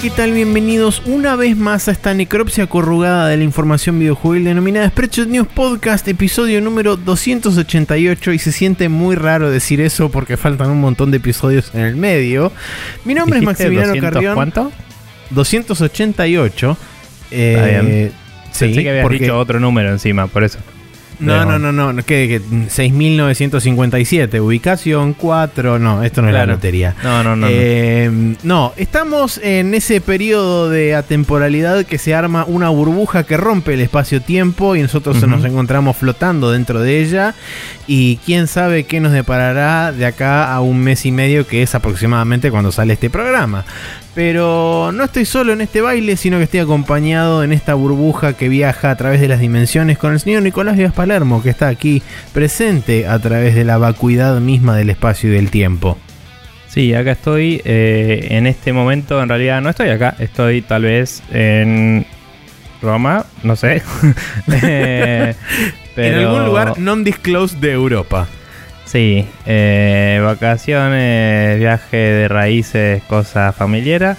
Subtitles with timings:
[0.00, 0.32] ¿qué tal?
[0.32, 5.48] Bienvenidos una vez más a esta necropsia corrugada de la información videojuegil denominada Spreadshot News
[5.48, 11.10] Podcast, episodio número 288 y se siente muy raro decir eso porque faltan un montón
[11.10, 12.52] de episodios en el medio.
[13.04, 14.34] Mi nombre es ¿Dijiste Maximiliano 200 Carrión.
[14.34, 14.72] ¿Cuánto?
[15.30, 16.76] 288.
[17.30, 18.12] Eh, Está bien.
[18.52, 20.58] sí, Pensé que habías porque- dicho otro número encima, por eso.
[21.20, 26.46] No, no, no, no, no, que, que 6.957, ubicación 4, no, esto no es la
[26.46, 26.94] lotería.
[27.02, 27.36] No, no, no.
[27.36, 27.46] no.
[27.50, 33.74] Eh, no, estamos en ese periodo de atemporalidad que se arma una burbuja que rompe
[33.74, 37.34] el espacio-tiempo y nosotros nos encontramos flotando dentro de ella
[37.86, 41.74] y quién sabe qué nos deparará de acá a un mes y medio que es
[41.74, 43.64] aproximadamente cuando sale este programa.
[44.18, 48.48] Pero no estoy solo en este baile, sino que estoy acompañado en esta burbuja que
[48.48, 52.02] viaja a través de las dimensiones con el señor Nicolás Díaz Palermo, que está aquí
[52.32, 55.98] presente a través de la vacuidad misma del espacio y del tiempo.
[56.66, 57.62] Sí, acá estoy.
[57.64, 60.16] eh, en este momento, en realidad, no estoy acá.
[60.18, 62.04] Estoy tal vez en
[62.82, 63.82] Roma, no sé.
[64.52, 65.36] Eh,
[65.96, 68.26] En algún lugar non-disclosed de Europa.
[68.90, 74.16] Sí, eh, vacaciones, viaje de raíces, cosa familiar.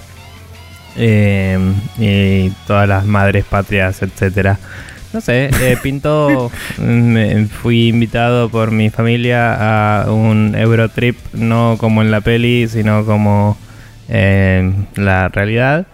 [0.97, 1.57] eh,
[1.97, 4.59] y todas las madres patrias, etcétera.
[5.13, 6.51] No sé, eh, pintó.
[6.79, 13.05] me- fui invitado por mi familia a un Eurotrip, no como en la peli, sino
[13.05, 13.57] como
[14.09, 15.87] en la realidad.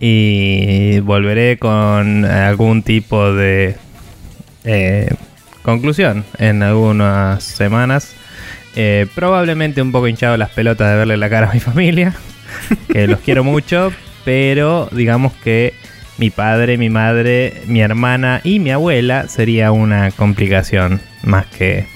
[0.00, 3.76] Y volveré con algún tipo de
[4.64, 5.14] eh,
[5.62, 8.14] conclusión en algunas semanas.
[8.74, 12.14] Eh, probablemente un poco hinchado las pelotas de verle la cara a mi familia,
[12.92, 13.92] que los quiero mucho,
[14.24, 15.74] pero digamos que
[16.18, 21.86] mi padre, mi madre, mi hermana y mi abuela sería una complicación más que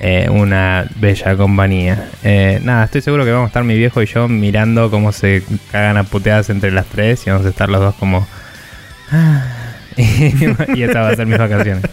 [0.00, 2.10] eh, una bella compañía.
[2.22, 5.42] Eh, nada, estoy seguro que vamos a estar mi viejo y yo mirando cómo se
[5.72, 8.26] cagan a puteadas entre las tres y vamos a estar los dos como...
[10.74, 11.82] y esa va a ser mis vacaciones.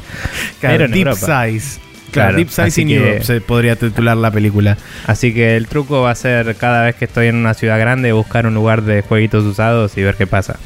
[0.59, 1.45] Claro, Pero en Deep Europa.
[1.49, 1.79] Size.
[2.11, 4.77] Claro, Deep Size in que- Europe se podría titular la película.
[5.07, 8.11] Así que el truco va a ser cada vez que estoy en una ciudad grande
[8.13, 10.57] buscar un lugar de jueguitos usados y ver qué pasa.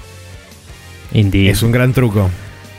[1.13, 1.49] Indie.
[1.49, 2.29] Es un gran truco.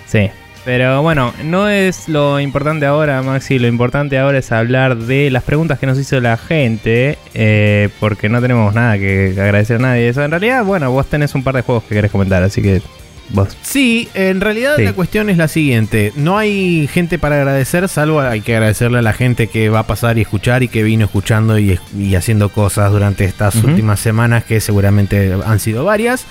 [0.07, 0.31] Sí.
[0.65, 3.59] Pero bueno, no es lo importante ahora, Maxi.
[3.59, 7.17] Lo importante ahora es hablar de las preguntas que nos hizo la gente.
[7.35, 10.09] eh, porque no tenemos nada que agradecer a nadie.
[10.11, 12.83] Eso, en realidad, bueno, vos tenés un par de juegos que querés comentar, así que
[13.31, 13.57] vos.
[13.63, 14.85] Sí, en realidad Sí.
[14.85, 16.13] la cuestión es la siguiente.
[16.17, 19.87] No hay gente para agradecer, salvo hay que agradecerle a la gente que va a
[19.87, 24.45] pasar y escuchar y que vino escuchando y, y haciendo cosas durante estas últimas semanas,
[24.45, 26.25] que seguramente han sido varias,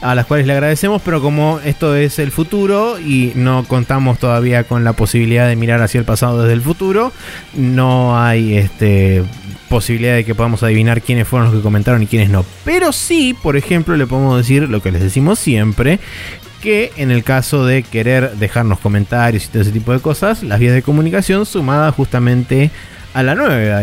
[0.00, 4.64] a las cuales le agradecemos, pero como esto es el futuro y no contamos todavía
[4.64, 7.12] con la posibilidad de mirar hacia el pasado desde el futuro,
[7.54, 9.22] no hay este
[9.68, 12.44] posibilidad de que podamos adivinar quiénes fueron los que comentaron y quiénes no.
[12.64, 15.98] Pero sí, por ejemplo, le podemos decir lo que les decimos siempre,
[16.64, 20.58] que en el caso de querer dejarnos comentarios y todo ese tipo de cosas, las
[20.58, 22.70] vías de comunicación sumadas justamente
[23.12, 23.82] a la nueva,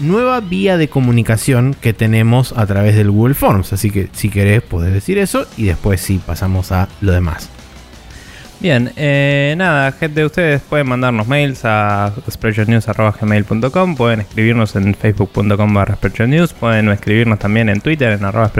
[0.00, 3.72] nueva vía de comunicación que tenemos a través del Google Forms.
[3.72, 7.48] Así que si querés podés decir eso y después sí pasamos a lo demás.
[8.60, 15.96] Bien, eh, nada, gente, ustedes pueden mandarnos mails a spreadshotnews.gmail.com, pueden escribirnos en facebook.com barra
[15.96, 18.52] pueden escribirnos también en Twitter en arroba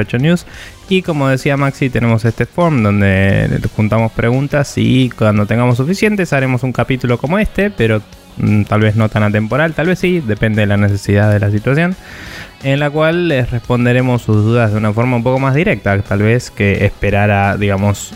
[0.88, 6.62] y como decía Maxi, tenemos este form donde juntamos preguntas y cuando tengamos suficientes haremos
[6.62, 8.00] un capítulo como este, pero
[8.38, 11.50] mm, tal vez no tan atemporal, tal vez sí, depende de la necesidad de la
[11.50, 11.94] situación
[12.62, 16.22] en la cual les responderemos sus dudas de una forma un poco más directa, tal
[16.22, 18.14] vez que esperar a, digamos,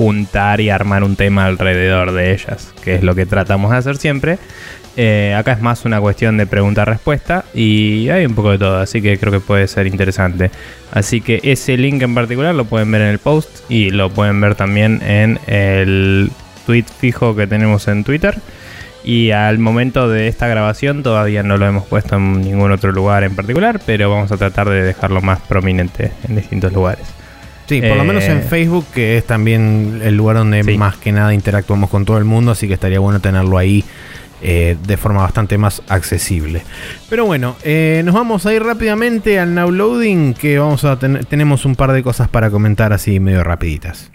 [0.00, 3.98] juntar y armar un tema alrededor de ellas, que es lo que tratamos de hacer
[3.98, 4.38] siempre.
[4.96, 9.02] Eh, acá es más una cuestión de pregunta-respuesta y hay un poco de todo, así
[9.02, 10.50] que creo que puede ser interesante.
[10.90, 14.40] Así que ese link en particular lo pueden ver en el post y lo pueden
[14.40, 16.30] ver también en el
[16.64, 18.38] tweet fijo que tenemos en Twitter.
[19.04, 23.22] Y al momento de esta grabación todavía no lo hemos puesto en ningún otro lugar
[23.22, 27.19] en particular, pero vamos a tratar de dejarlo más prominente en distintos lugares.
[27.70, 30.76] Sí, por lo Eh, menos en Facebook, que es también el lugar donde Sí.
[30.76, 33.84] más que nada interactuamos con todo el mundo, así que estaría bueno tenerlo ahí
[34.42, 36.62] eh, de forma bastante más accesible.
[37.08, 41.64] Pero bueno, eh, nos vamos a ir rápidamente al now loading, que vamos a tenemos
[41.64, 44.10] un par de cosas para comentar así medio rapiditas.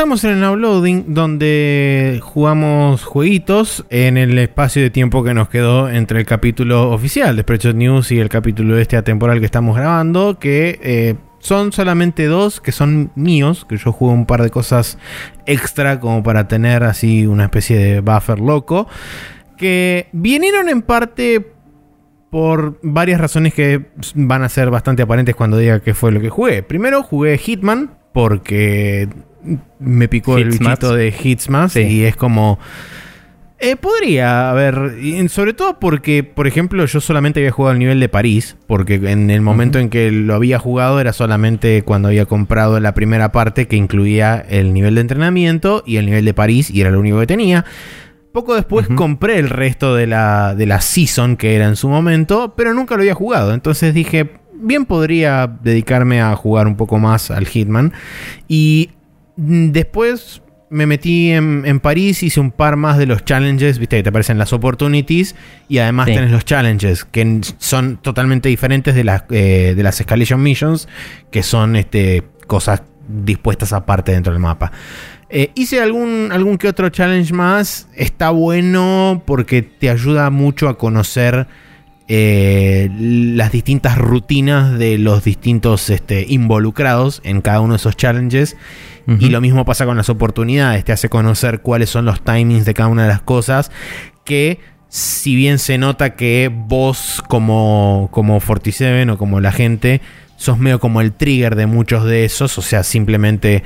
[0.00, 5.90] Estamos en el uploading donde jugamos jueguitos en el espacio de tiempo que nos quedó
[5.90, 10.38] entre el capítulo oficial de Spreadshot News y el capítulo este atemporal que estamos grabando,
[10.38, 14.96] que eh, son solamente dos que son míos, que yo juego un par de cosas
[15.44, 18.88] extra como para tener así una especie de buffer loco,
[19.58, 21.52] que vinieron en parte
[22.30, 26.30] por varias razones que van a ser bastante aparentes cuando diga qué fue lo que
[26.30, 26.62] jugué.
[26.62, 29.08] Primero jugué Hitman porque
[29.78, 32.58] me picó el bichito de Hitsmas y es como...
[33.62, 38.08] Eh, podría haber, sobre todo porque, por ejemplo, yo solamente había jugado el nivel de
[38.08, 42.80] París, porque en el momento en que lo había jugado era solamente cuando había comprado
[42.80, 46.80] la primera parte que incluía el nivel de entrenamiento y el nivel de París y
[46.80, 47.66] era lo único que tenía.
[48.32, 52.54] Poco después compré el resto de la, de la season que era en su momento,
[52.56, 53.52] pero nunca lo había jugado.
[53.52, 57.92] Entonces dije, bien podría dedicarme a jugar un poco más al Hitman.
[58.48, 58.90] Y
[59.40, 64.02] Mm, después me metí en, París, hice un par más de los challenges, viste que
[64.04, 65.34] te aparecen las opportunities
[65.68, 70.40] y además tenés los challenges, que son totalmente diferentes de las, eh, de las escalation
[70.40, 70.88] missions,
[71.32, 74.70] que son este, cosas dispuestas aparte dentro del mapa.
[75.28, 80.78] Eh, hice algún, algún que otro challenge más, está bueno porque te ayuda mucho a
[80.78, 81.48] conocer
[82.12, 88.56] eh, las distintas rutinas de los distintos este, involucrados en cada uno de esos challenges.
[89.20, 92.74] Y lo mismo pasa con las oportunidades, te hace conocer cuáles son los timings de
[92.74, 93.70] cada una de las cosas.
[94.24, 94.58] Que
[94.88, 100.00] si bien se nota que vos como, como 47 o como la gente,
[100.36, 103.62] sos medio como el trigger de muchos de esos, o sea, simplemente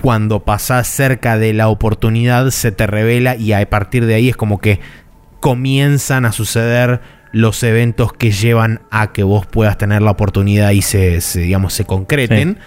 [0.00, 4.36] cuando pasás cerca de la oportunidad se te revela y a partir de ahí es
[4.36, 4.80] como que
[5.40, 7.00] comienzan a suceder
[7.36, 11.84] los eventos que llevan a que vos puedas tener la oportunidad y se, digamos, se
[11.84, 12.58] concreten.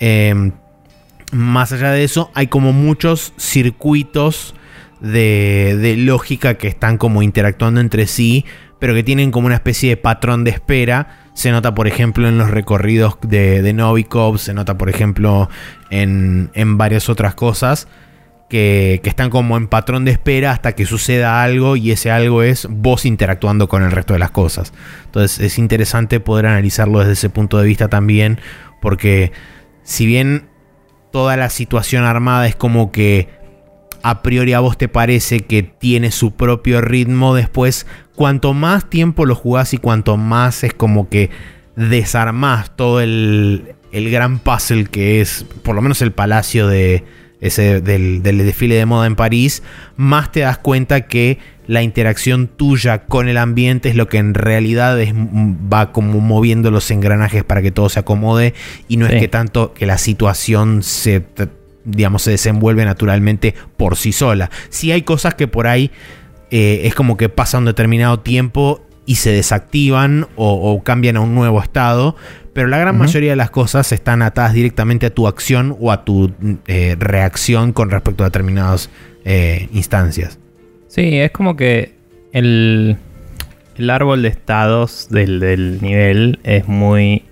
[0.00, 0.50] Em,
[1.30, 4.56] más allá de eso, hay como muchos circuitos
[5.00, 8.44] de, lógica que están como interactuando entre sí,
[8.80, 11.30] pero que tienen como una especie de patrón de espera.
[11.34, 15.48] Se nota, por ejemplo, en los recorridos de, de Novikov, se nota, por ejemplo,
[15.90, 17.86] en, en varias otras cosas
[18.50, 22.66] que, están como en patrón de espera hasta que suceda algo y ese algo es
[22.68, 24.74] vos interactuando con el resto de las cosas.
[25.06, 28.40] Entonces es interesante poder analizarlo desde ese punto de vista también,
[28.82, 29.32] porque
[29.84, 30.48] si bien
[31.12, 33.28] toda la situación armada es como que
[34.02, 37.86] a priori a vos te parece que tiene su propio ritmo, después
[38.16, 41.30] cuanto más tiempo lo jugás y cuanto más es como que
[41.76, 47.04] desarmás todo el, el gran puzzle que es por lo menos el palacio de,
[47.40, 49.62] ese del, desfile de moda en París,
[49.96, 54.34] más te das cuenta que la interacción tuya con el ambiente es lo que en
[54.34, 58.54] realidad es, va como moviendo los engranajes para que todo se acomode
[58.88, 61.22] y no es que tanto que la situación se,
[61.84, 64.50] digamos, se desenvuelve naturalmente por sí sola.
[64.68, 65.90] Si hay cosas que por ahí
[66.50, 71.34] eh, es como que pasa un determinado tiempo y se desactivan o, cambian a un
[71.34, 72.14] nuevo estado,
[72.52, 76.04] pero la gran mayoría de las cosas están atadas directamente a tu acción o a
[76.04, 76.32] tu
[76.68, 78.88] eh, reacción con respecto a determinadas
[79.24, 80.38] eh, instancias.
[80.86, 81.92] Sí, es como que
[82.30, 82.98] el,
[83.74, 87.24] el árbol de estados del, nivel es muy...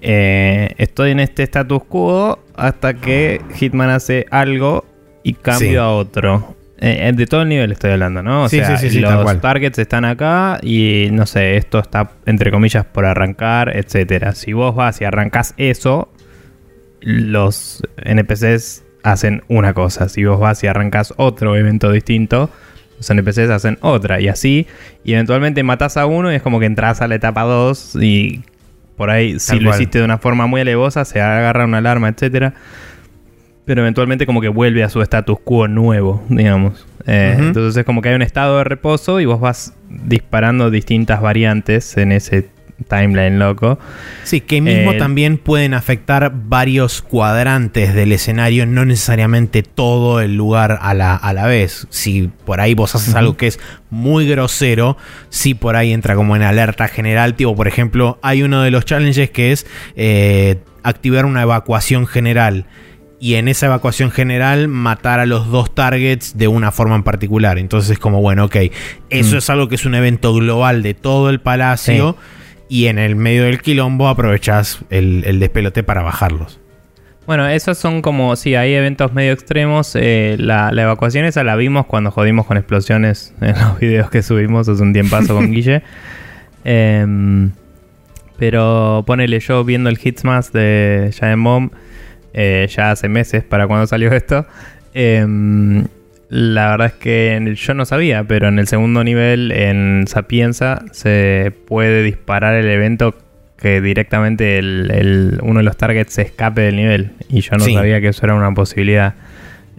[0.00, 4.84] Eh, estoy en este status quo hasta que Hitman hace algo
[5.24, 6.53] y cambio a otro.
[6.86, 8.44] Eh, de todo el nivel estoy hablando, ¿no?
[8.44, 13.74] O sea, los targets están acá y no sé, esto está entre comillas por arrancar,
[13.74, 14.34] etcétera.
[14.34, 16.12] Si vos vas y arrancas eso,
[17.00, 20.10] los NPCs hacen una cosa.
[20.10, 22.50] Si vos vas y arrancas otro evento distinto,
[22.98, 24.20] los NPCs hacen otra.
[24.20, 24.66] Y así,
[25.04, 28.42] y eventualmente matas a uno y es como que entras a la etapa 2 y
[28.98, 32.52] por ahí, si lo hiciste de una forma muy alevosa, se agarra una alarma, etcétera
[33.64, 36.86] pero eventualmente como que vuelve a su status quo nuevo, digamos.
[37.06, 41.20] Eh, entonces es como que hay un estado de reposo y vos vas disparando distintas
[41.20, 42.48] variantes en ese
[42.88, 43.78] timeline loco.
[44.24, 50.36] Sí, que mismo eh, también pueden afectar varios cuadrantes del escenario, no necesariamente todo el
[50.36, 51.86] lugar a la, a la vez.
[51.90, 54.96] Si por ahí vos haces algo que es muy grosero,
[55.30, 58.84] si por ahí entra como en alerta general, tipo, por ejemplo, hay uno de los
[58.84, 59.66] challenges que es
[59.96, 62.66] eh, activar una evacuación general
[63.20, 67.58] y en esa evacuación general matar a los dos targets de una forma en particular.
[67.58, 68.56] Entonces es como, bueno, ok,
[69.10, 69.38] eso mm.
[69.38, 72.16] es algo que es un evento global de todo el palacio
[72.68, 76.60] y en el medio del quilombo aprovechas el, despelote para bajarlos.
[77.26, 79.92] Bueno, esos son como, sí, hay eventos medio extremos.
[79.94, 84.68] Eh, la, evacuación esa la vimos cuando jodimos con explosiones en los videos que subimos
[84.68, 85.82] hace un tiempazo con Guille.
[86.64, 87.52] Em,
[88.38, 91.72] pero ponele yo viendo el Hitsmas de Giant Bomb
[92.34, 94.46] eh, ya hace meses para cuando salió esto.
[94.92, 95.84] Em,
[96.28, 101.52] la verdad es que yo no sabía, pero en el segundo nivel, en Sapienza, se
[101.66, 103.14] puede disparar el evento
[103.56, 107.12] que directamente el, uno de los targets se escape del nivel.
[107.28, 109.14] Y yo no sabía que eso era una posibilidad.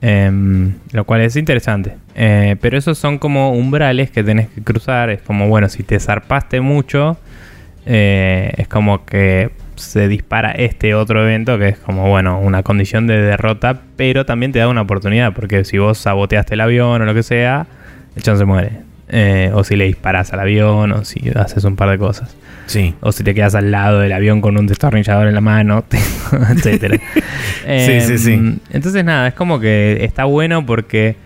[0.02, 1.96] Em, lo cual es interesante.
[2.16, 5.10] Eh, pero esos son como umbrales que tenés que cruzar.
[5.10, 7.18] Es como, bueno, si te zarpaste mucho,
[7.86, 13.08] eh, es como que se dispara este otro evento que es como, bueno, una condición
[13.08, 17.06] de derrota, pero también te da una oportunidad, porque si vos saboteaste el avión o
[17.06, 17.68] lo que sea,
[18.16, 18.72] el chabón se muere.
[19.08, 22.36] Eh, o si le disparas al avión, o si haces un par de cosas.
[22.66, 22.96] Sí.
[23.02, 25.86] O si te quedas al lado del avión con un destornillador en la mano,
[26.50, 26.98] etcétera.
[27.66, 28.34] sí, sí, sí.
[28.34, 31.18] Em, entonces, nada, es como que está bueno porque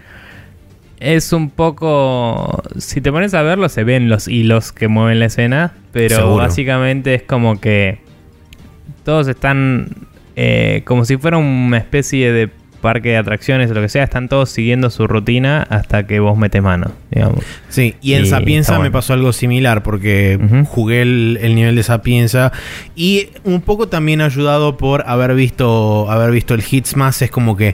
[0.99, 2.61] es un poco.
[2.77, 5.73] Si te pones a verlo, se ven los hilos que mueven la escena.
[5.91, 7.99] Pero básicamente es como que.
[9.09, 9.87] Todos están.
[10.35, 12.47] Eh, como si fuera una especie de
[12.79, 16.37] parque de atracciones o lo que sea, están todos siguiendo su rutina hasta que vos
[16.37, 17.43] metes mano, digamos.
[17.69, 22.51] Sí, y en Sapienza me pasó algo similar porque jugué el, nivel de Sapienza
[22.95, 27.73] y un poco también ayudado por haber visto haber visto el Hitsmas, es como que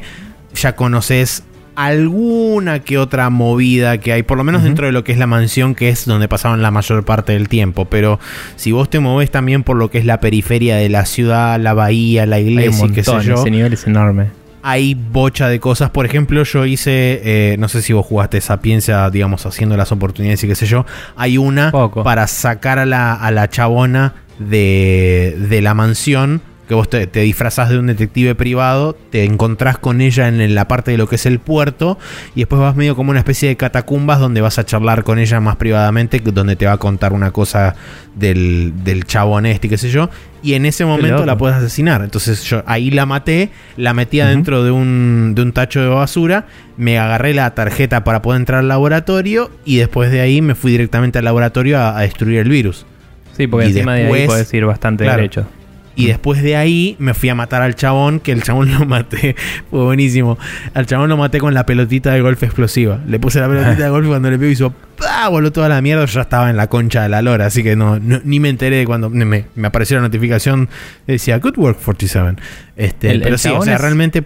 [0.54, 1.44] ya conoces
[1.75, 5.27] alguna que otra movida que hay, por lo menos dentro de lo que es la
[5.27, 7.86] mansión, que es donde pasaban la mayor parte del tiempo.
[7.86, 8.20] Pero
[8.55, 11.74] si vos te moves también por lo que es la periferia de la ciudad, la
[11.74, 13.36] bahía, la iglesia, qué sé yo.
[13.36, 14.27] Ese nivel es enorme.
[14.63, 15.91] Hay bocha de cosas.
[15.91, 19.91] Por ejemplo, yo hice, eh, no sé si vos jugaste esa piensa, digamos, haciendo las
[19.91, 20.86] oportunidades y qué sé yo.
[21.15, 21.72] Hay una
[22.03, 27.69] para sacar a la, a la chabona de, de la mansión que vos te, disfrazas
[27.69, 31.25] de un detective privado, te encontrás con ella en la parte de lo que es
[31.25, 31.98] el puerto
[32.36, 35.39] y después vas medio como una especie de catacumbas donde vas a charlar con ella
[35.39, 37.75] más privadamente, donde te va a contar una cosa
[38.15, 40.10] del, del chabón este, qué sé yo,
[40.41, 42.03] y en ese momento la puedes asesinar.
[42.03, 46.45] Entonces yo ahí la maté, la metí adentro de, un, de un tacho de basura,
[46.77, 50.72] me agarré la tarjeta para poder entrar al laboratorio y después de ahí me fui
[50.72, 52.86] directamente al laboratorio a, destruir el virus.
[53.36, 55.45] Sí, porque encima de ahí puedes ir bastante derecho.
[55.96, 59.36] Y después de ahí me fui a matar al chabón, que el chabón lo maté.
[59.70, 60.38] Fue buenísimo.
[60.74, 63.00] Al chabón lo maté con la pelotita de golf explosiva.
[63.08, 65.30] Le puse la pelotita de golf y cuando le pegó hizo ¡pah!
[65.30, 66.06] Voló toda la mierda.
[66.06, 67.46] Yo ya estaba en la concha de la lora.
[67.46, 70.70] Así que no, ni me enteré de cuando me, apareció la notificación.
[71.08, 72.42] Decía Good Work 47.
[72.75, 74.24] Este, pero sí, o sea, realmente.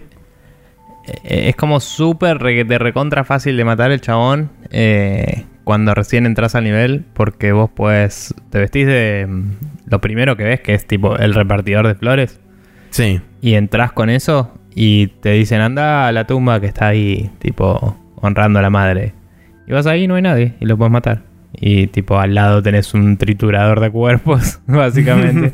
[1.24, 4.50] Eh, es como súper de recontra fácil de matar el chabón.
[4.70, 9.42] Eh, cuando recién entras al nivel, porque vos pues te vestís de mm,
[9.86, 12.40] lo primero que ves, que es tipo el repartidor de flores.
[12.90, 13.20] Sí.
[13.40, 17.96] Y entras con eso y te dicen, anda a la tumba que está ahí, tipo,
[18.16, 19.14] honrando a la madre.
[19.66, 21.22] Y vas ahí y no hay nadie y lo puedes matar.
[21.52, 25.52] Y tipo al lado tenés un triturador de cuerpos, básicamente.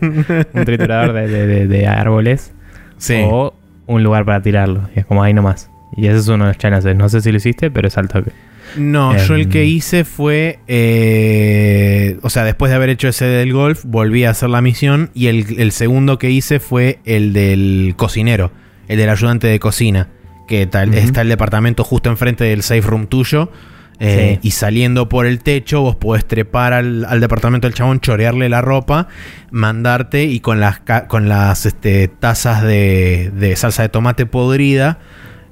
[0.53, 2.55] un triturador de, árboles.
[2.99, 3.23] Sí.
[3.25, 3.55] O
[3.87, 4.89] un lugar para tirarlo.
[4.95, 5.71] Y es como ahí nomás.
[5.97, 6.97] Y ese es uno de los challenges.
[6.97, 8.33] No sé si lo hiciste, pero es al toque.
[8.77, 9.69] No, yo el que em.
[9.69, 10.59] hice fue.
[10.67, 15.11] Eh, o sea, después de haber hecho ese del golf, volví a hacer la misión.
[15.15, 18.53] Y el, segundo que hice fue el del cocinero,
[18.89, 20.09] el del ayudante de cocina.
[20.49, 23.51] Que tal, está el departamento justo enfrente del safe room tuyo.
[23.99, 28.61] Eh, y saliendo por el techo, vos podés trepar al, departamento del chabón, chorearle la
[28.61, 29.09] ropa,
[29.51, 34.99] mandarte y con las, con las este, tazas de, de salsa de tomate podrida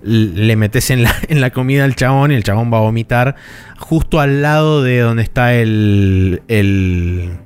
[0.05, 3.37] le metes en la, en la comida al chabón y el chabón va a vomitar
[3.79, 7.39] justo al lado de donde está el, el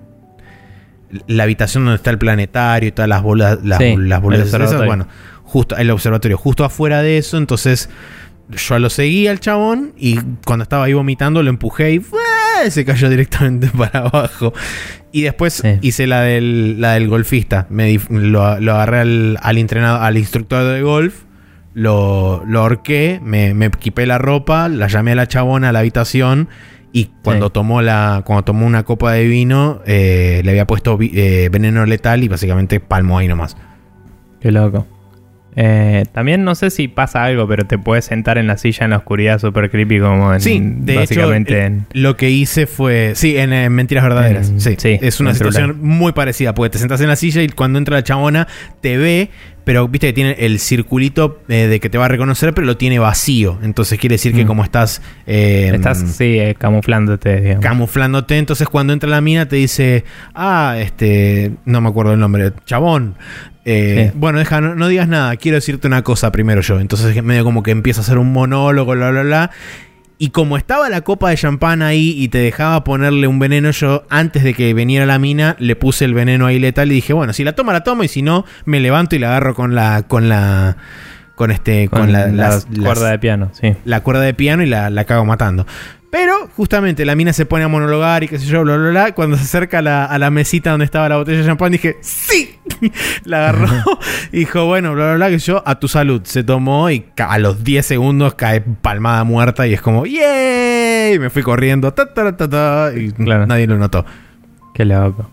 [1.26, 3.78] la habitación donde está el planetario y todas las bolas, las,
[4.20, 5.06] bolas de bueno,
[5.42, 7.88] justo el observatorio, justo afuera de eso, entonces
[8.50, 12.02] yo lo seguí al chabón y cuando estaba ahí vomitando lo empujé y
[12.70, 14.52] se cayó directamente para abajo.
[15.12, 17.66] Y después hice la del, la del golfista.
[17.70, 21.22] Me, lo, agarré al, al, entrenado, al instructor de golf
[21.78, 25.78] lo, lo ahorqué, me, me equipé la ropa, la llamé a la chabona a la
[25.78, 26.48] habitación
[26.92, 31.48] y cuando tomó la cuando tomó una copa de vino eh, le había puesto eh,
[31.52, 33.56] veneno letal y básicamente palmo ahí nomás.
[34.40, 34.86] Qué loco.
[35.56, 38.90] Eh, también no sé si pasa algo, pero te puedes sentar en la silla en
[38.90, 43.36] la oscuridad super creepy como en, sí, de básicamente hecho, lo que hice fue, sí,
[43.36, 44.52] en, Mentiras Verdaderas.
[44.58, 47.96] sí, es una situación muy parecida, porque te sentas en la silla y cuando entra
[47.96, 48.46] la chabona
[48.80, 49.30] te ve,
[49.68, 52.78] pero viste que tiene el circulito eh, de que te va a reconocer, pero lo
[52.78, 53.58] tiene vacío.
[53.62, 54.46] Entonces quiere decir que mm.
[54.46, 55.02] como estás...
[55.26, 57.38] Eh, estás, sí, camuflándote.
[57.38, 57.62] Digamos.
[57.62, 58.38] Camuflándote.
[58.38, 63.16] Entonces cuando entra la mina te dice, ah, este, no me acuerdo el nombre, chabón.
[63.70, 66.80] Eh, bueno, deja, no, digas nada, quiero decirte una cosa primero yo.
[66.80, 69.50] Entonces medio como que empieza a hacer un monólogo, bla, bla, bla.
[70.16, 74.04] Y como estaba la copa de champán ahí y te dejaba ponerle un veneno, yo
[74.08, 77.34] antes de que viniera la mina le puse el veneno ahí letal y dije, bueno,
[77.34, 80.02] si la toma, la tomo y si no, me levanto y la agarro con la...
[80.08, 80.76] Con la
[81.34, 83.76] con este con, la, cuerda de piano, sí.
[83.84, 85.68] La cuerda de piano y la, la cago matando.
[86.10, 89.14] Pero justamente la mina se pone a monologar y qué sé yo, bla, bla, bla.
[89.14, 91.98] Cuando se acerca a la, a la mesita donde estaba la botella de champán, dije,
[92.00, 92.56] ¡Sí!
[93.24, 93.68] la agarró
[94.32, 96.22] y dijo, bueno, bla, bla, bla, que yo, a tu salud.
[96.24, 101.18] Se tomó y a los 10 segundos cae palmada muerta y es como, ¡Yay!
[101.18, 104.06] Me fui corriendo, ta, ta, ta, ta, y nadie lo notó.
[104.72, 105.28] Qué loco.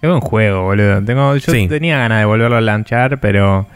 [0.00, 1.02] Qué buen juego, boludo.
[1.02, 3.66] Tengo, yo tenía ganas de volverlo a lanchar, pero.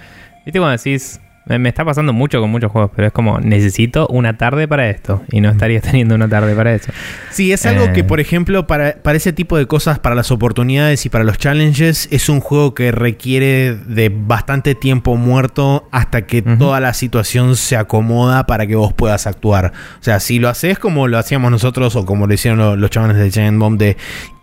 [0.44, 4.36] ¿Viste cuando decís, me está pasando mucho con muchos juegos, pero es como, necesito una
[4.36, 5.22] tarde para esto.
[5.30, 6.92] Y no estaría teniendo una tarde para eso.
[7.30, 8.04] Sí, es algo que, eh.
[8.04, 12.08] por ejemplo, para, para ese tipo de cosas, para las oportunidades y para los challenges,
[12.10, 17.76] es un juego que requiere de bastante tiempo muerto hasta que toda la situación se
[17.76, 19.72] acomoda para que vos puedas actuar.
[20.00, 22.90] O sea, si lo haces como lo hacíamos nosotros o como lo hicieron los, los
[22.90, 23.96] chavales de Giant Bomb de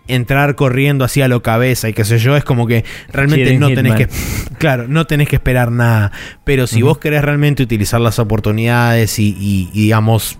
[0.08, 3.68] entrar corriendo así a lo cabeza y qué sé yo, es como que realmente no
[3.68, 4.08] tenés que
[4.58, 6.12] claro, no tenés que esperar nada,
[6.44, 10.38] pero si vos querés realmente utilizar las oportunidades y, digamos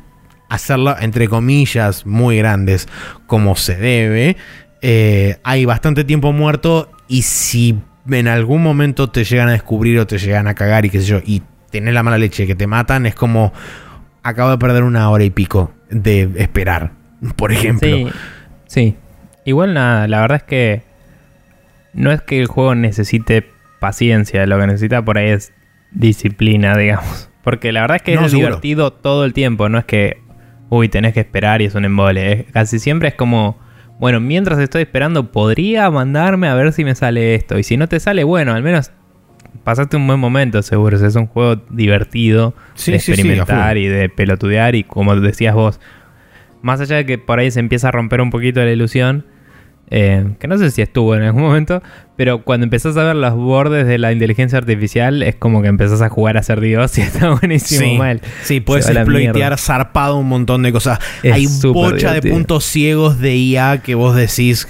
[0.48, 2.86] hacerla entre comillas muy grandes
[3.26, 4.36] como se debe,
[4.80, 10.06] eh, hay bastante tiempo muerto y si en algún momento te llegan a descubrir o
[10.06, 12.66] te llegan a cagar y qué sé yo, y tenés la mala leche que te
[12.66, 13.52] matan, es como
[14.22, 16.92] acabo de perder una hora y pico de esperar,
[17.36, 17.88] por ejemplo.
[17.88, 18.06] Sí,
[18.66, 18.96] sí.
[19.46, 20.82] Igual nada, la verdad es que
[21.94, 23.46] no es que el juego necesite
[23.78, 25.52] paciencia, lo que necesita por ahí es
[25.92, 27.30] disciplina, digamos.
[27.44, 30.20] Porque la verdad es que es divertido todo el tiempo, no es que,
[30.68, 32.46] uy, tenés que esperar y es un embole.
[32.52, 33.56] Casi siempre es como,
[34.00, 37.56] bueno, mientras estoy esperando, podría mandarme a ver si me sale esto.
[37.56, 38.90] Y si no te sale, bueno, al menos
[39.62, 40.96] pasaste un buen momento, seguro.
[40.96, 42.52] es un juego divertido
[42.84, 44.74] de experimentar y de pelotudear.
[44.74, 45.78] Y como decías vos,
[46.62, 49.24] más allá de que por ahí se empieza a romper un poquito la ilusión
[49.88, 51.82] eh, que no sé si estuvo en algún momento,
[52.16, 56.02] pero cuando empezás a ver los bordes de la inteligencia artificial, es como que empezás
[56.02, 58.20] a jugar a ser Dios y está buenísimo sí, mal.
[58.42, 60.98] Sí, puedes exploitear zarpado un montón de cosas.
[61.22, 64.68] Hay bocha de puntos ciegos de IA que vos decís,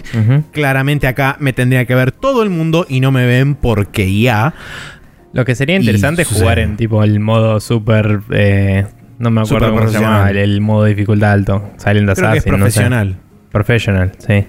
[0.53, 4.55] claramente acá me tendría que ver todo el mundo y no me ven porque IA.
[5.33, 8.21] Lo que sería interesante es jugar en tipo el modo super.
[8.31, 8.87] Eh,
[9.19, 11.71] no me acuerdo cómo se llama, el, modo dificultad alto.
[11.77, 12.55] Silent Assassin.
[12.55, 13.17] profesional.
[13.51, 14.47] Professional, sí.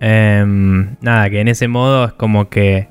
[0.00, 2.88] Em, nada, que en ese modo es como que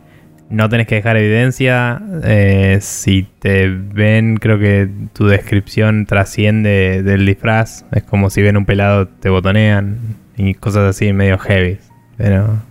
[0.50, 2.02] no tenés que dejar evidencia.
[2.24, 7.86] Eh, si te ven, creo que tu descripción trasciende del disfraz.
[7.92, 9.98] Es como si ven un pelado, te botonean
[10.38, 11.80] y cosas así medio heavy.
[12.18, 12.62] Pero,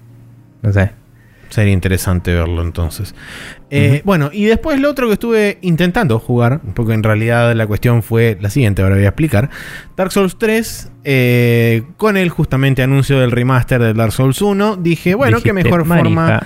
[0.63, 0.91] no sé.
[1.49, 3.15] Sería interesante verlo entonces.
[3.71, 8.03] Eh, bueno, y después lo otro que estuve intentando jugar, porque en realidad la cuestión
[8.03, 9.51] fue la siguiente, ahora voy a explicar.
[9.97, 15.15] Dark Souls 3, eh, con el justamente anuncio del remaster de Dark Souls 1, dije,
[15.15, 16.41] bueno, qué mejor forma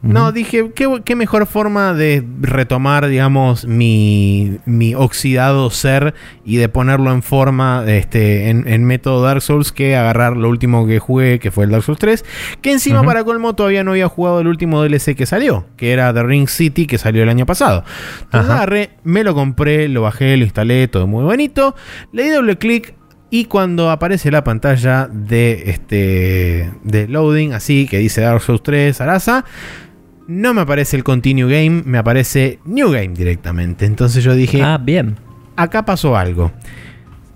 [0.00, 7.12] no, dije, ¿qué, mejor forma de retomar, digamos, mi, mi, oxidado ser y de ponerlo
[7.12, 11.64] en forma este, en, método Dark Souls que agarrar lo último que jugué, que fue
[11.64, 12.24] el Dark Souls 3,
[12.60, 16.14] que encima para colmo todavía no había jugado el último DLC que salió, que era
[16.14, 17.82] The Ring City, que salió el año pasado.
[18.22, 21.74] Entonces agarré, me lo compré, lo bajé, lo instalé, todo muy bonito,
[22.12, 22.94] le di doble clic,
[23.30, 28.98] y cuando aparece la pantalla de este de loading, así que dice Dark Souls 3
[29.02, 29.44] Arasa,
[30.28, 33.86] no me aparece el Continue Game, me aparece New Game directamente.
[33.86, 35.16] Entonces yo dije, ah, bien.
[35.56, 36.52] Acá pasó algo.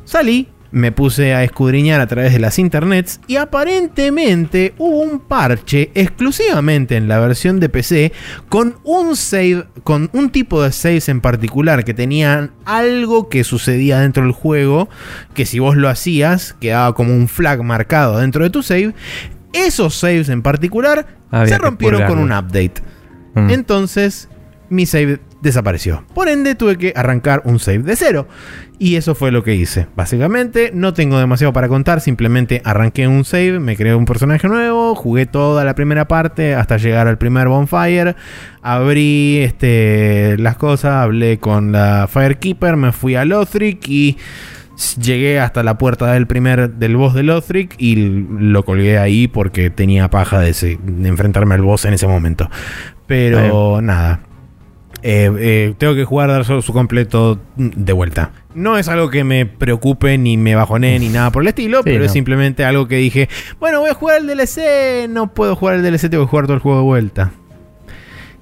[0.05, 5.91] Salí, me puse a escudriñar a través de las internets y aparentemente hubo un parche
[5.95, 8.13] exclusivamente en la versión de PC
[8.51, 14.01] con un save, con un tipo de saves en particular que tenían algo que sucedía
[14.01, 14.91] dentro del juego,
[15.35, 18.95] que si vos lo hacías quedaba como un flag marcado dentro de tu save
[19.53, 21.07] esos saves en particular
[21.47, 22.75] se rompieron con un update.
[23.35, 23.51] Mm.
[23.51, 24.29] Entonces,
[24.69, 26.05] mi save desapareció.
[26.15, 28.29] Por ende, tuve que arrancar un save de cero.
[28.79, 29.87] Y eso fue lo que hice.
[29.95, 32.01] Básicamente, no tengo demasiado para contar.
[32.01, 36.79] Simplemente arranqué un save, me creé un personaje nuevo, jugué toda la primera parte hasta
[36.79, 38.17] llegar al primer bonfire.
[38.63, 44.17] Abrí este, las cosas, hablé con la Firekeeper, me fui a Lothric y
[45.01, 49.71] llegué hasta la puerta del primer del boss de Lothric y lo colgué ahí porque
[49.71, 52.51] tenía paja de, enfrentarme al boss en ese momento.
[53.07, 54.21] Pero nada.
[55.05, 58.31] Eh, eh, tengo que jugar Dark Souls su completo de vuelta.
[58.55, 62.05] No es algo que me preocupe ni me bajone ni nada por el estilo, pero
[62.05, 65.83] es simplemente algo que dije, bueno, voy a jugar el DLC, no puedo jugar el
[65.83, 67.33] DLC, tengo que jugar todo el juego de vuelta.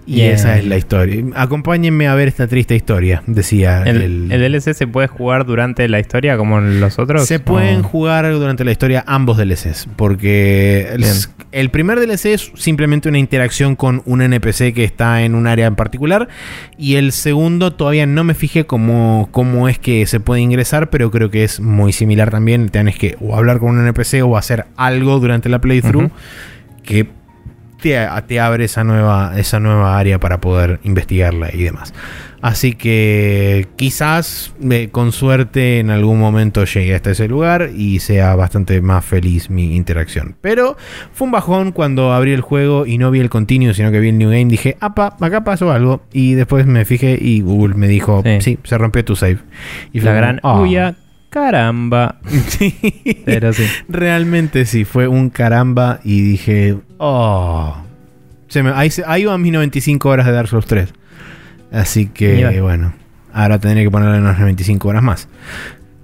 [0.06, 1.22] Y esa es la historia.
[1.36, 5.88] Acompáñenme a ver esta triste historia, decía ¿El, el, el DLC se puede jugar durante
[5.88, 7.26] la historia como los otros?
[7.26, 10.88] Se pueden ¿O- jugar durante la historia ambos DLCs, porque
[11.52, 15.66] el, primer DLC es simplemente una interacción con un NPC que está en un área
[15.66, 16.28] en particular,
[16.76, 21.10] y el segundo todavía no me fijé cómo, cómo es que se puede ingresar, pero
[21.12, 22.68] creo que es muy similar también.
[22.70, 26.10] Tienes que o hablar con un NPC o hacer algo durante la playthrough
[26.82, 27.06] que
[27.80, 31.92] te, te abre esa nueva, esa nueva área para poder investigarla y demás.
[32.42, 38.34] Así que quizás eh, con suerte en algún momento llegue hasta ese lugar y sea
[38.34, 40.36] bastante más feliz mi interacción.
[40.40, 40.78] Pero
[41.12, 44.08] fue un bajón cuando abrí el juego y no vi el continuo, sino que vi
[44.08, 44.46] el New Game.
[44.46, 46.00] Dije, apa, acá pasó algo.
[46.14, 48.58] Y después me fijé y Google me dijo, sí, Sí.
[48.64, 49.38] se rompió tu save.
[49.92, 50.54] Y fue La gran "Ah".
[51.30, 52.16] Caramba.
[52.48, 53.22] Sí.
[53.24, 53.64] Pero sí.
[53.88, 57.76] Realmente sí, fue un caramba y dije, oh.
[58.48, 60.92] Se me- ahí, ahí van mis 95 horas de Dark Souls 3.
[61.72, 62.60] Así que, Mira.
[62.60, 62.92] bueno,
[63.32, 65.28] ahora tendré que ponerle unas 95 horas más.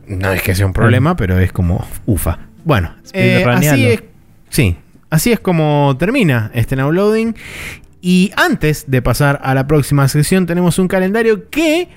[0.06, 2.38] No es que sea un problema, pero es como ufa.
[2.64, 4.04] Bueno, eh, así es.
[4.48, 4.76] Sí,
[5.10, 7.34] así es como termina este now loading.
[8.00, 11.88] Y antes de pasar a la próxima sección, tenemos un calendario que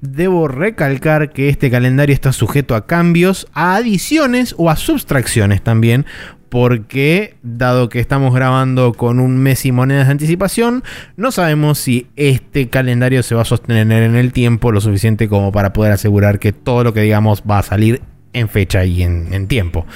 [0.00, 6.06] debo recalcar que este calendario está sujeto a cambios, a adiciones o a subtracciones también.
[6.48, 10.82] Porque, dado que estamos grabando con un mes y monedas de anticipación,
[11.16, 15.52] no sabemos si este calendario se va a sostener en el tiempo lo suficiente como
[15.52, 18.00] para poder asegurar que todo lo que digamos va a salir
[18.32, 19.86] en fecha y en, tiempo.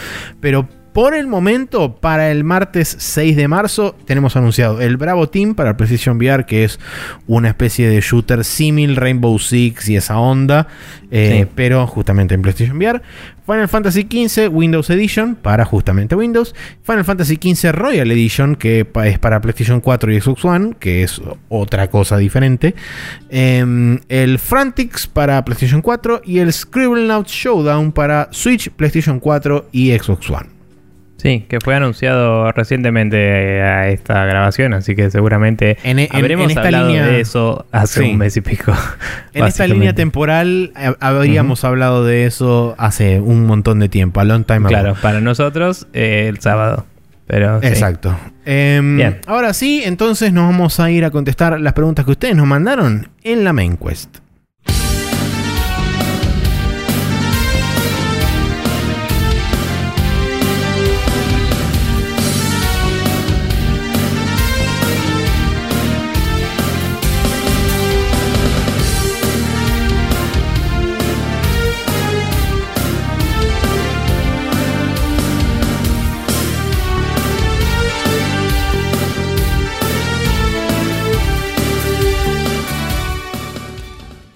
[0.40, 5.54] Pero por el momento, para el martes 6 de marzo, tenemos anunciado el Bravo Team
[5.54, 6.78] para PlayStation VR, que es
[7.26, 10.68] una especie de shooter símil Rainbow Six y esa onda,
[11.10, 11.50] eh, Sí.
[11.54, 13.00] pero justamente en PlayStation VR.
[13.44, 16.54] Final Fantasy XV Windows Edition para justamente Windows.
[16.84, 21.20] Final Fantasy XV Royal Edition, que es para PlayStation 4 y Xbox One, que es
[21.48, 22.74] otra cosa diferente.
[23.30, 29.90] Em, el Frantix para PlayStation 4 y el Scribblenauts Showdown para Switch, PlayStation 4 y
[29.98, 30.51] Xbox One.
[31.22, 33.16] Sí, que fue anunciado recientemente
[33.58, 37.20] eh, a esta grabación, así que seguramente En- en- habremos en esta hablado línea- de
[37.20, 38.10] eso hace Sí.
[38.10, 38.72] un mes y pico.
[39.32, 44.24] En esta línea temporal eh, habríamos hablado de eso hace un montón de tiempo, a
[44.24, 44.68] long time ago.
[44.68, 46.86] Claro, para nosotros eh, el sábado.
[47.28, 47.68] Pero sí.
[47.68, 48.14] Exacto.
[48.44, 49.20] Em, Bien.
[49.26, 53.08] Ahora sí, entonces nos vamos a ir a contestar las preguntas que ustedes nos mandaron
[53.22, 54.18] en la main quest.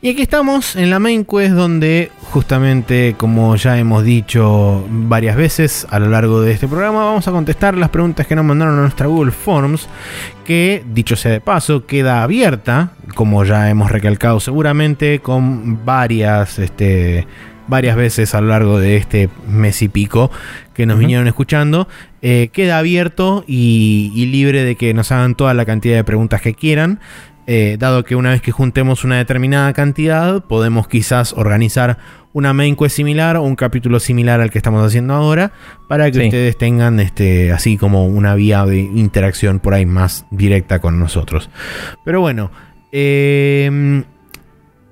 [0.07, 5.85] Y aquí estamos en la main quest donde justamente como ya hemos dicho varias veces
[5.90, 8.83] a lo largo de este programa vamos a contestar las preguntas que nos mandaron a
[8.83, 9.88] nuestra Google Forms
[10.45, 17.27] que dicho sea de paso queda abierta como ya hemos recalcado seguramente con varias este
[17.66, 20.31] varias veces a lo largo de este mes y pico
[20.73, 21.88] que nos vinieron escuchando.
[22.23, 26.42] Eh, queda abierto y, y libre de que nos hagan toda la cantidad de preguntas
[26.42, 27.01] que quieran
[27.47, 31.99] eh, dado que una vez que juntemos una determinada cantidad, podemos quizás organizar
[32.33, 35.53] una main quest similar o un capítulo similar al que estamos haciendo ahora,
[35.89, 36.25] para que Sí.
[36.27, 41.49] ustedes tengan este, así como una vía de interacción por ahí más directa con nosotros.
[42.05, 42.51] Pero bueno,
[42.93, 44.03] eh,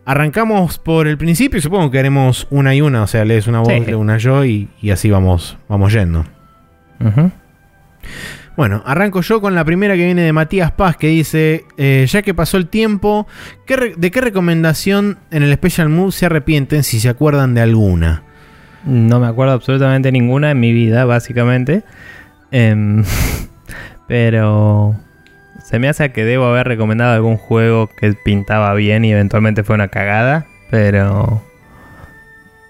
[0.07, 3.61] arrancamos por el principio y supongo que haremos una y una, o sea, lees una
[3.61, 3.81] voz, Sí.
[3.87, 6.25] leo una yo y, y así vamos, vamos yendo.
[8.57, 12.23] Bueno, arranco yo con la primera que viene de Matías Paz que dice, eh, ya
[12.23, 13.27] que pasó el tiempo,
[13.67, 17.63] ¿qué re- ¿de qué recomendación en el Special Move se arrepienten si se acuerdan de
[17.63, 18.23] alguna?
[18.85, 21.83] No me acuerdo absolutamente ninguna en mi vida, básicamente.
[22.53, 23.03] Em,
[24.07, 24.95] pero
[25.65, 29.75] se me hace que debo haber recomendado algún juego que pintaba bien y eventualmente fue
[29.75, 30.47] una cagada.
[30.71, 31.43] Pero...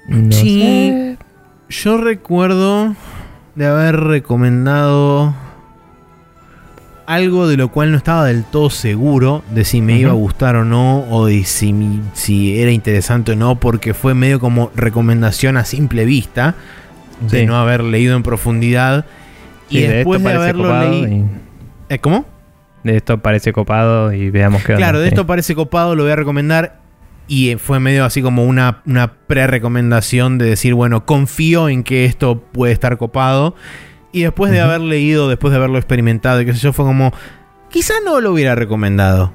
[0.09, 0.61] No Sí.
[0.61, 1.19] sé.
[1.69, 2.95] Yo recuerdo
[3.55, 5.35] de haber recomendado
[7.07, 10.57] algo de lo cual no estaba del todo seguro de si me iba a gustar
[10.57, 15.57] o no, o de si, si era interesante o no, porque fue medio como recomendación
[15.57, 16.55] a simple vista,
[17.31, 19.07] de no haber leído en profundidad.
[19.69, 21.09] Sí, y de después esto de, haberlo leído...
[21.09, 21.25] y-
[21.89, 22.27] ¿Eh, ¿Cómo?
[22.83, 24.79] De esto parece copado y veamos qué onda.
[24.79, 26.81] Claro, de esto parece copado, lo voy a recomendar.
[27.27, 32.05] Y eh, fue medio así como una, una pre-recomendación de decir, bueno, confío en que
[32.05, 33.55] esto puede estar copado.
[34.15, 37.13] Y después de haber leído, después de haberlo experimentado y qué sé yo, fue como,
[37.69, 39.35] quizá no lo hubiera recomendado.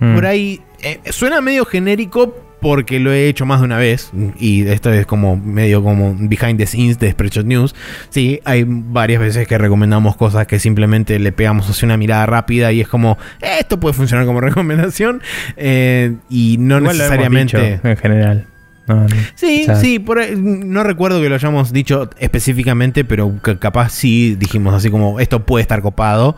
[0.00, 0.14] Mm.
[0.14, 4.66] por ahí eh, suena medio genérico porque lo he hecho más de una vez y
[4.66, 7.74] esto es como medio como behind the scenes de Spreadshot News.
[8.10, 12.72] Sí, hay varias veces que recomendamos cosas que simplemente le pegamos así una mirada rápida
[12.72, 15.22] y es como esto puede funcionar como recomendación
[15.56, 18.46] eh, y no Igual lo hemos necesariamente dicho, en general.
[18.86, 19.08] No, no.
[19.34, 23.58] Sí, O sea- sí, por ahí- no recuerdo que lo hayamos dicho específicamente, pero ca-
[23.58, 26.36] capaz sí dijimos así como esto puede estar copado.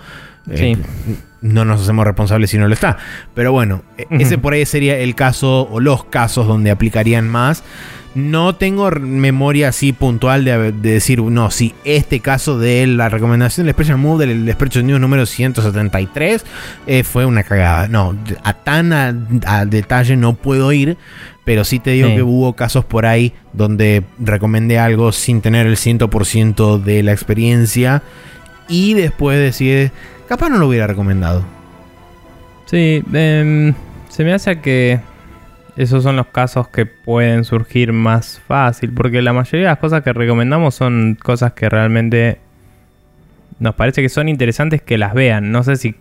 [0.51, 0.77] Eh,
[1.41, 2.99] no nos hacemos responsables si no lo está.
[3.35, 7.63] Pero bueno, e- ese por ahí sería el caso o los casos donde aplicarían más.
[8.15, 13.65] No tengo memoria así puntual de, de decir, no, si este caso de la recomendación
[13.67, 16.45] del Special Move del Special News número 173
[16.87, 17.89] eh, fue una cagada.
[17.89, 19.15] No, a tan a,
[19.47, 20.99] a detalle no puedo ir,
[21.45, 22.17] pero sí te digo Sí.
[22.17, 28.03] que hubo casos por ahí donde recomendé algo sin tener el 100% de la experiencia
[28.69, 29.91] y después decir,
[30.29, 31.45] capaz no lo hubiera recomendado.
[32.67, 33.75] Sí, em,
[34.09, 35.01] se me hace que
[35.77, 40.03] esos son los casos que pueden surgir más fácil, porque la mayoría de las cosas
[40.03, 42.39] que recomendamos son cosas que realmente
[43.59, 45.51] nos parece que son interesantes que las vean.
[45.53, 45.95] No sé si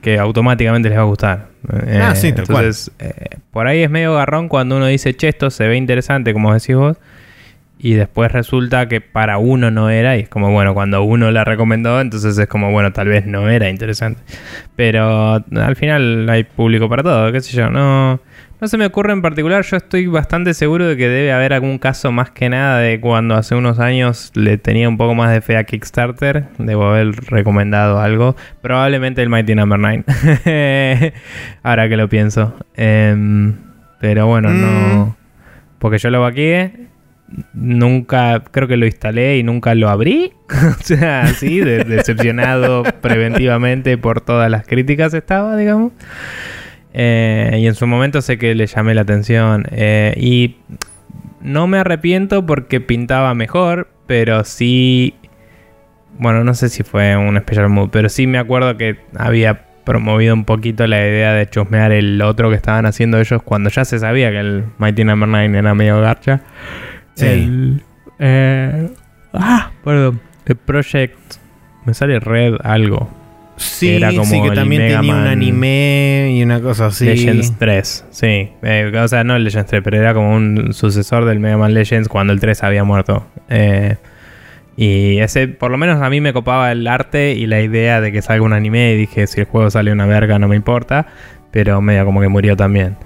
[0.00, 1.46] que automáticamente les va a gustar.
[2.00, 2.64] Ah, sí, tal cual.
[2.64, 6.32] entonces, eh, por ahí es medio garrón cuando uno dice, che, esto se ve interesante,
[6.32, 6.96] como decís vos,
[7.78, 11.44] y después resulta que para uno no era, y es como, bueno, cuando uno la
[11.44, 14.22] recomendó, entonces es como, bueno, tal vez no era interesante.
[14.76, 18.20] Pero al final hay público para todo, qué sé yo, no,
[18.60, 21.78] no se me ocurre en particular, yo estoy bastante seguro de que debe haber algún
[21.78, 25.40] caso más que nada de cuando hace unos años le tenía un poco más de
[25.40, 31.12] fe a Kickstarter, debo haber recomendado algo, probablemente el Mighty Number 9,
[31.62, 32.54] ahora que lo pienso.
[32.76, 33.54] Em,
[34.00, 34.60] pero bueno, Mm.
[34.60, 35.16] no...
[35.78, 36.88] Porque yo lo vaqué,
[37.54, 40.32] nunca, creo que lo instalé y nunca lo abrí.
[40.78, 45.92] o sea, así, de- decepcionado preventivamente por todas las críticas estaba, digamos.
[46.92, 49.66] Eh, y en su momento sé que le llamé la atención.
[49.70, 50.56] eh, y
[51.40, 55.14] no me arrepiento porque pintaba mejor, pero sí...
[56.18, 60.34] Bueno, no sé si fue un special mood, pero sí me acuerdo que había promovido
[60.34, 63.98] un poquito la idea de chusmear el otro que estaban haciendo ellos cuando ya se
[63.98, 66.42] sabía que el Mighty Number 9 era medio garcha.
[67.14, 67.26] Sí.
[67.26, 67.82] El,
[68.18, 68.90] eh,
[69.32, 70.20] ah, perdón.
[70.46, 71.16] El Project.
[71.86, 73.08] Me sale Red algo.
[73.60, 77.04] Sí, Era como sí, que también tenía un anime y una cosa así.
[77.04, 78.06] Legends 3.
[78.10, 78.50] Sí.
[78.62, 82.08] Eh, o sea, no Legends 3, pero era como un sucesor del Mega Man Legends
[82.08, 83.26] cuando el 3 había muerto.
[83.50, 83.96] Eh,
[84.76, 88.12] y ese, por lo menos a mí me copaba el arte y la idea de
[88.12, 88.94] que salga un anime.
[88.94, 91.06] Y dije, si el juego sale una verga, no me importa.
[91.50, 92.96] Pero medio como que murió también.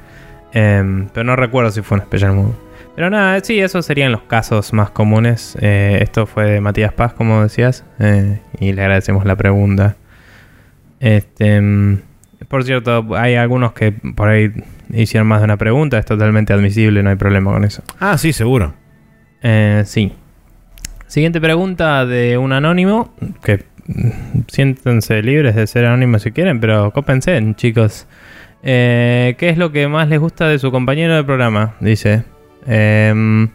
[0.53, 2.55] Em, pero no recuerdo si fue un Special Move.
[2.95, 5.59] Pero nada, sí, esos serían los casos más comunes.
[5.61, 7.85] Eh, esto fue de Matías Paz, como decías.
[8.61, 9.97] y le agradecemos la pregunta.
[11.01, 11.99] Este, mm,
[12.49, 14.53] por cierto, hay algunos que por ahí
[14.93, 15.99] hicieron más de una pregunta.
[15.99, 17.83] Es totalmente admisible, no hay problema con eso.
[18.01, 18.75] Ah, sí, seguro.
[19.43, 20.13] Eh, sí.
[21.07, 23.15] Siguiente pregunta de un anónimo.
[23.43, 28.07] Que mm, siéntense libres de ser anónimos si quieren, pero cópense, chicos.
[28.63, 31.75] Eh, ¿Qué es lo que más les gusta de su compañero de programa?
[31.81, 32.25] Dice.
[32.67, 33.49] Em,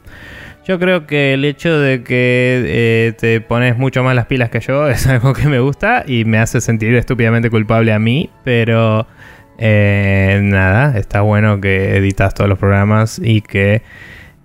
[0.66, 4.60] yo creo que el hecho de que eh, te pones mucho más las pilas que
[4.60, 9.08] yo es algo que me gusta y me hace sentir estúpidamente culpable a mí, pero
[9.58, 13.82] eh, nada, está bueno que editas todos los programas y que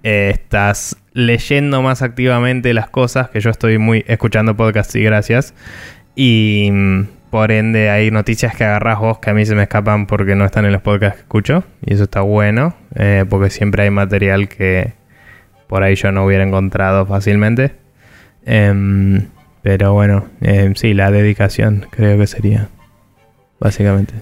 [0.02, 5.54] eh, estás leyendo más activamente las cosas, que yo estoy muy escuchando podcasts y gracias.
[6.16, 10.06] Y mm, por ende hay noticias que agarras vos que a mí se me escapan
[10.06, 11.64] porque no están en los podcasts que escucho.
[11.84, 12.74] Y eso está bueno,
[13.28, 14.92] porque siempre hay material que
[15.74, 17.74] por ahí yo no hubiera encontrado fácilmente.
[18.46, 19.26] Em,
[19.60, 22.68] pero bueno, em, sí, la dedicación creo que sería,
[23.58, 24.14] básicamente.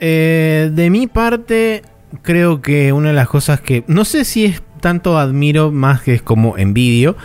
[0.00, 1.80] Eh, de mi parte,
[2.20, 6.12] creo que una de las cosas que no sé si es tanto admiro más que
[6.12, 7.16] es como envidio,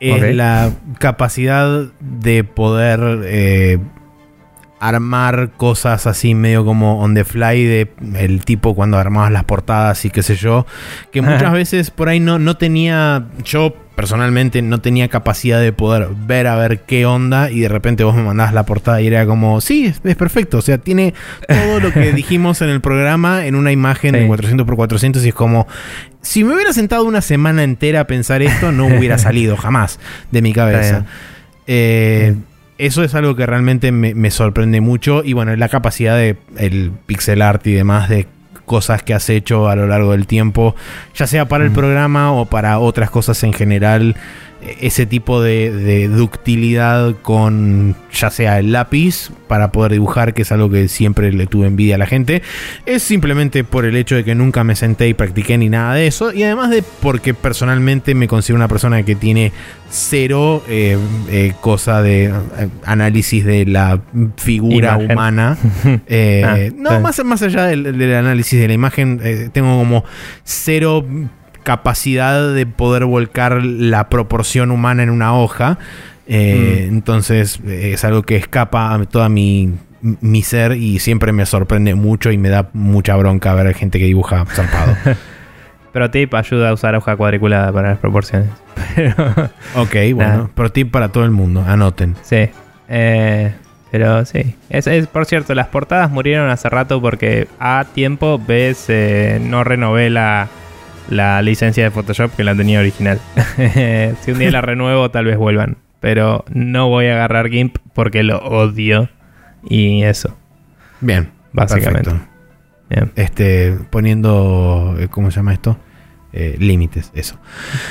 [0.00, 3.78] es la capacidad de poder eh,
[4.80, 10.04] armar cosas así medio como on the fly de el tipo cuando armabas las portadas
[10.04, 10.66] y qué sé yo,
[11.12, 11.52] que muchas Ajá.
[11.52, 16.56] veces por ahí no, no tenía, yo personalmente no tenía capacidad de poder ver a
[16.56, 19.84] ver qué onda y de repente vos me mandabas la portada y era como, sí,
[19.84, 21.12] es, es perfecto, o sea, tiene
[21.46, 24.26] todo lo que dijimos en el programa en una imagen de Sí.
[24.26, 25.68] 400 por 400 y es como,
[26.22, 30.40] si me hubiera sentado una semana entera a pensar esto, no hubiera salido jamás de
[30.40, 31.04] mi cabeza.
[31.66, 32.36] Eh,
[32.80, 35.22] eso es algo que realmente me, me sorprende mucho.
[35.24, 38.26] Y bueno, la capacidad de el pixel art y demás de
[38.70, 40.76] cosas que has hecho a lo largo del tiempo,
[41.16, 44.14] ya sea para el programa o para otras cosas en general.
[44.80, 50.52] Ese tipo de, de, ductilidad con ya sea el lápiz para poder dibujar, que es
[50.52, 52.42] algo que siempre le tuve envidia a la gente.
[52.86, 56.06] Es simplemente por el hecho de que nunca me senté y practiqué ni nada de
[56.06, 56.32] eso.
[56.32, 59.52] Y además de porque personalmente me considero una persona que tiene
[59.88, 60.98] cero eh,
[61.30, 62.32] eh, cosa de eh,
[62.84, 64.00] análisis de la
[64.36, 65.10] figura Imagen.
[65.10, 65.58] humana.
[66.42, 66.98] Ah, no, sí.
[66.98, 70.04] más, más allá del, del análisis de la imagen, tengo como
[70.44, 71.04] cero
[71.62, 75.78] capacidad de poder volcar la proporción humana en una hoja.
[76.26, 76.94] Eh, Mm.
[76.94, 81.94] Entonces eh, es algo que escapa a toda mi, mi ser y siempre me sorprende
[81.96, 84.96] mucho y me da mucha bronca ver gente que dibuja zarpado.
[85.92, 88.48] Pro tip ayuda a usar hoja cuadriculada para las proporciones.
[88.94, 89.12] Pero,
[89.74, 90.50] ok, bueno, Nada.
[90.54, 92.14] pro tip para todo el mundo, anoten.
[92.22, 92.48] sí.
[92.88, 93.52] Eh,
[93.92, 94.54] pero sí.
[94.68, 98.86] Es, es- por cierto, las portadas murieron hace rato porque a tiempo ves
[99.40, 100.46] no renové la,
[101.10, 103.20] la licencia de Photoshop que la tenía original.
[104.20, 105.76] si un día la renuevo, tal vez vuelvan.
[106.00, 109.10] Pero no voy a agarrar GIMP porque lo odio.
[109.68, 110.36] Y eso,
[111.00, 112.12] Bien, básicamente.
[112.88, 113.12] Bien.
[113.16, 115.78] Este, poniendo, eh, ¿cómo se llama esto?
[116.32, 117.38] Eh, límites, eso.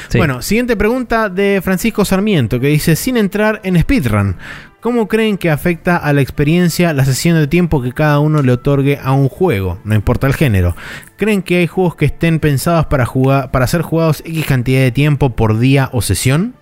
[0.08, 0.18] Sí.
[0.18, 4.38] Bueno, siguiente pregunta de Francisco Sarmiento que dice, sin entrar en speedrun,
[4.80, 8.52] ¿cómo creen que afecta a la experiencia la sesión de tiempo que cada uno le
[8.52, 9.80] otorgue a un juego?
[9.84, 10.76] No importa el género.
[11.18, 14.92] ¿Creen que hay juegos que estén pensados para, jugar, para ser jugados X cantidad de
[14.92, 16.54] tiempo por día o sesión?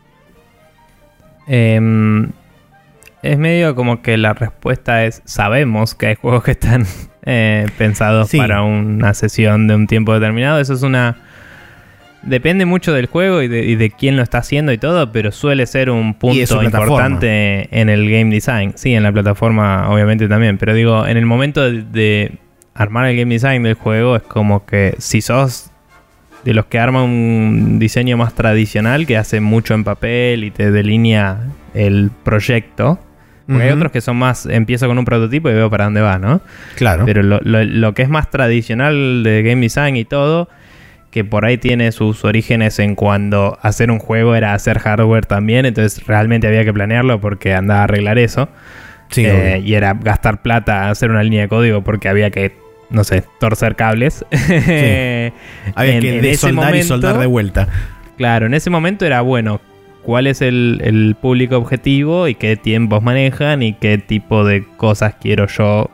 [1.47, 2.31] Em,
[3.21, 6.85] es medio como que la respuesta es sabemos que hay juegos que están
[7.23, 8.37] eh, pensados Sí.
[8.37, 10.59] para una sesión de un tiempo determinado.
[10.59, 11.17] Eso es una...
[12.27, 15.31] Depende mucho del juego y de, y de quién lo está haciendo y todo, pero
[15.31, 16.35] suele ser un punto
[16.87, 18.73] importante en el game design.
[18.75, 22.31] Sí, en la plataforma obviamente también, pero digo, en el momento de, de
[22.75, 25.71] armar el game design del juego es como que si sos
[26.43, 30.71] de los que arma un diseño más tradicional que hace mucho en papel y te
[30.71, 31.39] delinea
[31.73, 32.99] el proyecto.
[33.47, 36.19] Porque hay otros que son más, empiezo con un prototipo y veo para dónde va,
[36.19, 36.41] ¿no?
[36.75, 37.05] Claro.
[37.05, 40.49] Pero lo, lo- lo que es más tradicional de game design y todo,
[41.11, 45.65] que por ahí tiene sus orígenes en cuando hacer un juego era hacer hardware también,
[45.65, 48.49] entonces realmente había que planearlo porque andaba a arreglar eso.
[49.09, 52.53] sí, Eh, y era gastar plata, hacer una línea de código porque había que,
[52.89, 54.25] no sé, torcer cables.
[55.75, 57.67] Había en- que desoldar y soldar de vuelta.
[58.17, 59.61] Claro, en ese momento era bueno.
[60.03, 65.15] ¿Cuál es el, el público objetivo y qué tiempos manejan y qué tipo de cosas
[65.21, 65.89] quiero yo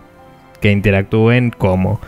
[0.62, 2.00] que interactúen cómo?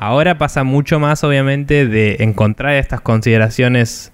[0.00, 4.12] Ahora pasa mucho más, obviamente, de encontrar estas consideraciones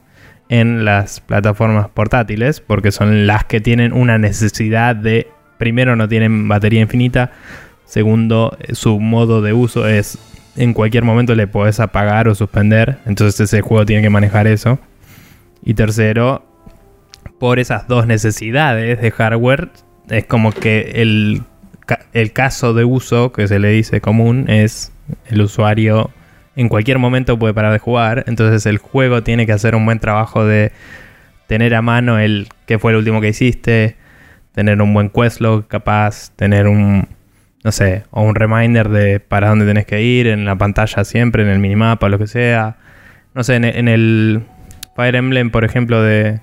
[0.48, 6.48] en las plataformas portátiles, porque son las que tienen una necesidad de, primero, no tienen
[6.48, 7.32] batería infinita,
[7.84, 10.18] segundo, eh, su modo de uso es
[10.56, 14.78] en cualquier momento le podés apagar o suspender, entonces ese juego tiene que manejar eso.
[15.62, 16.46] Y tercero,
[17.38, 19.68] por esas dos necesidades de hardware,
[20.08, 21.42] es como que el,
[22.12, 24.92] el caso de uso que se le dice común es
[25.26, 26.10] el usuario
[26.56, 29.98] en cualquier momento puede parar de jugar, entonces el juego tiene que hacer un buen
[29.98, 30.72] trabajo de
[31.46, 33.96] tener a mano el qué fue el último que hiciste,
[34.52, 37.08] tener un buen questlog capaz, tener un
[37.64, 41.42] no sé, o un reminder de para dónde tenés que ir en la pantalla siempre,
[41.42, 42.76] en el minimapa, lo que sea.
[43.32, 44.42] No sé, en el
[44.94, 46.40] Fire Emblem, por ejemplo, de,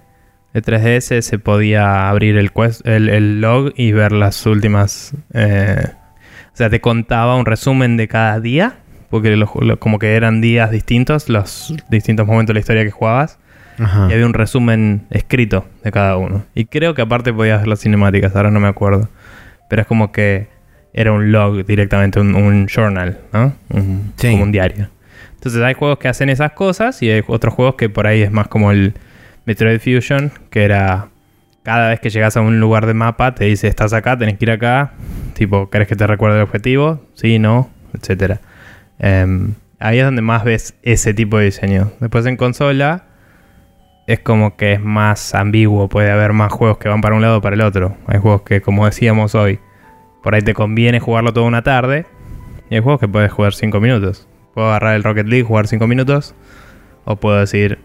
[0.53, 5.13] de 3DS se podía abrir el, quest- el, el log y ver las últimas...
[5.33, 5.85] eh,
[6.53, 8.75] o sea, te contaba un resumen de cada día,
[9.09, 9.43] porque
[9.79, 13.39] como que eran días distintos, los distintos momentos de la historia que jugabas.
[13.79, 14.07] Ajá.
[14.09, 16.43] Y había un resumen escrito de cada uno.
[16.53, 19.09] Y creo que aparte podías ver las cinemáticas, ahora no me acuerdo.
[19.69, 20.49] Pero es como que
[20.93, 23.53] era un log directamente, un, un journal, ¿no?
[23.69, 24.29] Un- Sí.
[24.31, 24.89] Como un diario.
[25.35, 28.31] Entonces hay juegos que hacen esas cosas y hay otros juegos que por ahí es
[28.31, 28.93] más como el
[29.45, 31.09] Metroid Fusion, que era
[31.63, 34.45] cada vez que llegas a un lugar de mapa te dice estás acá, tenés que
[34.45, 34.93] ir acá,
[35.33, 37.01] tipo, ¿querés que te recuerde el objetivo?
[37.13, 38.41] Sí, no, etcétera.
[38.99, 41.91] Em, ahí es donde más ves ese tipo de diseño.
[41.99, 43.05] Después en consola
[44.07, 47.37] es como que es más ambiguo, puede haber más juegos que van para un lado
[47.37, 47.97] o para el otro.
[48.07, 49.59] Hay juegos que, como decíamos hoy,
[50.23, 52.05] por ahí te conviene jugarlo toda una tarde.
[52.69, 54.27] Y hay juegos que puedes jugar 5 minutos.
[54.53, 56.35] Puedo agarrar el Rocket League, jugar 5 minutos.
[57.05, 57.79] O puedo decir,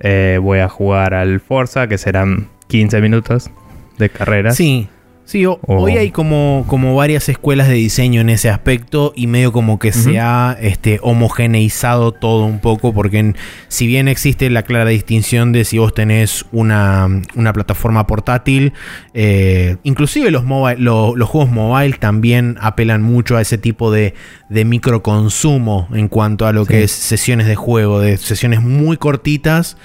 [0.00, 3.50] eh, voy a jugar al Forza, que serán 15 minutos
[3.98, 4.56] de carreras.
[4.56, 4.88] Sí,
[5.28, 9.78] Sí, hoy hay como, como varias escuelas de diseño en ese aspecto y medio como
[9.78, 13.34] que se ha este, homogeneizado todo un poco porque
[13.68, 17.20] si bien existe la clara distinción de si vos tenés una,
[17.52, 18.72] plataforma portátil,
[19.12, 20.44] eh, inclusive los,
[20.78, 24.14] los juegos mobile también apelan mucho a ese tipo de,
[24.48, 29.76] de microconsumo en cuanto a lo que es sesiones de juego, de sesiones muy cortitas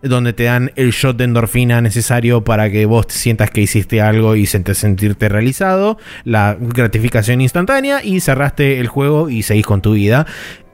[0.00, 4.36] donde te dan el shot de endorfina necesario para que vos sientas que hiciste algo
[4.36, 9.80] y se te sentirte realizado, la gratificación instantánea y cerraste el juego y seguís con
[9.80, 10.26] tu vida.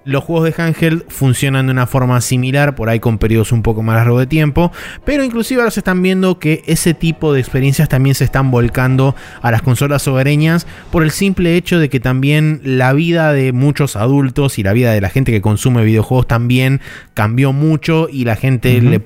[0.05, 3.83] Los juegos de handheld funcionan de una forma similar, por ahí con periodos un poco
[3.83, 4.73] más largos de tiempo,
[5.05, 9.15] pero inclusive ahora se están viendo que ese tipo de experiencias también se están volcando
[9.43, 13.97] a las consolas hogareñas por el simple hecho de que también la vida de muchos
[13.97, 16.81] adultos y la vida de la gente que consume videojuegos también
[17.13, 19.03] cambió mucho y la gente le,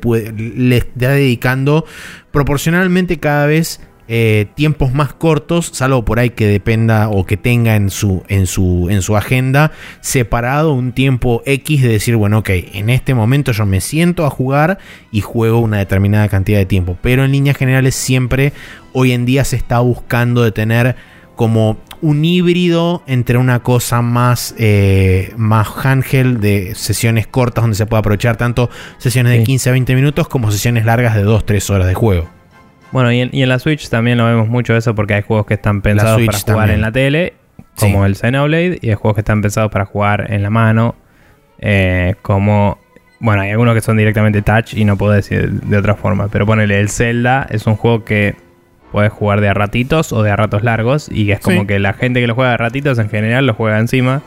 [0.57, 1.85] le está dedicando
[2.31, 3.81] proporcionalmente cada vez
[4.15, 8.47] eh, tiempos más cortos, salvo por ahí que dependa o que tenga en su, en
[8.47, 13.53] su, en su agenda separado un tiempo X de decir, bueno, ok, en este momento
[13.53, 14.77] yo me siento a jugar
[15.13, 16.99] y juego una determinada cantidad de tiempo.
[17.01, 18.53] Pero en líneas generales siempre
[18.93, 20.95] hoy en día se está buscando de tener
[21.35, 27.87] como un híbrido entre una cosa más, eh, más handheld de sesiones cortas donde se
[27.87, 31.87] puede aprovechar tanto sesiones de 15 a 20 minutos como sesiones largas de 2-3 horas
[31.87, 32.42] de juego.
[32.93, 35.81] Bueno, y en, la Switch también lo vemos mucho eso porque hay juegos que están
[35.81, 37.35] pensados para jugar en la tele,
[37.77, 40.95] como el Xenoblade, y hay juegos que están pensados para jugar en la mano,
[41.59, 42.79] eh, como...
[43.19, 46.45] Bueno, hay algunos que son directamente touch y no puedo decir de otra forma, pero
[46.45, 48.35] ponele, el Zelda es un juego que
[48.91, 51.95] puedes jugar de a ratitos o de a ratos largos y es como que la
[51.95, 54.23] gente que lo juega de ratitos en general lo juega encima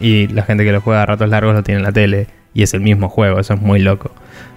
[0.00, 2.62] y la gente que lo juega a ratos largos lo tiene en la tele y
[2.62, 4.10] es el mismo juego, eso es muy loco.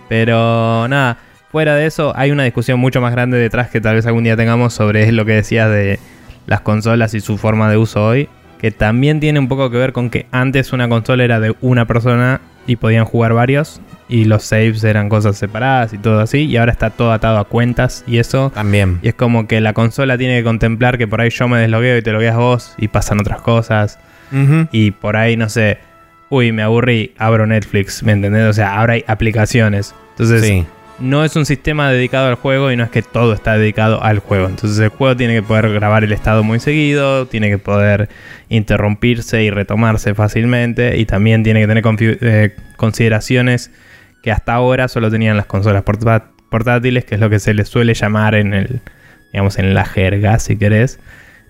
[0.09, 1.17] Pero nada,
[1.56, 4.36] Fuera de eso, hay una discusión mucho más grande detrás que tal vez algún día
[4.36, 5.99] tengamos sobre lo que decías de
[6.47, 8.28] las consolas y su forma de uso hoy,
[8.60, 11.88] que también tiene un poco que ver con que antes una consola era de una
[11.88, 13.80] persona y podían jugar varios
[14.10, 17.45] y los saves eran cosas separadas y todo así y ahora está todo atado a
[17.45, 18.51] cuentas y eso.
[18.53, 18.99] También.
[19.01, 21.97] Y es como que la consola tiene que contemplar que por ahí yo me deslogueo
[21.97, 23.97] y te logueas vos y pasan otras cosas.
[24.74, 25.78] Y por ahí no sé
[26.30, 29.95] uy me aburrí abro Netflix me entendés o sea ahora hay aplicaciones.
[30.18, 30.66] Entonces sí
[30.99, 34.19] no es un sistema dedicado al juego y no es que todo está dedicado al
[34.19, 34.47] juego.
[34.47, 38.09] Entonces el juego tiene que poder grabar el estado muy seguido, tiene que poder
[38.49, 41.83] interrumpirse y retomarse fácilmente y también tiene que tener
[42.21, 43.71] eh, consideraciones
[44.23, 47.93] que hasta ahora solo tenían las consolas portátiles, que es lo que se les suele
[47.93, 48.81] llamar en el,
[49.31, 50.99] digamos, en la jerga, si querés,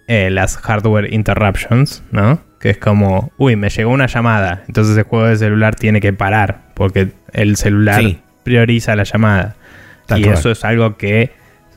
[0.07, 2.41] eh, las hardware interruptions, ¿no?
[2.59, 6.11] Que es como, uy, me llegó una llamada, entonces el juego de celular tiene que
[6.11, 8.03] parar, porque el celular
[8.45, 9.55] prioriza la llamada.
[10.15, 11.31] y eso es algo que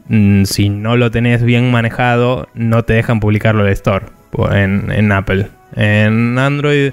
[0.08, 4.06] mm, si no lo tenés bien manejado, no te dejan publicarlo en el Store,
[4.52, 5.48] en, Apple.
[5.74, 6.92] En Android,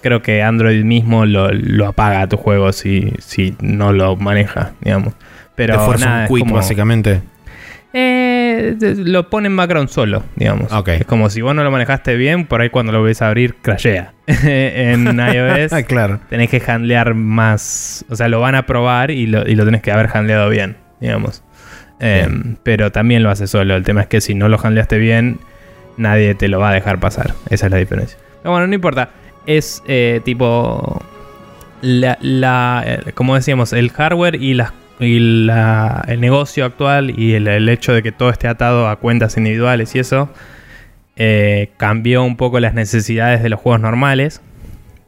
[0.00, 5.12] creo que Android mismo lo, apaga a tu juego si, si no lo maneja, digamos.
[5.56, 7.20] Pero nada, un quit, básicamente.
[7.96, 10.68] Eh, lo pone en background solo, digamos.
[10.88, 13.54] Es como si vos no lo manejaste bien, por ahí cuando lo ves a abrir,
[13.62, 14.12] crashea.
[14.26, 16.18] en iOS ah, claro.
[16.28, 18.04] tenés que handlear más.
[18.10, 20.76] O sea, lo van a probar y lo, y lo tenés que haber handleado bien,
[21.00, 21.44] digamos.
[22.00, 23.76] Em, pero también lo hace solo.
[23.76, 25.38] El tema es que si no lo handleaste bien,
[25.96, 27.34] nadie te lo va a dejar pasar.
[27.48, 28.18] Esa es la diferencia.
[28.42, 29.10] Pero bueno, no importa.
[29.46, 31.00] Es eh, tipo.
[31.80, 37.68] La, la, eh, como decíamos, el hardware y las y el negocio actual y el,
[37.68, 40.30] hecho de que todo esté atado a cuentas individuales y eso
[41.16, 44.40] eh, cambió un poco las necesidades de los juegos normales.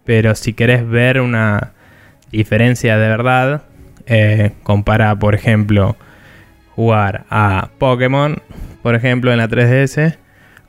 [0.05, 1.72] Pero si querés ver una
[2.30, 3.62] diferencia de verdad,
[4.07, 5.97] eh, compara, por ejemplo,
[6.74, 8.41] jugar a Pokémon,
[8.82, 10.16] por ejemplo, en la 3DS,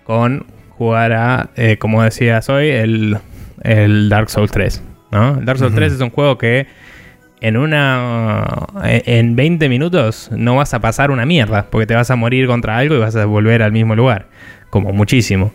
[0.04, 3.18] con jugar a, eh, como decías hoy, el,
[3.64, 4.84] el Dark Souls 3.
[5.12, 5.40] ¿no?
[5.40, 6.68] El Dark Souls 3 es un juego que
[7.42, 12.16] en una en 20 minutos no vas a pasar una mierda, porque te vas a
[12.16, 14.28] morir contra algo y vas a volver al mismo lugar,
[14.70, 15.54] como muchísimo.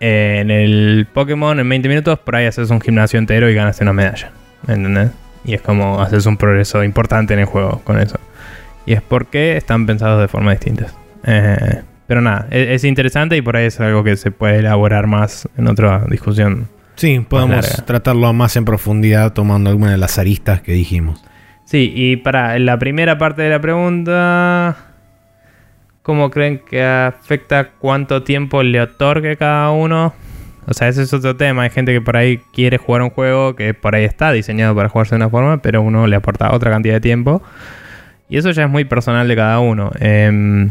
[0.00, 3.92] En el Pokémon en 20 minutos por ahí haces un gimnasio entero y ganaste una
[3.92, 4.32] medalla,
[4.66, 5.10] ¿entendés?
[5.44, 8.18] Y es como haces un progreso importante en el juego con eso.
[8.86, 10.86] Y es porque están pensados de forma distinta.
[11.26, 15.06] Eh, pero nada, es, es interesante y por ahí es algo que se puede elaborar
[15.06, 20.60] más en otra discusión Sí, podemos tratarlo más en profundidad tomando alguna de las aristas
[20.60, 21.22] que dijimos.
[21.64, 24.76] Sí, y para la primera parte de la pregunta,
[26.02, 30.14] ¿cómo creen que afecta cuánto tiempo le otorgue cada uno?
[30.66, 31.62] O sea, ese es otro tema.
[31.62, 34.88] Hay gente que por ahí quiere jugar un juego que por ahí está diseñado para
[34.88, 37.42] jugarse de una forma, pero uno le aporta otra cantidad de tiempo.
[38.28, 39.90] Y eso ya es muy personal de cada uno.
[40.00, 40.70] Em,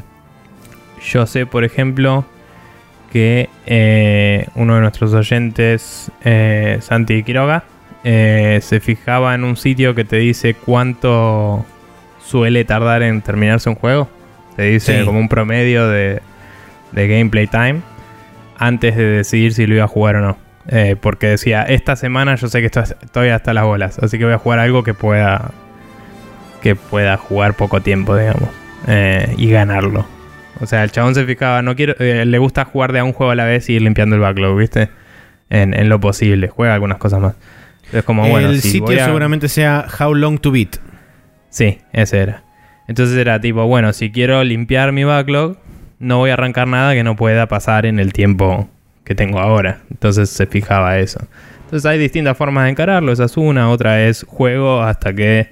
[1.11, 2.25] yo sé, por ejemplo,
[3.13, 7.63] que eh, uno de nuestros oyentes, eh, Santi Quiroga,
[8.03, 11.63] eh, se fijaba en un sitio que te dice cuánto
[12.25, 14.09] suele tardar en terminarse un juego.
[14.55, 15.05] Te dice Sí.
[15.05, 16.21] como un promedio de,
[16.91, 17.81] de gameplay time
[18.57, 20.37] antes de decidir si lo iba a jugar o no.
[20.67, 24.33] Eh, porque decía, esta semana yo sé que estoy, hasta las bolas, así que voy
[24.33, 25.51] a jugar algo que pueda
[26.61, 28.49] que pueda jugar poco tiempo, digamos,
[29.35, 30.05] y ganarlo.
[30.63, 33.13] O sea, el chabón se fijaba, no quiero, eh, le gusta jugar de a un
[33.13, 34.89] juego a la vez y ir limpiando el backlog, ¿viste?
[35.49, 37.35] En, en lo posible, juega algunas cosas más.
[37.91, 40.77] Es como, bueno, el si sitio a- seguramente sea How Long to Beat.
[41.49, 42.43] Sí, ese era.
[42.87, 45.57] Entonces era tipo, bueno, si quiero limpiar mi backlog,
[45.99, 48.69] no voy a arrancar nada que no pueda pasar en el tiempo
[49.03, 49.81] que tengo ahora.
[49.91, 51.19] Entonces se fijaba eso.
[51.65, 53.11] Entonces hay distintas formas de encararlo.
[53.11, 53.69] Esa es una.
[53.69, 55.51] Otra es juego hasta que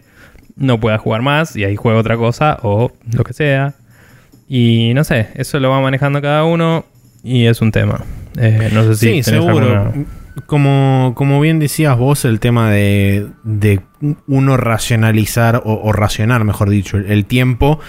[0.56, 3.74] no pueda jugar más y ahí juego otra cosa o lo que sea.
[4.54, 6.84] Y no sé, eso lo va manejando cada uno
[7.24, 8.02] y es un tema.
[8.38, 9.66] Eh, no sé si Sí, tenés seguro.
[9.66, 10.06] alguna-
[10.46, 13.80] Como, como bien decías vos, el tema de, de
[14.28, 17.80] uno racionalizar o, o racionar, mejor dicho, el, el tiempo,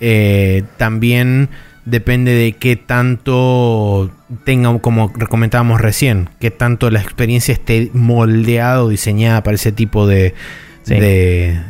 [0.00, 1.48] eh, también
[1.86, 4.10] depende de qué tanto
[4.44, 10.06] tenga, como comentábamos recién, qué tanto la experiencia esté moldeada o diseñada para ese tipo
[10.06, 10.34] de,
[10.82, 10.94] Sí.
[10.96, 11.60] de,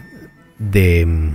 [0.59, 1.33] de,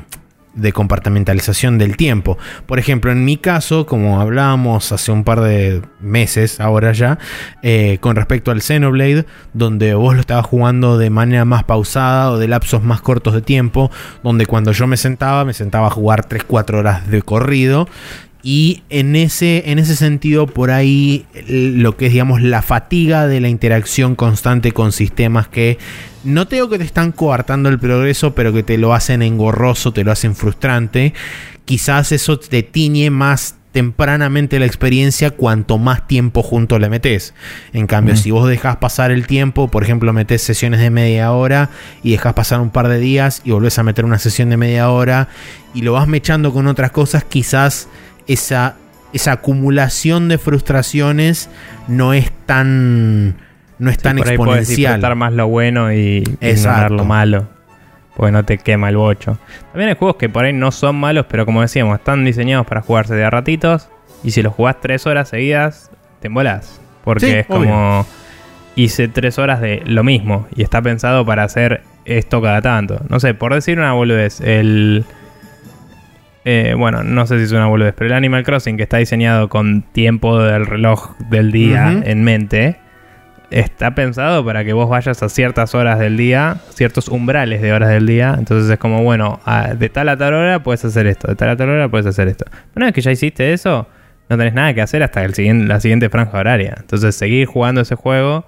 [0.58, 2.38] de compartimentalización del tiempo.
[2.66, 7.20] Por ejemplo, en mi caso, como hablábamos hace un par de meses, ahora ya,
[7.62, 12.38] eh, con respecto al Xenoblade, donde vos lo estabas jugando de manera más pausada o
[12.38, 13.92] de lapsos más cortos de tiempo,
[14.24, 17.88] donde cuando yo me sentaba, me sentaba a jugar 3-4 horas de corrido.
[18.44, 23.42] Y en ese, en ese sentido, por ahí lo que es, digamos, la fatiga de
[23.42, 25.78] la interacción constante con sistemas que
[26.24, 29.92] no te digo que te están coartando el progreso, pero que te lo hacen engorroso,
[29.92, 31.14] te lo hacen frustrante.
[31.66, 37.34] Quizás eso te tiñe más tempranamente la experiencia cuanto más tiempo junto le metes.
[37.74, 38.18] En cambio, Mm.
[38.18, 41.70] si vos dejas pasar el tiempo, por ejemplo, metes sesiones de media hora
[42.02, 44.90] y dejas pasar un par de días y volvés a meter una sesión de media
[44.90, 45.28] hora
[45.74, 47.88] y lo vas mechando con otras cosas, quizás
[48.28, 48.76] esa,
[49.14, 51.50] esa acumulación de frustraciones
[51.88, 53.36] no es tan
[53.80, 54.94] no es Sí, tan por ahí puedes exponencial.
[54.96, 57.48] disfrutar más lo bueno y ignorar lo malo.
[58.16, 59.38] Porque no te quema el bocho.
[59.72, 62.82] También hay juegos que por ahí no son malos, pero como decíamos, están diseñados para
[62.82, 63.90] jugarse de a ratitos.
[64.24, 66.82] Y si los jugás tres horas seguidas, te embolás.
[67.04, 67.60] Porque Sí, es obvio.
[67.70, 68.08] como.
[68.76, 70.48] Hice tres horas de lo mismo.
[70.56, 73.02] Y está pensado para hacer esto cada tanto.
[73.10, 75.06] No sé, por decir una boludez, el.
[76.50, 79.50] Eh, bueno, no sé si es una boludez, pero el Animal Crossing que está diseñado
[79.50, 82.78] con tiempo del reloj del día en mente,
[83.50, 87.90] está pensado para que vos vayas a ciertas horas del día, ciertos umbrales de horas
[87.90, 88.36] del día.
[88.38, 91.50] Entonces es como, bueno, a- de tal a tal hora puedes hacer esto, de tal
[91.50, 92.46] a tal hora puedes hacer esto.
[92.76, 93.88] Una vez que ya hiciste eso,
[94.30, 96.76] no tenés nada que hacer hasta el siguiente, la siguiente franja horaria.
[96.78, 98.46] Entonces seguir jugando ese juego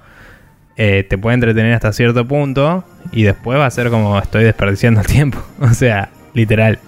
[0.77, 5.01] eh, te puede entretener hasta cierto punto y después va a ser como estoy desperdiciando
[5.01, 5.39] el tiempo.
[5.61, 6.79] O sea, literal.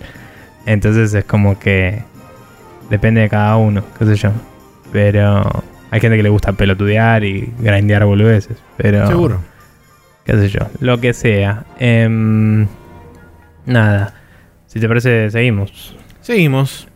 [0.65, 2.03] Entonces es como que
[2.89, 4.31] depende de cada uno, qué sé yo.
[4.91, 8.57] Pero hay gente que le gusta pelotudear y grindear boludeces.
[8.77, 9.39] Pero Seguro.
[10.25, 11.65] qué sé yo, lo que sea.
[11.79, 12.67] Em,
[13.65, 14.13] nada,
[14.67, 15.95] si te parece, seguimos.
[16.21, 16.87] Seguimos.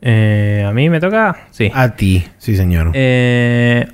[0.00, 1.36] Eh, ¿A mí me toca?
[1.50, 1.70] Sí.
[1.74, 2.90] A ti, sí, señor.
[2.94, 3.86] Eh,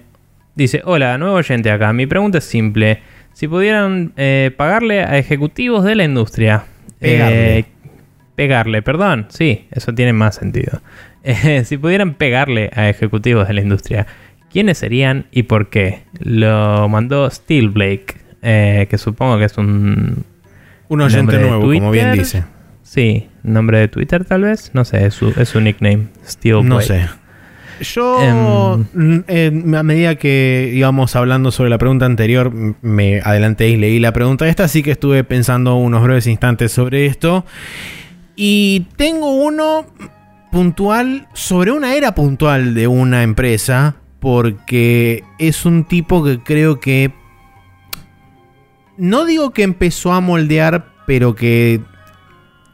[0.55, 1.93] dice, hola, nuevo oyente acá.
[1.93, 3.01] Mi pregunta es simple.
[3.33, 6.65] Si pudieran eh, pagarle a ejecutivos de la industria.
[8.35, 8.83] Pegarle.
[8.83, 9.27] perdón.
[9.29, 10.81] Sí, eso tiene más sentido.
[11.23, 14.07] Eh, si pudieran pegarle a ejecutivos de la industria,
[14.53, 16.03] ¿quiénes serían y por qué?
[16.19, 20.25] Lo mandó Steel Blake, eh, que supongo que es un...
[20.89, 22.45] Un oyente nuevo, como bien dice.
[22.83, 24.71] Sí, nombre de Twitter tal vez.
[24.75, 26.09] No sé, es su, es su nickname.
[26.27, 26.69] Steel Blake.
[26.69, 27.09] No sé.
[27.81, 28.85] Yo, Em.
[28.93, 33.99] mm, eh, a medida que íbamos hablando sobre la pregunta anterior, me adelanté y leí
[33.99, 37.45] la pregunta esta, así que estuve pensando unos breves instantes sobre esto.
[38.37, 39.87] Y tengo uno
[40.51, 47.13] puntual sobre una era puntual de una empresa, porque es un tipo que creo que...
[48.97, 51.81] No digo que empezó a moldear, pero que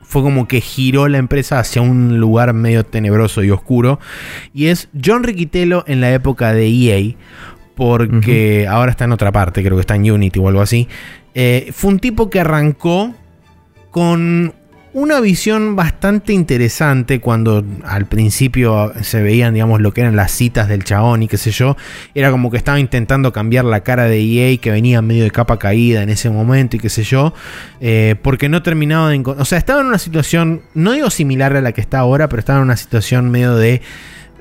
[0.02, 4.00] fue como que giró la empresa hacia un lugar medio tenebroso y oscuro.
[4.52, 7.14] Y es John Riquitelo en la época de EA.
[7.76, 10.88] Porque ahora está en otra parte, creo que está en Unity o algo así.
[11.34, 13.14] Eh, fue un tipo que arrancó
[13.90, 14.52] con
[14.92, 20.68] una visión bastante interesante cuando al principio se veían, digamos, lo que eran las citas
[20.68, 21.76] del chabón y qué sé yo.
[22.14, 25.58] Era como que estaba intentando cambiar la cara de EA que venía medio de capa
[25.58, 27.32] caída en ese momento y qué sé yo.
[27.80, 29.42] eh, porque no terminaba de encontrar...
[29.42, 32.40] O sea, estaba en una situación, no digo similar a la que está ahora, pero
[32.40, 33.82] estaba en una situación medio de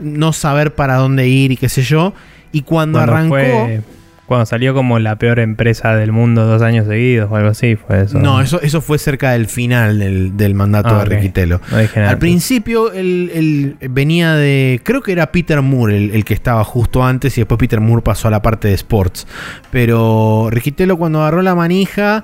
[0.01, 2.13] no saber para dónde ir y qué sé yo.
[2.51, 3.35] Y cuando, Cuando arrancó...
[3.35, 3.81] fue-
[4.29, 8.03] cuando salió como la peor empresa del mundo dos años seguidos o algo así, fue
[8.03, 8.19] eso.
[8.19, 11.15] No, eso, eso fue cerca del final del, del mandato Ah, de.
[11.17, 11.59] Riquitelo.
[11.71, 12.07] No.
[12.07, 14.79] Al principio él, él venía de.
[14.83, 18.03] Creo que era Peter Moore el, el que estaba justo antes y después Peter Moore
[18.03, 19.27] pasó a la parte de sports.
[19.71, 22.23] Pero Riquitelo cuando agarró la manija.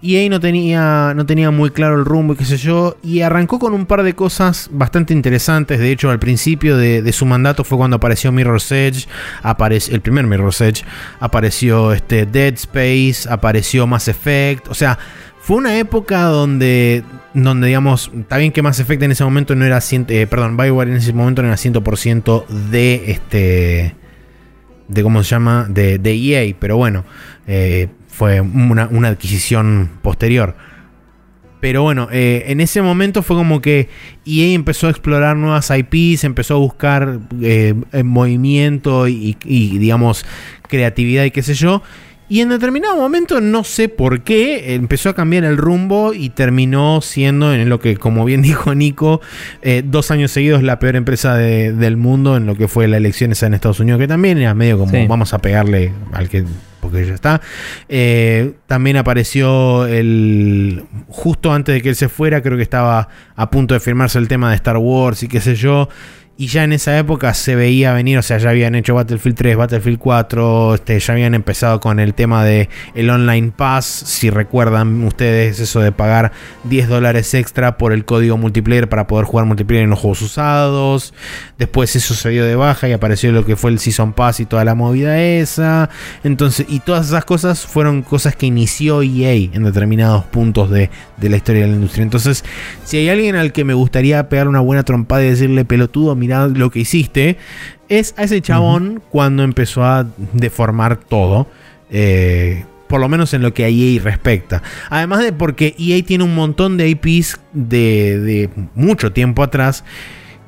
[0.00, 2.96] EA no tenía, no tenía muy claro el rumbo y qué sé yo.
[3.02, 5.80] Y arrancó con un par de cosas bastante interesantes.
[5.80, 9.08] De hecho, al principio de, su mandato fue cuando apareció Mirror's Edge.
[9.42, 10.84] apareció el primer Mirror's Edge.
[11.18, 13.28] Apareció este, Dead Space.
[13.28, 14.68] Apareció Mass Effect.
[14.68, 14.98] O sea,
[15.40, 17.02] fue una época donde,
[17.34, 20.56] donde digamos, está bien que Mass Effect en ese momento no era 100, eh, perdón,
[20.56, 23.96] Bioware en ese momento no era 100% de este,
[24.88, 27.04] de cómo se llama, de, de EA, pero bueno,
[27.46, 27.88] eh,
[28.18, 30.56] fue una, una adquisición posterior.
[31.60, 33.88] Pero bueno, eh, en ese momento fue como que
[34.26, 40.24] EA empezó a explorar nuevas IPs, empezó a buscar eh, movimiento y, y, digamos,
[40.68, 41.82] creatividad y qué sé yo.
[42.30, 47.00] Y en determinado momento, no sé por qué, empezó a cambiar el rumbo y terminó
[47.00, 49.20] siendo en lo que, como bien dijo Nico,
[49.62, 52.98] eh, dos años seguidos la peor empresa de- del mundo en lo que fue las
[52.98, 55.06] elecciones en Estados Unidos, que también era medio como Sí.
[55.08, 56.44] vamos a pegarle al que
[56.80, 57.40] porque ya está.
[57.88, 60.84] Eh, también apareció el.
[61.08, 64.28] Justo antes de que él se fuera, creo que estaba a punto de firmarse el
[64.28, 65.88] tema de Star Wars y qué sé yo.
[66.40, 69.56] Y ya en esa época se veía venir, o sea, ya habían hecho Battlefield 3,
[69.56, 75.02] Battlefield 4, este, ya habían empezado con el tema de el Online Pass, si recuerdan
[75.02, 76.30] ustedes eso de pagar
[76.62, 81.12] 10 dólares extra por el código multiplayer para poder jugar multiplayer en los juegos usados.
[81.58, 84.46] Después eso se dio de baja y apareció lo que fue el Season Pass y
[84.46, 85.90] toda la movida esa.
[86.22, 90.88] Entonces, y todas esas cosas fueron cosas que inició EA en determinados puntos de,
[91.20, 92.02] de la historia de la industria.
[92.02, 92.44] Entonces,
[92.84, 96.46] si hay alguien al que me gustaría pegar una buena trompada y decirle pelotudo, mirá
[96.48, 97.36] lo que hiciste,
[97.88, 101.48] es a ese chabón cuando empezó a deformar todo.
[101.90, 104.62] eh, por lo menos en lo que a EA respecta.
[104.88, 109.84] Además de porque EA tiene un montón de IPs de, de mucho tiempo atrás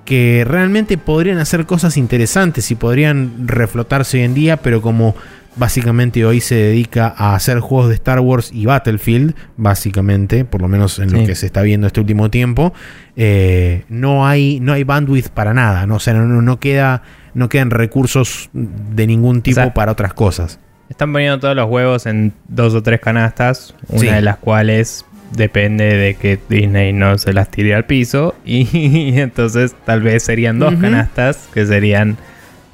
[0.07, 5.15] que realmente podrían hacer cosas interesantes y podrían reflotarse hoy en día, pero como
[5.57, 10.69] básicamente hoy se dedica a hacer juegos de Star Wars y Battlefield, básicamente, por lo
[10.69, 12.73] menos en lo que se está viendo este último tiempo,
[13.17, 15.97] eh, no, hay, no hay bandwidth para nada, ¿no?
[15.97, 17.03] O sea, no, no- queda,
[17.35, 20.59] no quedan recursos de ningún tipo sea, para otras cosas.
[20.89, 24.07] Están poniendo todos los huevos en dos o tres canastas, una Sí.
[24.07, 25.05] de las cuales
[25.37, 30.59] depende de que Disney no se las tire al piso y entonces tal vez serían
[30.59, 32.17] dos canastas que serían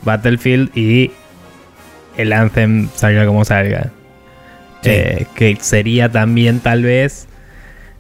[0.05, 1.11] Battlefield y
[2.17, 3.91] el Anthem salga como salga.
[4.83, 4.91] Sí.
[4.91, 7.29] Eh, que sería también tal vez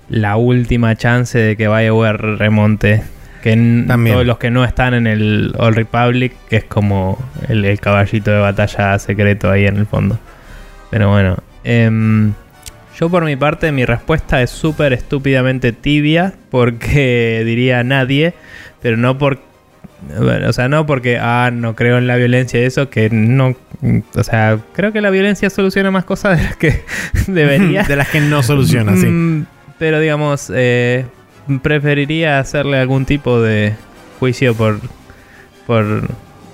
[0.09, 3.03] la última chance de que BioWare remonte.
[3.43, 7.17] Que todos los que no están en el All Republic, que es como
[7.49, 10.19] el, el caballito de batalla secreto ahí en el fondo.
[10.91, 12.33] Pero bueno, em,
[12.99, 18.35] yo por mi parte mi respuesta es súper estúpidamente tibia, porque diría nadie,
[18.83, 19.41] pero no por...
[20.47, 23.57] o sea, no porque, ah, no creo en la violencia y eso, que no...
[24.15, 26.83] O sea, creo que la violencia soluciona más cosas de las que
[27.27, 27.83] debería.
[27.83, 29.07] de las que no soluciona, sí.
[29.07, 29.47] Mm,
[29.79, 31.07] Pero digamos, eh,
[31.63, 33.75] preferiría hacerle algún tipo de
[34.19, 34.81] juicio por,
[35.67, 36.09] por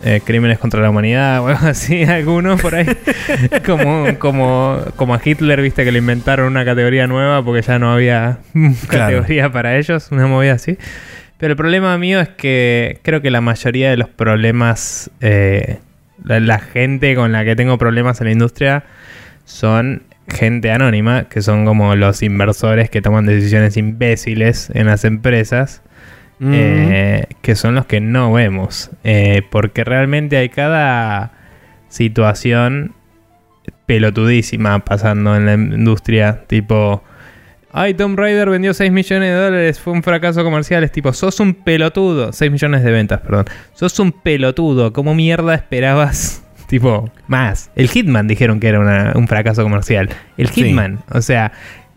[0.05, 2.87] eh, crímenes contra la humanidad o algo así, alguno por ahí.
[3.67, 7.93] como, como, como a Hitler, viste, que le inventaron una categoría nueva porque ya no
[7.93, 8.39] había
[8.89, 10.77] categoría para ellos, una movida así.
[11.43, 15.81] Pero el problema mío es que creo que la mayoría de los problemas, eh,
[16.23, 18.85] la, la gente con la que tengo problemas en la industria
[19.45, 25.83] son gente anónima, que son como los inversores que toman decisiones imbéciles en las empresas,
[26.39, 26.53] Mm.
[26.55, 28.93] eh, que son los que no vemos.
[29.03, 31.33] Eh, porque realmente hay cada
[31.89, 32.95] situación
[33.87, 37.03] pelotudísima pasando en la industria, tipo...
[37.73, 40.85] Ay, Tomb Raider vendió 6 millones de dólares, fue un fracaso comercial.
[40.85, 42.33] Es tipo, sos un pelotudo.
[42.33, 43.47] 6 millones de ventas, perdón.
[43.75, 44.93] Sos un pelotudo.
[44.93, 46.45] ¿Cómo mierda esperabas?
[46.69, 47.71] tipo, más.
[47.75, 50.11] El Hitman dijeron que era una- un fracaso comercial.
[50.37, 50.65] El Sí.
[50.65, 51.01] Hitman.
[51.11, 51.53] O sea,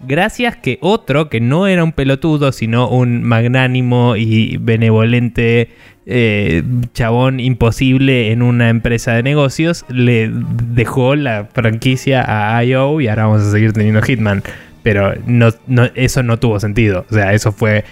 [0.08, 5.70] gracias que otro, que no era un pelotudo, sino un magnánimo y benevolente
[6.08, 6.62] eh,
[6.94, 12.24] chabón imposible en una empresa de negocios, le dejó la franquicia
[12.58, 14.44] a IO y ahora vamos a seguir teniendo Hitman.
[14.86, 17.06] Pero no, no- eso no tuvo sentido.
[17.10, 17.84] O sea, eso fue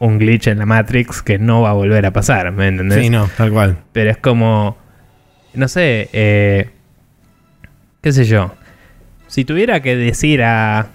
[0.00, 2.98] un glitch en la Matrix que no va a volver a pasar, ¿me entendés?
[3.00, 3.78] Sí, no, tal cual.
[3.92, 4.76] Pero es como.
[5.54, 6.08] No sé.
[6.12, 6.68] eh,
[8.02, 8.52] ¿Qué sé yo?
[9.28, 10.88] Si tuviera que decir a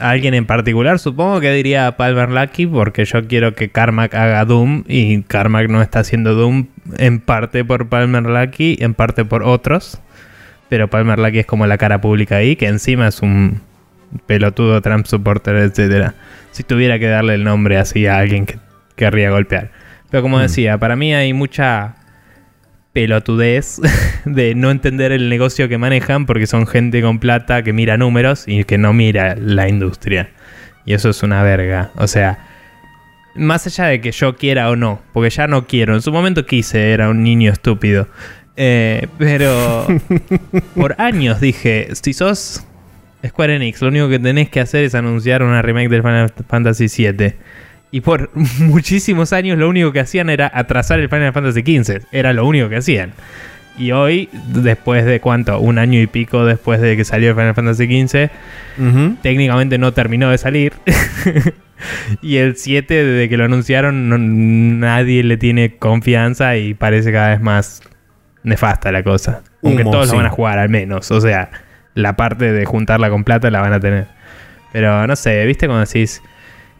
[0.00, 4.84] alguien en particular, supongo que diría Palmer Lucky, porque yo quiero que Carmack haga Doom
[4.88, 6.66] y Carmack no está haciendo Doom
[6.98, 10.00] en parte por Palmer Lucky, en parte por otros.
[10.68, 13.60] Pero Palmer Lucky es como la cara pública ahí, que encima es un
[14.26, 16.14] pelotudo Trump supporter, etcétera.
[16.52, 18.58] Si tuviera que darle el nombre así a alguien que
[18.96, 19.70] querría golpear.
[20.10, 20.42] Pero como Mm.
[20.42, 21.96] decía, para mí hay mucha
[22.92, 23.80] pelotudez
[24.24, 28.44] de no entender el negocio que manejan porque son gente con plata que mira números
[28.46, 30.30] y que no mira la industria.
[30.84, 31.90] Y eso es una verga.
[31.96, 32.38] O sea,
[33.34, 35.94] más allá de que yo quiera o no, porque ya no quiero.
[35.94, 38.08] En su momento quise, era un niño estúpido.
[38.56, 39.86] Eh, pero
[40.74, 42.64] por años dije, si sos
[43.26, 46.86] Square Enix, lo único que tenés que hacer es anunciar una remake del Final Fantasy
[46.88, 47.34] VII.
[47.92, 52.02] Y por muchísimos años lo único que hacían era atrasar el Final Fantasy XV.
[52.12, 53.12] Era lo único que hacían.
[53.78, 57.54] Y hoy, después de cuánto, un año y pico después de que salió el Final
[57.54, 58.30] Fantasy XV,
[59.22, 60.72] técnicamente no terminó de salir.
[62.22, 67.30] y el 7, desde que lo anunciaron, no- nadie le tiene confianza y parece cada
[67.30, 67.82] vez más
[68.42, 69.42] nefasta la cosa.
[69.62, 70.12] Aunque Humo, todos sí.
[70.12, 71.10] lo van a jugar al menos.
[71.10, 71.50] O sea,
[71.96, 74.06] la parte de juntarla con plata la van a tener.
[74.72, 76.22] Pero no sé, ¿viste cuando decís?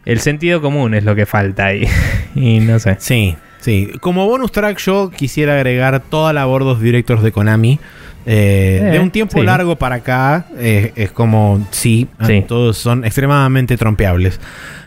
[0.04, 1.88] El sentido común es lo que falta ahí.
[2.36, 2.94] y no sé.
[3.00, 3.90] Sí, sí.
[4.00, 7.80] Como bonus track yo quisiera agregar toda la Board of Directors de Konami.
[8.28, 9.44] Eh, Eh, de un tiempo sí.
[9.46, 12.44] largo para acá, eh, es como, sí, Sí.
[12.46, 14.40] todos son extremadamente trompeables.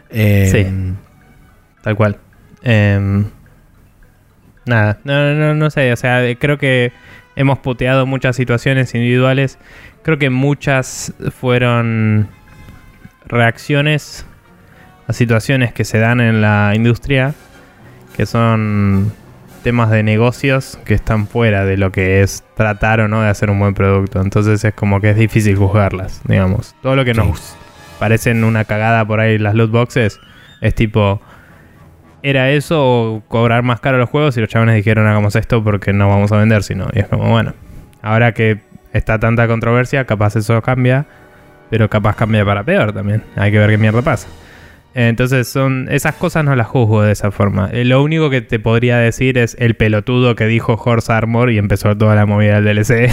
[0.09, 0.93] Eh, Sí.
[1.81, 2.17] Tal cual.
[2.61, 3.25] Em,
[4.65, 6.91] nada, no, no, no sé, o sea, eh, creo que
[7.35, 9.57] hemos puteado muchas situaciones individuales.
[10.03, 12.27] Creo que muchas fueron
[13.25, 14.25] reacciones
[15.07, 17.33] a situaciones que se dan en la industria,
[18.15, 19.11] que son
[19.63, 23.49] temas de negocios que están fuera de lo que es tratar o no de hacer
[23.49, 24.21] un buen producto.
[24.21, 26.75] Entonces es como que es difícil juzgarlas, digamos.
[26.81, 27.55] Todo lo que nos
[27.99, 30.19] parecen una cagada por ahí las loot boxes
[30.61, 31.21] es tipo
[32.23, 35.93] era eso o cobrar más caro los juegos y los chavales dijeron hagamos esto porque
[35.93, 37.53] no vamos a vender sino y es como bueno
[38.01, 38.59] ahora que
[38.93, 41.05] está tanta controversia capaz eso cambia
[41.69, 43.23] pero capaz cambia para peor también.
[43.35, 44.27] Hay que ver qué mierda pasa.
[44.95, 47.69] Entonces son esas cosas no las juzgo de esa forma.
[47.71, 51.59] Eh, lo único que te podría decir es el pelotudo que dijo Horse Armor y
[51.59, 53.11] empezó toda la movida del DLC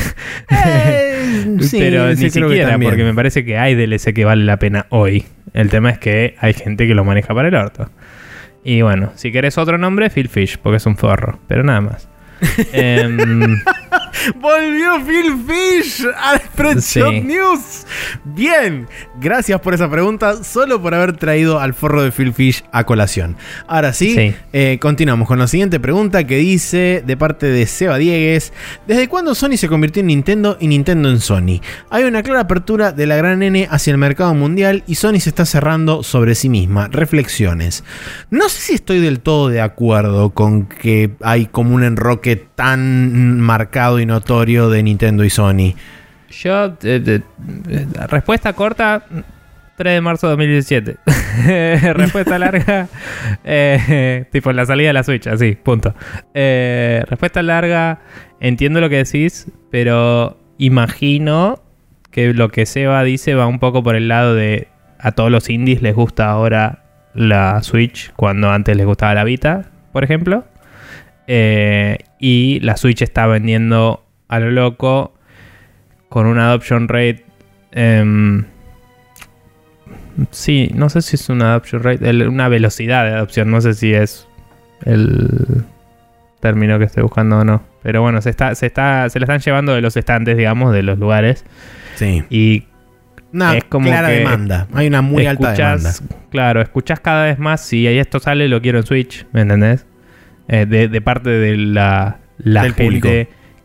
[0.50, 4.86] eh, sí, pero ni siquiera, porque me parece que hay DLC que vale la pena
[4.88, 5.26] hoy.
[5.52, 7.90] El tema es que hay gente que lo maneja para el orto.
[8.68, 12.08] Y bueno, si querés otro nombre, Phil Fish, porque es un forro, pero nada más.
[12.72, 13.56] Em,
[14.40, 17.20] Volvió Phil Fish a Spreadshot Sí.
[17.22, 17.86] News.
[18.24, 18.86] Bien,
[19.20, 23.36] gracias por esa pregunta, solo por haber traído al forro de Phil Fish a colación.
[23.66, 24.34] Ahora sí, Sí.
[24.53, 28.53] eh, continuamos con la siguiente pregunta que dice de parte de Seba Diegues:
[28.86, 31.61] ¿Desde cuándo Sony se convirtió en Nintendo y Nintendo en Sony?
[31.90, 35.28] Hay una clara apertura de la gran N hacia el mercado mundial y Sony se
[35.30, 36.88] está cerrando sobre sí misma.
[36.88, 37.84] Reflexiones.
[38.30, 43.40] No sé si estoy del todo de acuerdo con que hay como un enroque tan
[43.40, 45.74] marcado y notorio de Nintendo y Sony.
[46.30, 47.22] yo, eh, de-
[47.68, 49.05] eh, respuesta corta,
[49.76, 50.97] 3 de marzo de 2017.
[51.95, 52.89] respuesta larga,
[53.45, 55.95] eh, tipo la salida de la Switch, así, punto.
[56.34, 58.01] Eh, respuesta larga,
[58.41, 61.62] entiendo lo que decís, pero imagino
[62.11, 64.68] que lo que Seba dice va un poco por el lado de
[64.99, 66.82] a todos los indies les gusta ahora
[67.14, 70.45] la Switch cuando antes les gustaba la Vita, por ejemplo.
[71.26, 75.14] Eh, y la Switch está vendiendo a lo loco
[76.08, 77.24] con una adoption rate.
[77.72, 78.44] em,
[80.30, 83.74] sí, no sé si es una adoption rate, el- una velocidad de adopción, no sé
[83.74, 84.26] si es
[84.84, 85.64] el
[86.40, 87.62] término que estoy buscando o no.
[87.82, 90.82] Pero bueno, se está, se está, se la están llevando de los estantes, digamos, de
[90.82, 91.44] los lugares.
[91.96, 92.24] Sí.
[92.30, 92.64] Y
[93.32, 94.66] Una Es como clara que demanda.
[94.72, 95.92] Hay una muy alta demanda.
[96.30, 99.84] claro, escuchás cada vez más si ahí esto sale, lo quiero en Switch, ¿me entendés?
[100.49, 103.09] Eh, de, de parte de la, gente público.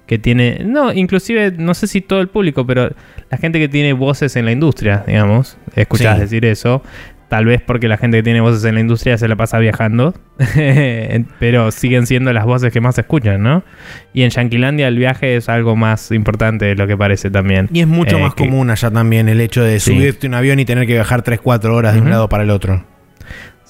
[0.07, 2.89] que tiene, no, inclusive, no sé si todo el público, pero
[3.29, 6.21] la gente que tiene voces en la industria, digamos, escuchás Sí.
[6.21, 6.81] decir eso.
[7.29, 10.13] Tal vez porque la gente que tiene voces en la industria se la pasa viajando,
[11.39, 13.63] pero siguen siendo las voces que más se escuchan, ¿no?
[14.13, 17.69] Y en Yanquilandia el viaje es algo más importante de lo que parece también.
[17.71, 20.59] Y es mucho Eh, más que- común allá también el hecho de subirte un avión
[20.59, 22.83] y tener que viajar 3-4 horas de un lado para el otro.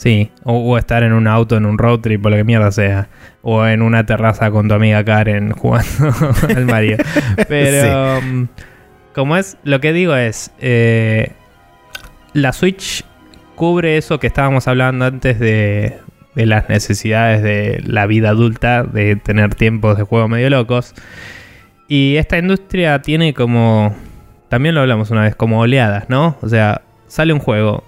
[0.02, 2.72] Sí, o, o estar en un auto, en un road trip, o lo que mierda
[2.72, 3.08] sea.
[3.44, 6.12] O en una terraza con tu amiga Karen jugando
[6.56, 6.98] al Mario.
[7.48, 8.48] Pero, mm,
[9.14, 11.34] como es, lo que digo es, eh,
[12.34, 13.06] la Switch
[13.54, 16.00] cubre eso que estábamos hablando antes de,
[16.34, 20.96] de las necesidades de la vida adulta, de tener tiempos de juego medio locos.
[21.88, 23.96] Y esta industria tiene como,
[24.50, 26.38] también lo hablamos una vez, como oleadas, ¿no?
[26.42, 27.84] O sea, sale un juego.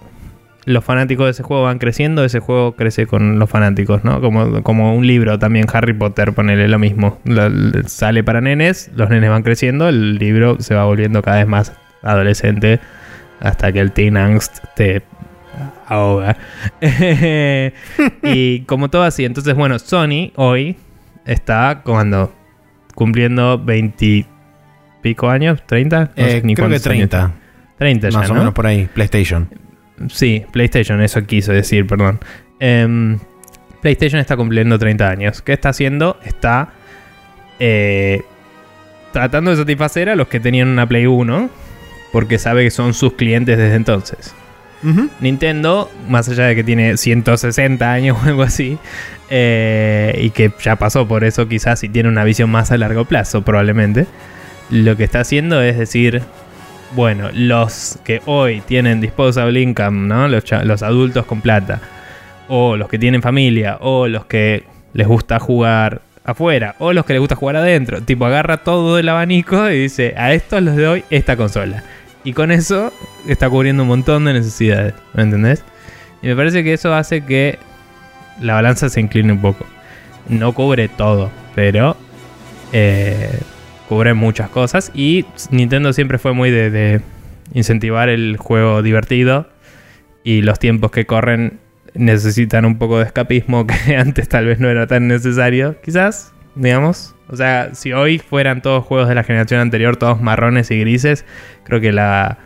[0.66, 4.22] Los fanáticos de ese juego van creciendo, ese juego crece con los fanáticos, ¿no?
[4.22, 7.20] Como, como un libro también, Harry Potter, ponele lo mismo.
[7.26, 7.50] Lo-
[7.88, 11.74] sale para nenes, los nenes van creciendo, el libro se va volviendo cada vez más
[12.02, 12.80] adolescente
[13.42, 15.02] hasta que el teen angst te
[15.88, 16.38] ahoga.
[18.24, 20.78] y como todo así, entonces bueno, Sony hoy
[21.26, 22.34] está cuando
[22.96, 24.26] cumpliendo 20
[25.02, 27.32] pico años, 30, No sé Eh, ni creo que cuántos años 30,
[27.78, 28.40] 30 ya, más o ¿no?
[28.40, 29.50] menos por ahí, PlayStation.
[30.10, 32.20] Sí, PlayStation, eso quiso decir, perdón.
[32.60, 33.20] Em,
[33.82, 35.42] PlayStation está cumpliendo 30 años.
[35.42, 36.18] ¿Qué está haciendo?
[36.24, 36.74] Está
[37.60, 38.22] eh,
[39.12, 41.50] tratando de satisfacer a los que tenían una Play 1,
[42.12, 44.34] porque sabe que son sus clientes desde entonces.
[45.22, 48.78] Nintendo, más allá de que tiene 160 años o algo así,
[49.30, 53.06] eh, y que ya pasó por eso quizás y tiene una visión más a largo
[53.06, 54.08] plazo probablemente,
[54.70, 56.22] lo que está haciendo es decir,
[56.96, 60.28] bueno, los que hoy tienen disposable income, ¿no?
[60.28, 61.82] Los, los adultos con plata,
[62.48, 64.64] o los que tienen familia, o los que
[64.94, 69.10] les gusta jugar afuera, o los que les gusta jugar adentro, tipo agarra todo el
[69.10, 71.84] abanico y dice, a estos les doy esta consola.
[72.24, 72.94] Y con eso
[73.28, 75.64] está cubriendo un montón de necesidades, ¿me entendés?
[76.22, 77.60] Y me parece que eso hace que
[78.42, 79.66] la balanza se incline un poco.
[80.30, 81.98] No cubre todo, pero
[82.72, 83.40] eh,
[83.90, 84.92] cubre muchas cosas.
[84.94, 87.02] Y Nintendo siempre fue muy de, de
[87.54, 89.50] incentivar el juego divertido.
[90.24, 91.60] Y los tiempos que corren
[91.94, 95.80] necesitan un poco de escapismo que antes tal vez no era tan necesario.
[95.82, 97.16] Quizás, digamos.
[97.30, 101.26] O sea, si hoy fueran todos juegos de la generación anterior, todos marrones y grises,
[101.64, 102.38] creo que la,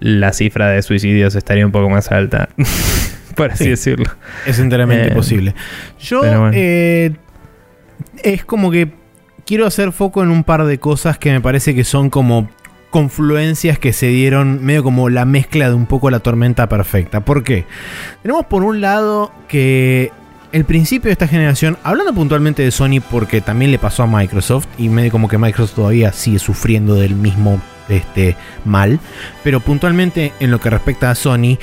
[0.00, 2.48] la cifra de suicidios estaría un poco más alta.
[3.36, 3.70] Por así Sí.
[3.70, 4.06] decirlo.
[4.46, 5.54] Es enteramente Eh, posible.
[6.00, 6.50] Yo bueno.
[6.54, 7.12] eh,
[8.24, 8.88] es como que
[9.46, 12.50] quiero hacer foco en un par de cosas que me parece que son como
[12.90, 17.20] confluencias que se dieron medio como la mezcla de un poco la tormenta perfecta.
[17.20, 17.64] ¿Por qué?
[18.22, 20.10] Tenemos por un lado que
[20.52, 24.66] el principio de esta generación, hablando puntualmente de Sony porque también le pasó a Microsoft
[24.78, 28.98] y medio como que Microsoft todavía sigue sufriendo del mismo este, mal,
[29.44, 31.58] pero puntualmente en lo que respecta a Sony,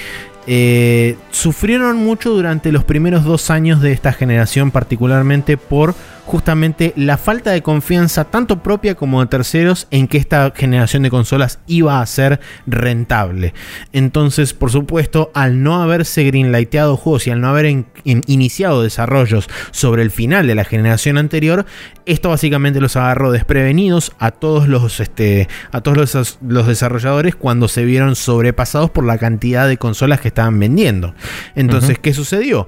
[0.46, 7.18] eh, sufrieron mucho durante los primeros dos años de esta generación, particularmente por justamente la
[7.18, 12.02] falta de confianza tanto propia como de terceros en que esta generación de consolas iba
[12.02, 13.54] a ser rentable.
[13.92, 20.02] Entonces, por supuesto, al no haberse greenlighteado juegos y al no haber iniciado desarrollos sobre
[20.02, 21.66] el final de la generación anterior,
[22.06, 27.68] esto básicamente los agarró desprevenidos a todos los, este, a todos los, los desarrolladores cuando
[27.68, 31.14] se vieron sobrepasados por la cantidad de consolas que estaban vendiendo.
[31.56, 31.94] Entonces.
[32.02, 32.68] ¿qué sucedió?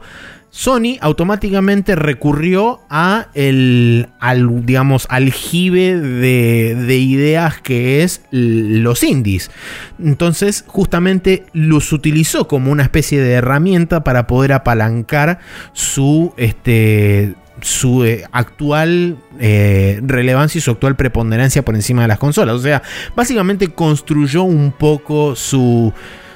[0.57, 9.51] Sony automáticamente recurrió a el, al, digamos, aljibe de, de ideas que es los indies.
[10.01, 15.39] Entonces, justamente los utilizó como una especie de herramienta para poder apalancar
[15.73, 22.17] su, este, su eh, actual eh, relevancia y su actual preponderancia por encima de las
[22.17, 22.55] consolas.
[22.55, 22.81] O sea,
[23.13, 25.91] básicamente construyó un poco su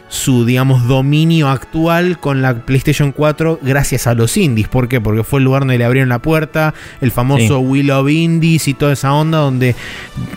[0.10, 4.68] su, digamos, dominio actual con la PlayStation 4 gracias a los indies.
[4.68, 5.00] ¿Por qué?
[5.00, 7.66] Porque fue el lugar donde le abrieron la puerta, el famoso Sí.
[7.66, 9.76] Wheel of Indies y toda esa onda donde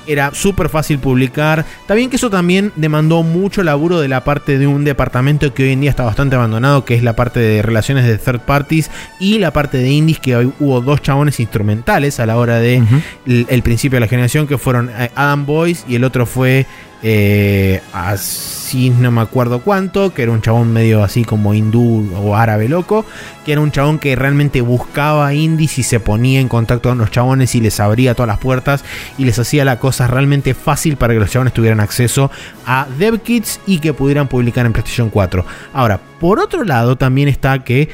[0.07, 1.65] era súper fácil publicar.
[1.87, 5.73] También que eso también demandó mucho laburo de la parte de un departamento que hoy
[5.73, 9.39] en día está bastante abandonado, que es la parte de relaciones de third parties y
[9.39, 12.83] la parte de indies, que hoy hubo dos chabones instrumentales a la hora de
[13.27, 16.67] el principio de la generación, que fueron eh, Adam Boyce y el otro fue
[17.05, 22.37] eh, así no me acuerdo cuánto, que era un chabón medio así como hindú o
[22.37, 23.05] árabe loco,
[23.45, 27.11] que era un chabón que realmente buscaba indies y se ponía en contacto con los
[27.11, 28.85] chabones y les abría todas las puertas
[29.19, 32.31] y les hacía la cosa realmente fácil para que los chabones tuvieran acceso
[32.67, 35.45] a DevKits y que pudieran publicar en PlayStation 4.
[35.73, 37.89] Ahora, por otro lado también está que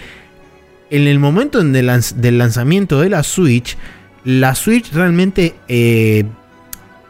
[0.90, 3.76] en el momento del lanzamiento de la Switch,
[4.24, 6.24] la Switch realmente, eh,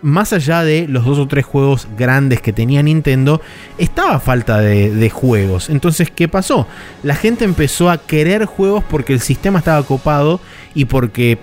[0.03, 3.41] más allá de los dos o tres juegos grandes que tenía Nintendo,
[3.79, 5.71] estaba falta de, de juegos.
[5.71, 6.67] Entonces, ¿qué pasó?
[7.03, 10.41] La gente empezó a querer juegos porque el sistema estaba copado
[10.75, 11.39] y porque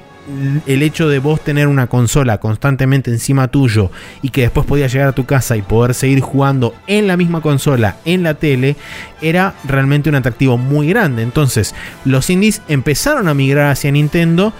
[0.65, 3.91] el hecho de vos tener una consola constantemente encima tuyo
[4.21, 7.41] y que después podías llegar a tu casa y poder seguir jugando en la misma
[7.41, 8.75] consola, en la tele,
[9.21, 11.21] era realmente un atractivo muy grande.
[11.21, 11.75] Entonces,
[12.05, 14.53] los indies empezaron a migrar hacia Nintendo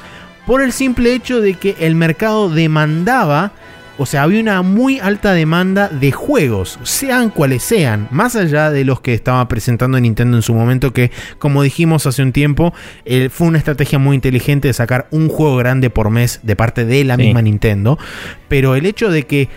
[0.46, 3.52] por el simple hecho de que el mercado demandaba,
[3.98, 8.84] o sea, había una muy alta demanda de juegos, sean cuales sean, más allá de
[8.84, 12.74] los que estaba presentando Nintendo en su momento, que como dijimos hace un tiempo,
[13.06, 16.86] eh, fue una estrategia muy inteligente de sacar un juego grande por mes de parte
[16.86, 17.24] de la Sí.
[17.24, 17.98] misma Nintendo,
[18.50, 19.48] pero el hecho de que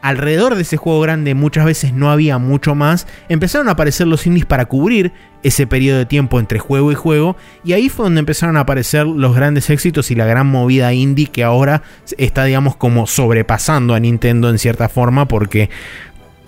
[0.00, 4.26] alrededor de ese juego grande muchas veces no había mucho más, empezaron a aparecer los
[4.26, 8.20] indies para cubrir ese periodo de tiempo entre juego y juego, y ahí fue donde
[8.20, 11.82] empezaron a aparecer los grandes éxitos y la gran movida indie que ahora
[12.16, 15.70] está, digamos, como sobrepasando a Nintendo en cierta forma, porque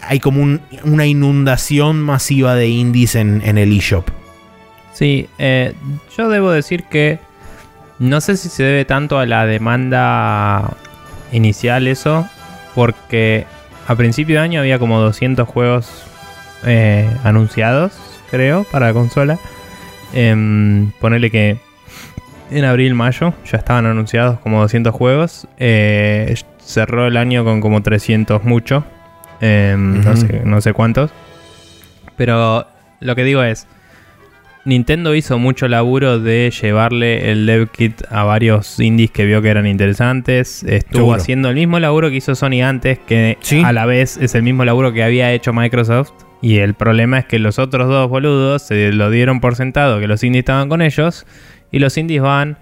[0.03, 4.09] hay como una inundación masiva de indies en, el eShop.
[4.93, 5.75] Sí, eh,
[6.17, 7.19] yo debo decir que
[7.99, 10.77] no sé si se debe tanto a la demanda
[11.33, 12.29] inicial eso,
[12.75, 13.47] porque
[13.87, 16.05] a principio de año había como 200 juegos
[16.65, 17.93] eh, anunciados,
[18.31, 19.39] creo, para la consola.
[20.13, 21.59] Eh, ponerle que
[22.51, 25.49] en abril, mayo ya estaban anunciados como 200 juegos.
[25.59, 28.85] Eh, cerró el año con como 300 mucho.
[29.41, 31.11] Em, no, sé, no sé cuántos.
[32.17, 32.67] Pero
[33.01, 33.67] lo que digo es,
[34.65, 39.49] Nintendo hizo mucho laburo de llevarle el dev kit a varios indies que vio que
[39.49, 40.63] eran interesantes.
[40.65, 44.43] Estuvo haciendo el mismo laburo que hizo Sony antes, que a la vez es el
[44.43, 46.13] mismo laburo que había hecho Microsoft.
[46.43, 50.07] Y el problema es que los otros dos boludos se lo dieron por sentado que
[50.07, 51.27] los indies estaban con ellos.
[51.71, 52.59] Y los indies van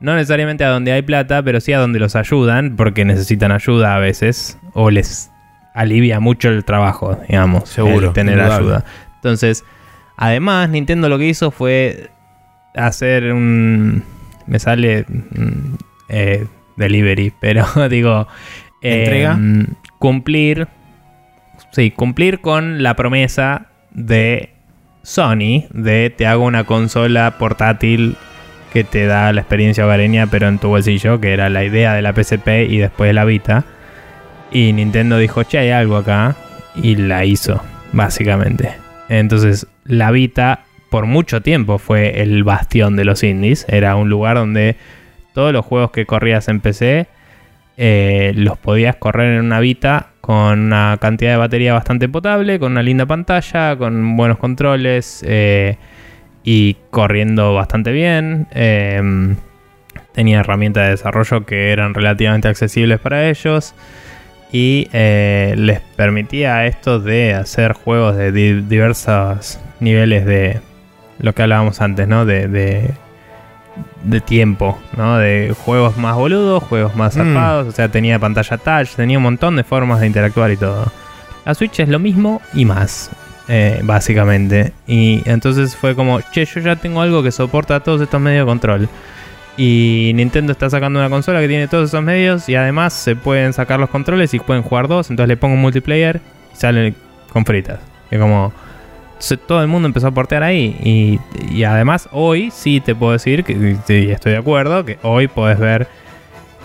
[0.00, 3.94] no necesariamente a donde hay plata, pero sí a donde los ayudan, porque necesitan ayuda
[3.94, 4.58] a veces.
[4.74, 5.30] O les
[5.74, 7.68] alivia mucho el trabajo, digamos.
[7.70, 8.12] Seguro.
[8.12, 8.84] tener ayuda.
[9.16, 9.64] Entonces
[10.16, 12.10] Además, Nintendo lo que hizo fue
[12.74, 14.04] hacer un...
[14.46, 15.04] Me sale...
[15.08, 15.74] Mm,
[16.08, 16.46] eh,
[16.76, 18.26] delivery, pero digo...
[18.80, 19.32] ¿Entrega?
[19.32, 19.66] Em,
[19.98, 20.68] cumplir...
[21.70, 24.50] Sí, cumplir con la promesa de
[25.02, 28.16] Sony de te hago una consola portátil
[28.72, 32.02] que te da la experiencia hogareña pero en tu bolsillo, que era la idea de
[32.02, 33.64] la PSP y después de la Vita.
[34.50, 36.36] Y Nintendo dijo, che, hay algo acá.
[36.74, 38.74] Y la hizo, básicamente.
[39.08, 43.66] Entonces, la Vita por mucho tiempo fue el bastión de los indies.
[43.68, 44.76] Era un lugar donde
[45.32, 47.06] todos los juegos que corrías en PC
[47.78, 52.72] eh, los podías correr en una Vita con una cantidad de batería bastante potable, con
[52.72, 55.78] una linda pantalla, con buenos controles eh,
[56.44, 58.46] y corriendo bastante bien.
[58.52, 59.36] Em,
[60.12, 63.74] tenía herramientas de desarrollo que eran relativamente accesibles para ellos
[64.52, 68.30] y eh, les permitía esto de hacer juegos de
[68.62, 70.60] diversos niveles de
[71.18, 72.26] lo que hablábamos antes, ¿no?
[72.26, 75.16] De, de, tiempo, ¿no?
[75.16, 77.18] De juegos más boludos, juegos más mm.
[77.18, 80.92] zarpados, o sea, tenía pantalla touch, tenía un montón de formas de interactuar y todo.
[81.46, 83.10] La Switch es lo mismo y más,
[83.48, 84.74] eh, básicamente.
[84.86, 88.50] Y entonces fue como, che, yo ya tengo algo que soporta todos estos medios de
[88.50, 88.88] control.
[89.56, 93.52] Y Nintendo está sacando una consola que tiene todos esos medios y además se pueden
[93.52, 95.10] sacar los controles y pueden jugar dos.
[95.10, 96.20] Entonces le pongo un multiplayer
[96.52, 96.94] y sale
[97.32, 97.80] con fritas.
[98.10, 98.52] Y como
[99.46, 101.20] todo el mundo empezó a portear ahí.
[101.50, 105.86] Y, además hoy sí te puedo decir que estoy de acuerdo, que hoy podés ver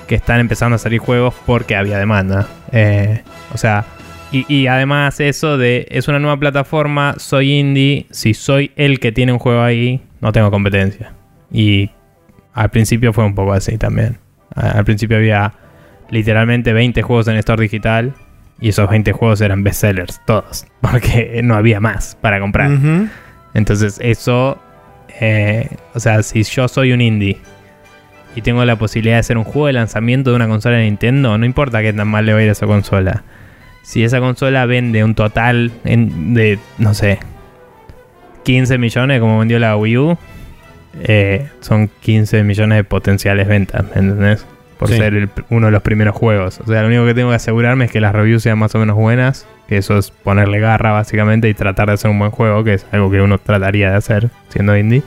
[0.08, 2.48] que están empezando a salir juegos porque había demanda.
[2.72, 3.22] Eh,
[3.54, 3.86] o sea,
[4.32, 9.12] y, y, además eso de es una nueva plataforma, soy indie, si soy el que
[9.12, 11.14] tiene un juego ahí, no tengo competencia.
[11.52, 11.92] Y
[12.58, 14.18] al principio fue un poco así también.
[14.56, 15.54] Al principio había
[16.10, 18.16] literalmente 20 juegos en Store Digital
[18.60, 22.72] y esos 20 juegos eran bestsellers, todos, porque no había más para comprar.
[23.54, 24.58] Entonces eso,
[25.20, 27.38] eh, o sea, si yo soy un indie
[28.36, 31.38] y tengo la posibilidad de hacer un juego de lanzamiento de una consola de Nintendo,
[31.38, 33.24] no importa qué tan mal le va a ir a esa consola.
[33.84, 37.20] Si esa consola vende un total de, no sé,
[38.46, 40.18] 15 millones como vendió la Wii U,
[41.04, 44.46] eh, son 15 millones de potenciales ventas, ¿me entendés?
[44.78, 46.60] Por ser uno de los primeros juegos.
[46.60, 48.80] O sea, lo único que tengo que asegurarme es que las reviews sean más o
[48.80, 49.48] menos buenas.
[49.68, 52.86] Que eso es ponerle garra, básicamente, y tratar de hacer un buen juego, que es
[52.92, 55.02] algo que uno trataría de hacer siendo indie.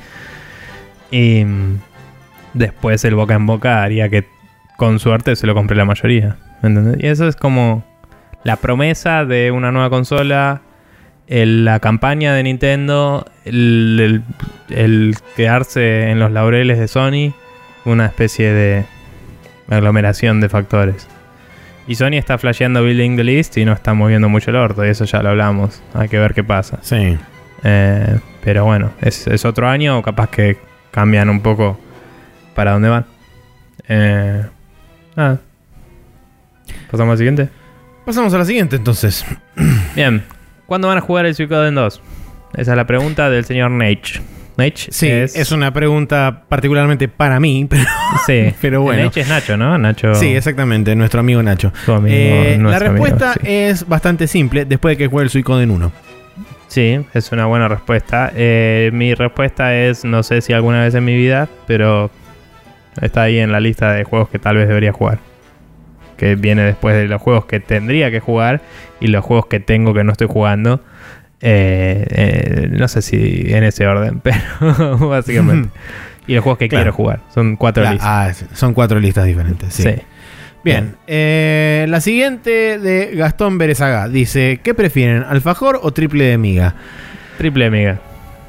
[1.13, 1.79] Y mm,
[2.55, 4.27] después el boca en boca haría que,
[4.77, 6.37] con suerte, se lo compre la mayoría.
[6.63, 6.97] ¿Me entendés?
[7.05, 7.85] Y eso es como
[8.43, 10.63] la promesa de una nueva consola
[11.31, 14.23] la campaña de Nintendo, el,
[15.37, 17.33] quedarse en los laureles de Sony,
[17.85, 18.85] una especie de
[19.69, 21.07] aglomeración de factores.
[21.87, 24.89] Y Sony está flasheando Building the List y no está moviendo mucho el orto, y
[24.89, 25.81] eso ya lo hablamos.
[25.95, 26.79] Hay que ver qué pasa.
[26.83, 27.17] Sí.
[27.63, 30.59] Eh, pero bueno, es, otro año, o capaz que
[30.91, 31.79] cambian un poco
[32.57, 33.07] para dónde van.
[33.89, 34.45] Eh,
[35.15, 35.41] nada.
[36.91, 37.49] ¿Pasamos al siguiente?
[38.05, 39.25] Pasamos a la siguiente entonces.
[39.95, 40.25] Bien,
[40.71, 42.01] ¿Cuándo van a jugar el Suicoden 2?
[42.55, 44.21] Esa es la pregunta del señor Nate.
[44.57, 45.51] Nate sí, es...
[45.51, 47.83] una pregunta particularmente para mí, pero,
[48.25, 48.55] sí.
[48.61, 49.03] pero bueno.
[49.03, 49.77] Nate es Nacho, ¿no?
[49.79, 50.15] Nacho.
[50.15, 51.73] Sí, exactamente, nuestro amigo Nacho.
[52.07, 55.91] Eh, la respuesta es bastante simple después de que juegue el Suicoden 1.
[56.69, 58.31] Sí, es una buena respuesta.
[58.37, 62.13] Eh, mi respuesta es, no sé si alguna vez en mi vida, pero
[63.03, 65.19] está ahí en la lista de juegos que tal vez debería jugar.
[66.21, 68.61] Que viene después de los juegos que tendría que jugar
[69.01, 70.83] y los juegos que tengo que no estoy jugando.
[71.41, 75.71] Eh, eh, no sé si en ese orden, pero básicamente.
[76.27, 76.83] y los juegos que Claro.
[76.85, 77.21] quiero jugar.
[77.35, 78.43] Son cuatro La- listas.
[78.43, 79.73] ah, son cuatro listas diferentes.
[79.73, 79.83] Sí.
[79.85, 79.95] Sí.
[80.63, 86.75] Bien, eh, la siguiente de Gastón Berezaga dice: ¿Qué prefieren, alfajor o triple de miga?
[87.39, 87.99] Triple amiga.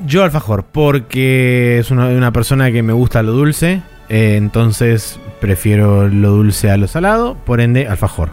[0.06, 3.82] Yo alfajor, porque es una, una persona que me gusta lo dulce,
[4.12, 8.30] eh, entonces prefiero lo dulce a lo salado, por ende alfajor.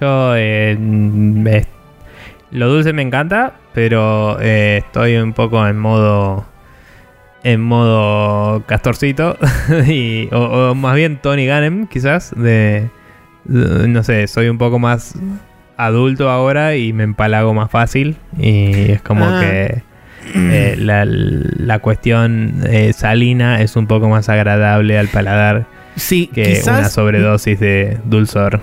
[0.00, 1.64] Yo eh, me-
[2.50, 6.44] lo dulce me encanta, pero eh, estoy un poco en modo
[7.42, 9.38] en modo castorcito
[9.86, 12.90] y, o, o más bien Tony Gannem quizás de,
[13.44, 15.14] de- no sé, soy un poco más
[15.78, 19.40] adulto ahora y me empalago más fácil y es como Ah.
[19.40, 19.82] que
[20.34, 25.66] eh, la, la cuestión eh, salina es un poco más agradable al paladar
[25.96, 28.60] Sí, que una sobredosis de dulzor.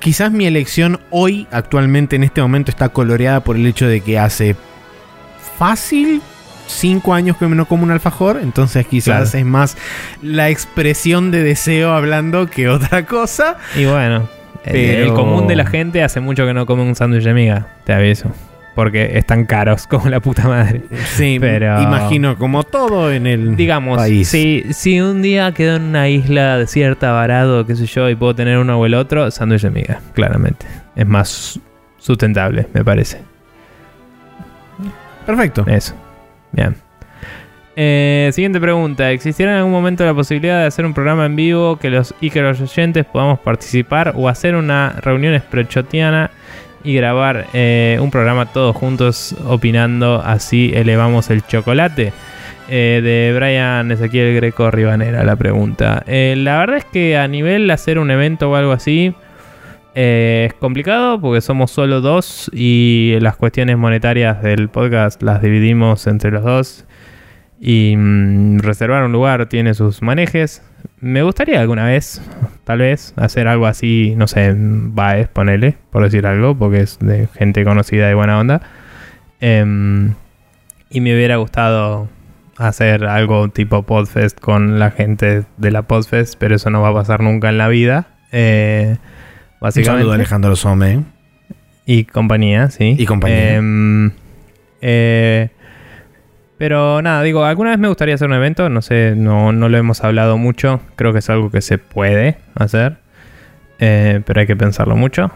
[0.00, 4.18] quizás mi elección hoy, actualmente en este momento, está coloreada por el hecho de que
[4.18, 4.56] hace
[5.58, 6.20] fácil
[6.66, 9.38] cinco años que no como un alfajor, entonces quizás Claro.
[9.38, 9.76] es más
[10.22, 13.56] la expresión de deseo hablando que otra cosa.
[13.76, 14.28] Y bueno,
[14.64, 17.34] el- Pero- el común de la gente hace mucho que no come un sándwich de
[17.34, 18.32] miga, te aviso.
[18.74, 20.82] Porque están caros como la puta madre.
[21.14, 24.28] Sí, Pero- imagino como todo en el Digamos, país.
[24.28, 28.34] si, si un día quedo en una isla desierta, varado, qué sé yo, y puedo
[28.34, 30.66] tener uno o el otro, sándwich de miga, claramente.
[30.96, 31.60] Es más
[31.98, 33.18] sustentable, me parece.
[35.26, 35.64] Perfecto.
[35.66, 35.94] Eso.
[36.52, 36.74] Bien.
[37.76, 39.10] Eh, siguiente pregunta.
[39.10, 42.30] ¿Existiera en algún momento la posibilidad de hacer un programa en vivo que los y
[42.30, 46.30] que los oyentes podamos participar o hacer una reunión esprechotiana
[46.84, 52.12] y grabar eh, un programa todos juntos opinando así elevamos el chocolate?
[52.68, 56.02] Eh, de Brian Ezequiel Greco Ribanera la pregunta.
[56.06, 59.14] Eh, la verdad es que a nivel hacer un evento o algo así
[59.94, 66.06] eh, es complicado porque somos solo dos y las cuestiones monetarias del podcast las dividimos
[66.06, 66.84] entre los dos.
[67.66, 70.62] Y mm, reservar un lugar tiene sus manejes.
[71.00, 72.20] Me gustaría alguna vez,
[72.64, 77.26] tal vez, hacer algo así, no sé, Baez, ponele, por decir algo, porque es de
[77.28, 78.60] gente conocida y buena onda.
[79.40, 80.12] Em,
[80.90, 82.10] y me hubiera gustado
[82.58, 86.94] hacer algo tipo Podfest con la gente de la Podfest, pero eso no va a
[86.94, 88.08] pasar nunca en la vida.
[88.30, 88.98] Eh, Un
[89.62, 90.00] básicamente.
[90.00, 91.02] saludo a Alejandro Some.
[91.86, 92.94] Y compañía, sí.
[92.98, 93.54] Y compañía.
[93.56, 94.10] Em,
[94.82, 95.48] eh,
[96.64, 99.76] pero nada, digo, alguna vez me gustaría hacer un evento, no sé, no, no lo
[99.76, 102.96] hemos hablado mucho, creo que es algo que se puede hacer,
[103.80, 105.30] eh, pero hay que pensarlo mucho.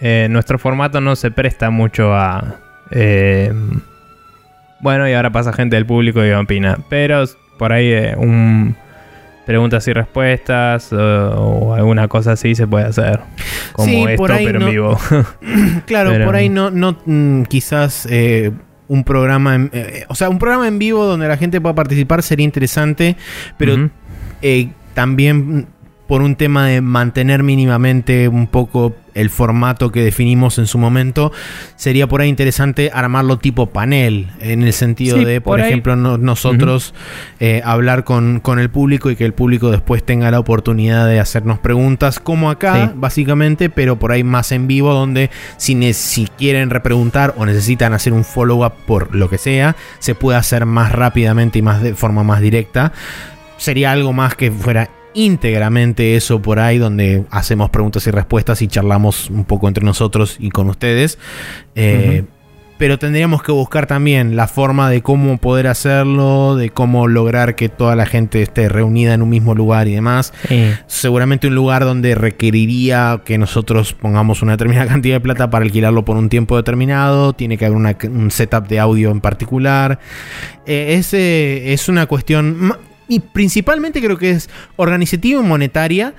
[0.00, 2.56] Eh, nuestro formato no se presta mucho a...
[2.90, 3.52] eh,
[4.80, 7.22] bueno, y ahora pasa gente del público y opina, pero
[7.60, 8.74] por ahí un...
[9.46, 13.20] Preguntas y respuestas o, o alguna cosa así se puede hacer.
[13.72, 14.98] Como Sí, esto, pero no- en vivo.
[15.86, 18.50] Claro, Pero- por ahí no, no mm, quizás eh,
[18.88, 22.22] un programa, en- eh, o sea, un programa en vivo donde la gente pueda participar
[22.22, 23.16] sería interesante,
[23.56, 23.90] pero
[24.42, 25.66] eh, también
[26.06, 31.32] por un tema de mantener mínimamente un poco el formato que definimos en su momento,
[31.76, 36.18] sería por ahí interesante armarlo tipo panel, en el sentido Sí, de, por, ejemplo, no-
[36.18, 36.94] nosotros
[37.40, 41.20] eh, hablar con, con el público y que el público después tenga la oportunidad de
[41.20, 42.92] hacernos preguntas, como acá, Sí.
[42.96, 48.12] básicamente, pero por ahí más en vivo, donde si, si quieren repreguntar o necesitan hacer
[48.12, 52.22] un follow-up por lo que sea, se puede hacer más rápidamente y más de forma
[52.24, 52.92] más directa.
[53.56, 58.68] Sería algo más que fuera íntegramente eso por ahí, donde hacemos preguntas y respuestas y
[58.68, 61.18] charlamos un poco entre nosotros y con ustedes.
[61.74, 62.24] Eh.
[62.78, 67.68] Pero tendríamos que buscar también la forma de cómo poder hacerlo, de cómo lograr que
[67.68, 70.32] toda la gente esté reunida en un mismo lugar y demás.
[70.88, 76.04] Seguramente un lugar donde requeriría que nosotros pongamos una determinada cantidad de plata para alquilarlo
[76.04, 77.34] por un tiempo determinado.
[77.34, 80.00] Tiene que haber una- un setup de audio en particular.
[80.66, 82.74] Eh, es, eh, es una cuestión.
[83.08, 86.14] Y principalmente creo que es organizativa y monetaria.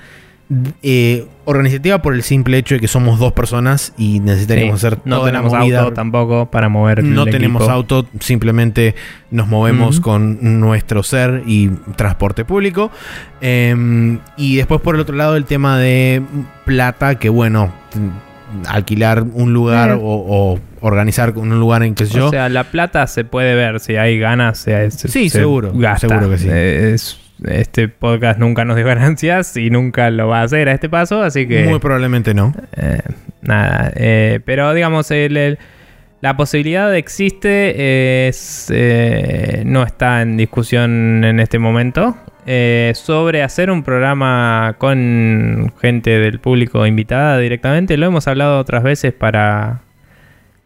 [0.83, 4.85] eh, organizativa por el simple hecho de que somos dos personas y necesitaríamos Sí.
[4.87, 5.79] hacer no toda la tenemos movida.
[5.81, 7.71] auto tampoco para mover el No tenemos equipo.
[7.73, 8.93] auto, simplemente
[9.31, 12.91] nos movemos con nuestro ser y transporte público.
[13.41, 16.21] Eh, y después por el otro lado el tema de
[16.65, 17.73] plata, que bueno,
[18.67, 19.93] alquilar un lugar Eh.
[19.93, 22.27] o, o organizar un lugar en que yo.
[22.27, 24.57] O sea, la plata se puede ver si hay ganas.
[24.59, 26.07] Se, se- Sí, se seguro, gasta.
[26.07, 26.47] seguro que sí.
[26.51, 30.73] Eh, es- este podcast nunca nos dio ganancias y nunca lo va a hacer a
[30.73, 32.53] este paso, así que Muy probablemente no.
[32.77, 32.99] eh,
[33.41, 33.91] nada.
[33.95, 35.57] eh, pero digamos, el- el-
[36.21, 42.15] la posibilidad existe, es, eh, no está en discusión en este momento.
[42.45, 47.97] Eh, sobre hacer un programa con gente del público invitada directamente.
[47.97, 49.81] Lo hemos hablado otras veces para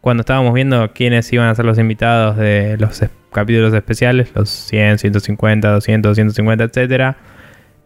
[0.00, 4.98] cuando estábamos viendo quiénes iban a ser los invitados de los capítulos especiales, los 100,
[4.98, 7.16] 150, 200, 250, etcétera.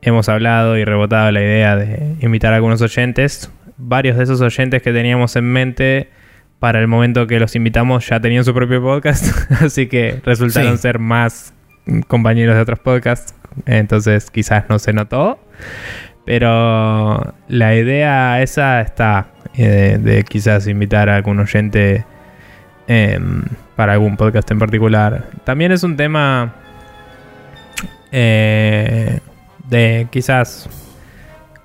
[0.02, 3.50] Hemos hablado y rebotado la idea de invitar a algunos oyentes.
[3.76, 6.08] Varios de esos oyentes que teníamos en mente
[6.62, 11.00] para el momento que los invitamos ya tenían su propio podcast, así que resultaron ser
[11.00, 11.52] más
[12.06, 13.34] compañeros de otros podcasts,
[13.66, 15.38] entonces quizás no se notó,
[16.24, 22.04] pero la idea esa está eh, de, quizás invitar a algún oyente
[22.86, 23.44] em,
[23.76, 25.26] para algún podcast en particular.
[25.44, 26.54] También es un tema
[28.12, 29.20] eh,
[29.68, 30.68] de quizás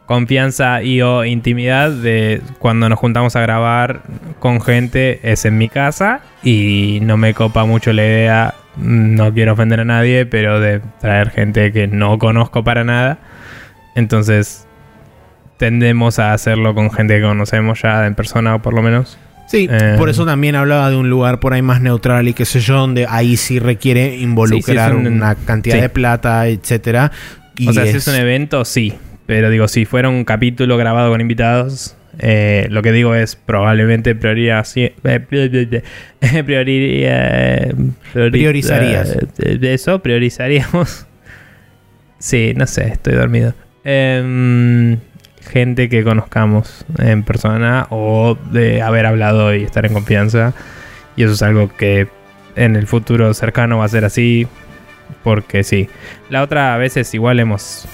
[0.07, 4.01] confianza y o intimidad de cuando nos juntamos a grabar
[4.39, 9.53] con gente es en mi casa y no me copa mucho la idea, no quiero
[9.53, 13.19] ofender a nadie, pero de traer gente que no conozco para nada.
[13.95, 14.65] Entonces
[15.57, 19.17] tendemos a hacerlo con gente que conocemos ya en persona o por lo menos.
[19.47, 22.45] Sí, Eh, por eso también hablaba de un lugar por ahí más neutral y qué
[22.45, 25.81] sé yo, donde ahí sí requiere involucrar Sí, sí, es un- una cantidad sí.
[25.81, 27.11] de plata, etcétera.
[27.57, 28.93] Y o sea, si es un evento, sí.
[29.27, 34.15] Pero digo, si fuera un capítulo grabado con invitados, eh, lo que digo es probablemente
[34.15, 35.83] prioría, eh, priori-
[38.31, 39.15] Priorizarías.
[39.39, 41.05] eh, de eso, priorizaríamos.
[42.19, 43.53] Sí, no sé, estoy dormido.
[43.83, 44.97] Em,
[45.51, 50.53] gente que conozcamos en persona o de haber hablado y estar en confianza.
[51.15, 52.07] Y eso es algo que
[52.55, 54.47] en el futuro cercano va a ser así.
[55.23, 55.89] Porque sí.
[56.29, 57.87] La otra a veces igual hemos,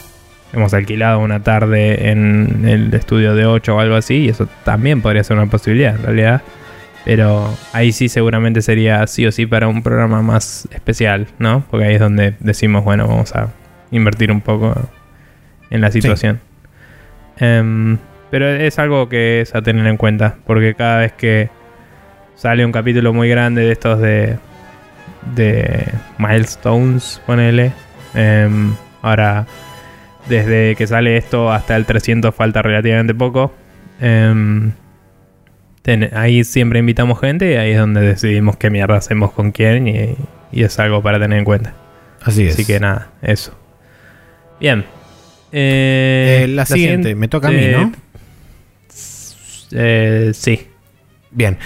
[0.54, 4.26] hemos alquilado una tarde en el estudio de 8 o algo así.
[4.26, 6.42] Y eso también podría ser una posibilidad en realidad.
[7.06, 11.66] Pero ahí sí seguramente sería sí o sí para un programa más especial, ¿no?
[11.70, 13.50] Porque ahí es donde decimos, bueno, vamos a
[13.92, 14.74] invertir un poco
[15.70, 16.40] en la situación.
[17.38, 17.98] Em,
[18.32, 20.38] pero es algo que es a tener en cuenta.
[20.46, 21.50] Porque cada vez que
[22.36, 24.38] sale un capítulo muy grande de estos de
[25.36, 25.86] de
[26.18, 27.72] milestones, ponele.
[28.14, 29.46] Em, ahora,
[30.30, 33.54] desde que sale esto hasta el 300 falta relativamente poco.
[34.02, 34.72] Em,
[35.82, 39.88] ten- ahí siempre invitamos gente y ahí es donde decidimos qué mierda hacemos con quién
[39.88, 40.16] y,
[40.52, 41.74] y es algo para tener en cuenta.
[42.22, 42.54] Así es.
[42.54, 43.54] Así que nada, eso.
[44.60, 44.86] Bien.
[45.52, 47.92] Eh, Eh, la, siguiente, me toca a mí, ¿no?
[49.72, 50.68] eh, sí.
[51.32, 51.58] Bien.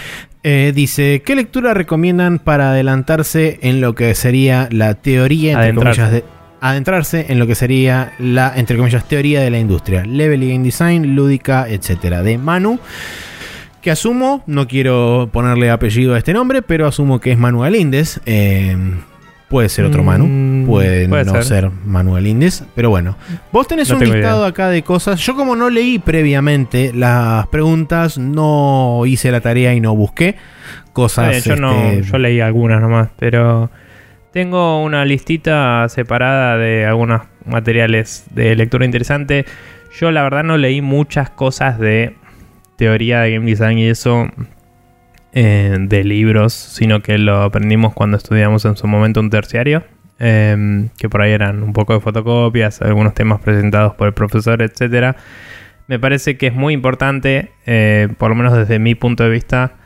[0.44, 6.12] Eh, dice, ¿qué lectura recomiendan para adelantarse en lo que sería la teoría, entre comillas,
[6.12, 6.24] de...
[6.60, 10.04] Adentrarse en lo que sería la, entre comillas, teoría de la industria.
[10.06, 12.24] Level y game design, lúdica, etcétera.
[12.24, 12.80] De Manu.
[13.82, 18.20] Que asumo, no quiero ponerle apellido a este nombre, pero asumo que es Manu Galíndez.
[18.26, 18.76] Eh,
[19.50, 20.26] puede ser otro Manu.
[20.28, 21.44] Mm, Puede, puede no ser.
[21.46, 21.72] ser.
[21.86, 22.64] Manu Galíndez.
[22.76, 23.16] Pero bueno.
[23.54, 24.48] Vos tenés No un listado idea.
[24.48, 25.20] acá de cosas.
[25.22, 30.36] Yo como no leí previamente las preguntas, no hice la tarea y no busqué
[30.92, 31.46] cosas.
[31.46, 33.70] Yo, no, este, yo leí algunas nomás, pero
[34.38, 39.48] tengo una listita separada de algunos materiales de lectura interesante.
[40.00, 42.16] Yo la verdad no leí muchas cosas de
[42.76, 44.28] teoría de game design y eso
[45.34, 49.84] eh, de libros, sino que lo aprendimos cuando estudiamos en su momento un terciario.
[50.20, 54.62] eh, que por ahí eran un poco de fotocopias, algunos temas presentados por el profesor,
[54.62, 55.16] etcétera.
[55.88, 59.78] Me parece que es muy importante, eh, por lo menos desde mi punto de vista,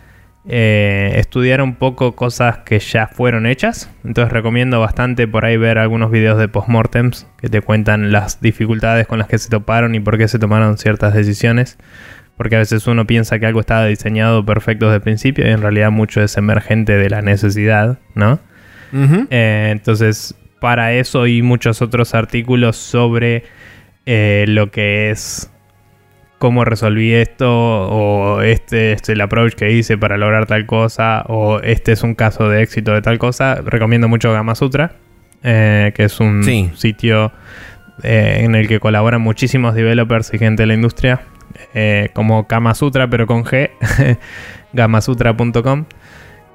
[0.47, 3.91] eh, estudiar un poco cosas que ya fueron hechas.
[4.03, 9.07] Entonces recomiendo bastante por ahí ver algunos videos de postmortems que te cuentan las dificultades
[9.07, 11.77] con las que se toparon y por qué se tomaron ciertas decisiones.
[12.37, 15.61] Porque a veces uno piensa que algo estaba diseñado perfecto desde el principio y en
[15.61, 18.39] realidad mucho es emergente de la necesidad, ¿no?
[18.93, 23.43] Eh, entonces, para eso y muchos otros artículos sobre
[24.05, 25.51] eh, lo que es
[26.41, 31.59] cómo resolví esto, o este es el approach que hice para lograr tal cosa, o
[31.59, 34.93] este es un caso de éxito de tal cosa, recomiendo mucho Gama Sutra,
[35.43, 36.71] eh, que es un Sí.
[36.73, 37.31] sitio
[38.01, 41.21] eh, en el que colaboran muchísimos developers y gente de la industria,
[41.75, 43.69] eh, como Kama Sutra, pero con G,
[44.73, 45.85] gamasutra.com.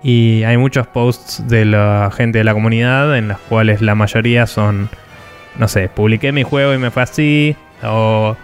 [0.03, 4.49] Y hay muchos posts de la gente de la comunidad en las cuales la mayoría
[4.49, 4.89] son,
[5.61, 7.55] no sé, publiqué mi juego y me fue así,
[7.85, 8.37] o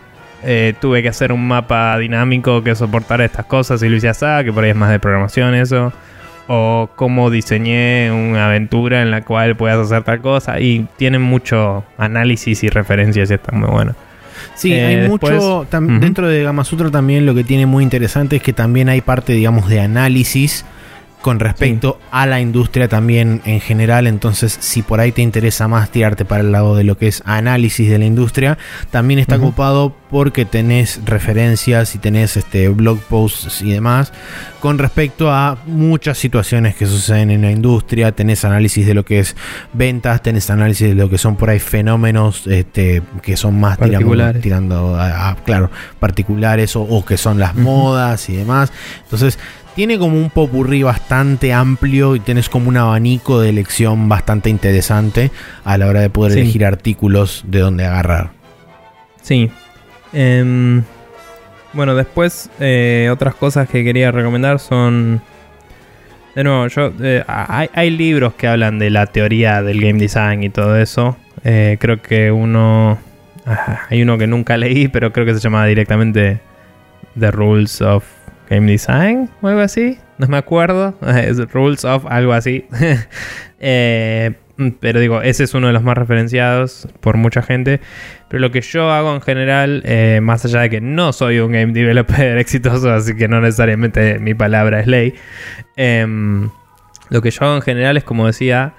[0.45, 4.27] eh, tuve que hacer un mapa dinámico que soportara estas cosas y lo hice así,
[4.45, 5.93] que por ahí es más de programación eso,
[6.49, 11.85] o cómo diseñé una aventura en la cual puedas hacer tal cosa, y tienen mucho
[11.99, 13.95] análisis y referencias y está muy bueno.
[14.55, 15.67] Sí, Eh, hay después- mucho.
[15.71, 16.01] tam-.
[16.01, 19.33] Dentro de Gama Sutra también lo que tiene muy interesante es que también hay parte,
[19.35, 20.65] digamos, de análisis
[21.23, 24.07] con respecto a la industria también en general.
[24.07, 27.23] Entonces, si por ahí te interesa más tirarte para el lado de lo que es
[27.25, 28.59] análisis de la industria,
[28.91, 34.13] también está ocupado porque tenés referencias y tenés este blog posts y demás
[34.61, 38.13] con respecto a muchas situaciones que suceden en la industria.
[38.13, 39.35] Tenés análisis de lo que es
[39.73, 43.79] ventas, tenés análisis de lo que son por ahí fenómenos este, que son más
[44.41, 48.73] tirando a, claro, particulares o, que son las modas y demás.
[49.03, 49.39] Entonces,
[49.75, 55.31] tiene como un popurrí bastante amplio y tienes como un abanico de elección bastante interesante
[55.65, 58.31] a la hora de poder elegir artículos de donde agarrar.
[59.23, 59.51] Sí.
[60.13, 60.83] Em,
[61.73, 65.23] bueno, después eh, otras cosas que quería recomendar son...
[66.35, 70.49] De nuevo, yo eh, hay, libros que hablan de la teoría del game design y
[70.49, 71.17] todo eso.
[71.45, 72.99] Eh, creo que uno...
[73.91, 76.41] hay uno que nunca leí, pero creo que se llama directamente
[77.19, 78.05] The Rules of
[78.53, 79.99] Game Design o algo así.
[80.19, 80.95] No me acuerdo.
[81.53, 82.67] Rules of algo así.
[83.65, 84.33] Eh,
[84.81, 87.81] pero digo, ese es uno de los más referenciados por mucha gente.
[88.29, 91.53] Pero lo que yo hago en general, eh, más allá de que no soy un
[91.53, 95.15] game developer exitoso, así que no necesariamente mi palabra es ley.
[95.77, 96.51] Em,
[97.09, 98.75] lo que yo hago en general es, como decía,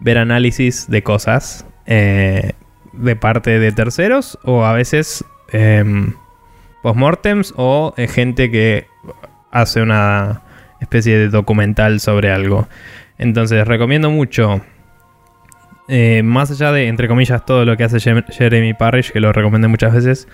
[0.00, 2.52] ver análisis de cosas eh,
[2.94, 5.22] de parte de terceros o a veces
[5.52, 6.14] em,
[6.84, 8.86] postmortems o gente que
[9.50, 10.42] hace una
[10.80, 12.68] especie de documental sobre algo.
[13.16, 14.60] Entonces recomiendo mucho,
[15.88, 19.68] eh, más allá de, entre comillas, todo lo que hace Jeremy Parrish, que lo recomendé
[19.68, 20.28] muchas veces,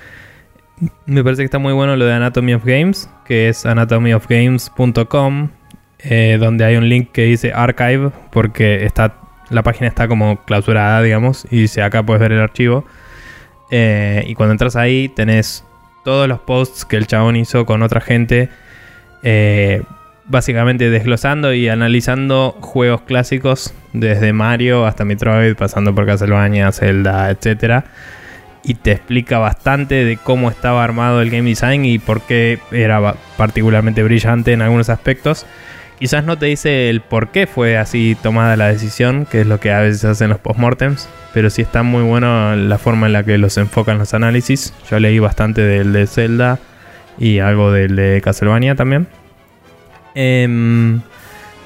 [1.06, 5.50] me parece que está muy bueno lo de Anatomy of Games, que es anatomyofgames.com,
[6.00, 9.14] eh, donde hay un link que dice archive, porque está,
[9.50, 12.84] la página está como clausurada, digamos, y dice acá puedes ver el archivo.
[13.70, 15.64] Eh, y cuando entras ahí tenés
[16.04, 18.48] todos los posts que el chabón hizo con otra gente
[19.22, 19.82] eh,
[20.26, 27.84] básicamente desglosando y analizando juegos clásicos desde Mario hasta Metroid, pasando por Castlevania, Zelda, etc.
[28.62, 33.14] Y te explica bastante de cómo estaba armado el game design y por qué era
[33.36, 35.46] particularmente brillante en algunos aspectos.
[36.00, 39.60] Quizás no te dice el por qué fue así tomada la decisión, que es lo
[39.60, 43.22] que a veces hacen los postmortems, pero sí está muy bueno la forma en la
[43.22, 44.72] que los enfocan los análisis.
[44.90, 46.58] Yo leí bastante del de Zelda
[47.18, 49.08] y algo del de Castlevania también.
[50.14, 51.02] Em,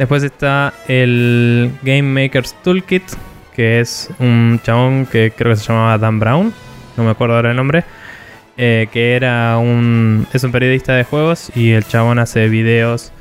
[0.01, 3.05] después está el Game Maker's Toolkit,
[3.55, 6.52] que es un chabón que creo que se llamaba Dan Brown,
[6.97, 7.85] no me acuerdo ahora el nombre,
[8.56, 13.12] eh, que era un, es un periodista de juegos y el chabón hace videos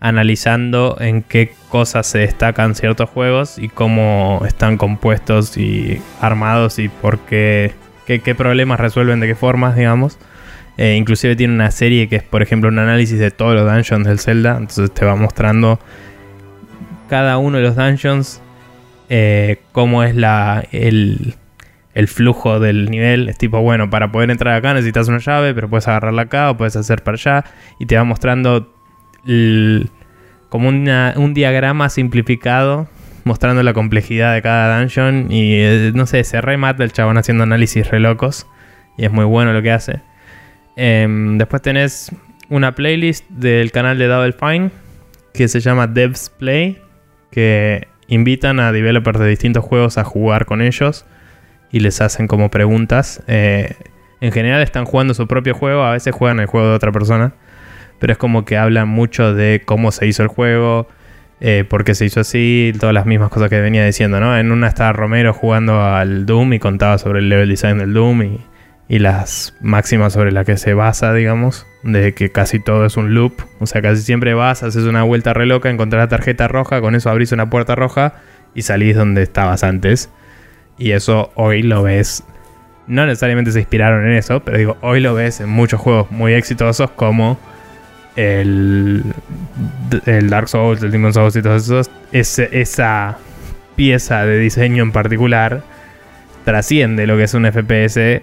[0.00, 6.88] analizando en qué cosas se destacan ciertos juegos y cómo están compuestos y armados y
[6.88, 7.74] por qué,
[8.06, 10.18] qué, problemas resuelven de qué formas, digamos.
[10.78, 14.06] Eh, inclusive tiene una serie que es, por ejemplo, un análisis de todos los dungeons
[14.06, 14.56] del Zelda.
[14.56, 15.78] Entonces te va mostrando
[17.10, 18.40] cada uno de los dungeons,
[19.10, 21.34] eh, cómo es la, el,
[22.06, 23.28] flujo del nivel.
[23.28, 26.56] Es tipo, bueno, para poder entrar acá necesitas una llave, pero puedes agarrarla acá o
[26.56, 27.44] puedes hacer para allá.
[27.78, 28.79] Y te va mostrando
[30.48, 32.88] como un diagrama simplificado
[33.24, 35.26] mostrando la complejidad de cada dungeon.
[35.30, 38.46] Y eh, no sé, se remata el chabón haciendo análisis re locos.
[38.96, 40.00] Y es muy bueno lo que hace.
[40.76, 42.12] Em, después tenés
[42.48, 44.70] una playlist del canal de Double Fine
[45.32, 46.78] que se llama Devs Play,
[47.30, 51.06] que invitan a developers de distintos juegos a jugar con ellos
[51.70, 53.22] y les hacen como preguntas.
[53.28, 53.74] Eh,
[54.20, 57.34] en general están jugando su propio juego, a veces juegan el juego de otra persona,
[58.00, 60.88] pero es como que hablan mucho de cómo se hizo el juego,
[61.40, 64.36] eh, por qué se hizo así, todas las mismas cosas que venía diciendo, ¿no?
[64.36, 68.22] En una estaba Romero jugando al Doom y contaba sobre el level design del Doom
[68.22, 68.40] y
[68.90, 73.14] y las máximas sobre las que se basa, digamos, de que casi todo es un
[73.14, 76.80] loop, o sea, casi siempre vas, haces una vuelta re loca, encontrás la tarjeta roja,
[76.80, 78.14] con eso abrís una puerta roja
[78.52, 80.10] y salís donde estabas antes.
[80.76, 82.24] Y eso hoy lo ves,
[82.88, 86.32] no necesariamente se inspiraron en eso, pero digo, hoy lo ves en muchos juegos muy
[86.32, 87.38] exitosos como
[88.20, 89.04] el,
[90.28, 91.90] Dark Souls, el Demon Souls y todos esos,
[92.52, 93.18] esa
[93.76, 95.62] pieza de diseño en particular
[96.44, 98.22] trasciende lo que es un FPS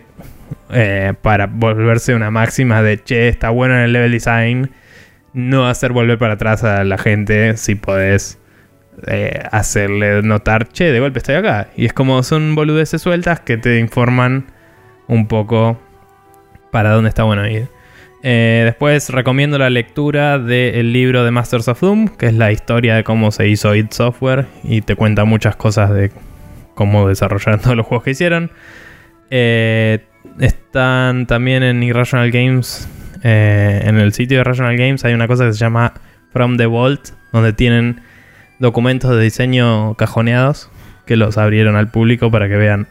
[0.72, 4.72] eh, para volverse una máxima de che, está bueno en el level design.
[5.34, 8.40] No hacer volver para atrás a la gente si podés
[9.06, 11.70] eh, hacerle notar, che, de golpe estoy acá.
[11.76, 14.46] Y es como son boludeces sueltas que te informan
[15.08, 15.80] un poco
[16.72, 17.77] para dónde está bueno ir.
[18.24, 22.96] Eh, después recomiendo la lectura del libro de Masters of Doom, que es la historia
[22.96, 26.12] de cómo se hizo id Software y te cuenta muchas cosas de
[26.74, 28.52] cómo desarrollaron todos los juegos que hicieron.
[29.30, 30.00] Eh,
[30.40, 32.88] están también en Irrational Games.
[33.24, 35.94] Eh, en el sitio de Irrational Games hay una cosa que se llama
[36.32, 38.02] From the Vault, donde tienen
[38.60, 40.70] documentos de diseño cajoneados
[41.06, 42.88] que los abrieron al público para que vean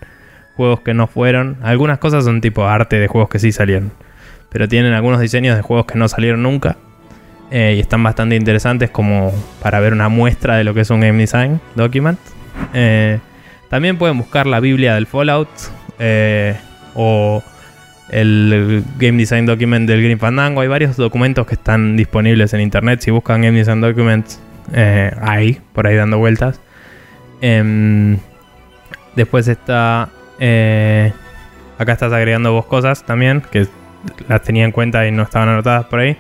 [0.56, 1.58] juegos que no fueron.
[1.62, 3.92] Algunas cosas son tipo arte de juegos que sí salieron,
[4.56, 6.78] pero tienen algunos diseños de juegos que no salieron nunca.
[7.50, 9.30] eh, y están bastante interesantes como
[9.60, 12.18] para ver una muestra de lo que es un game design document.
[12.72, 13.18] Eh,
[13.68, 15.50] también pueden buscar la Biblia del Fallout
[15.98, 16.56] eh,
[16.94, 17.42] o
[18.08, 20.62] el Game Design Document del Green Fandango.
[20.62, 23.00] Hay varios documentos que están disponibles en internet.
[23.02, 24.40] Si buscan Game Design Documents,
[25.20, 26.62] hay por ahí dando vueltas.
[27.42, 28.16] Em,
[29.16, 30.04] después está.
[31.78, 33.68] acá estás agregando vos cosas también que
[34.28, 36.16] las tenía en cuenta y no estaban anotadas por ahí.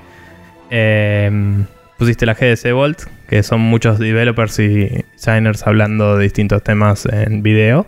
[0.70, 1.64] Em,
[1.98, 7.42] pusiste la GDC Vault, que son muchos developers y designers hablando de distintos temas en
[7.42, 7.86] video.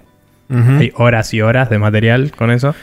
[0.50, 2.74] Hay horas y horas de material con eso.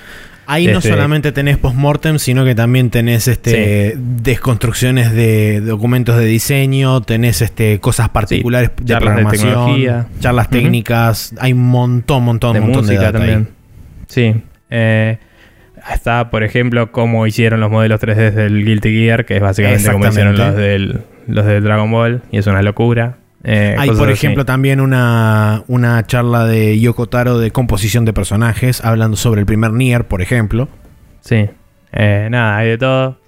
[0.47, 6.25] Ahí no Este- solamente tenés postmortem, sino que también tenés este desconstrucciones de documentos de
[6.25, 10.07] diseño, tenés este cosas particulares de charlas de programación, tecnología.
[10.19, 13.13] charlas técnicas, hay un montón, montón, de montón de data ahí.
[13.13, 13.47] también.
[14.07, 14.35] Sí.
[14.69, 15.17] Eh,
[15.93, 20.07] está, por ejemplo, cómo hicieron los modelos 3D del Guilty Gear, que es básicamente como
[20.07, 23.17] hicieron los del, los del Dragon Ball, y es una locura.
[23.43, 24.13] Eh, Hay, por así.
[24.13, 29.45] ejemplo, también una, una charla de Yoko Taro de composición de personajes, hablando sobre el
[29.45, 30.67] primer Nier, por ejemplo.
[31.19, 31.47] Sí.
[31.91, 33.19] Eh, nada, hay de todo.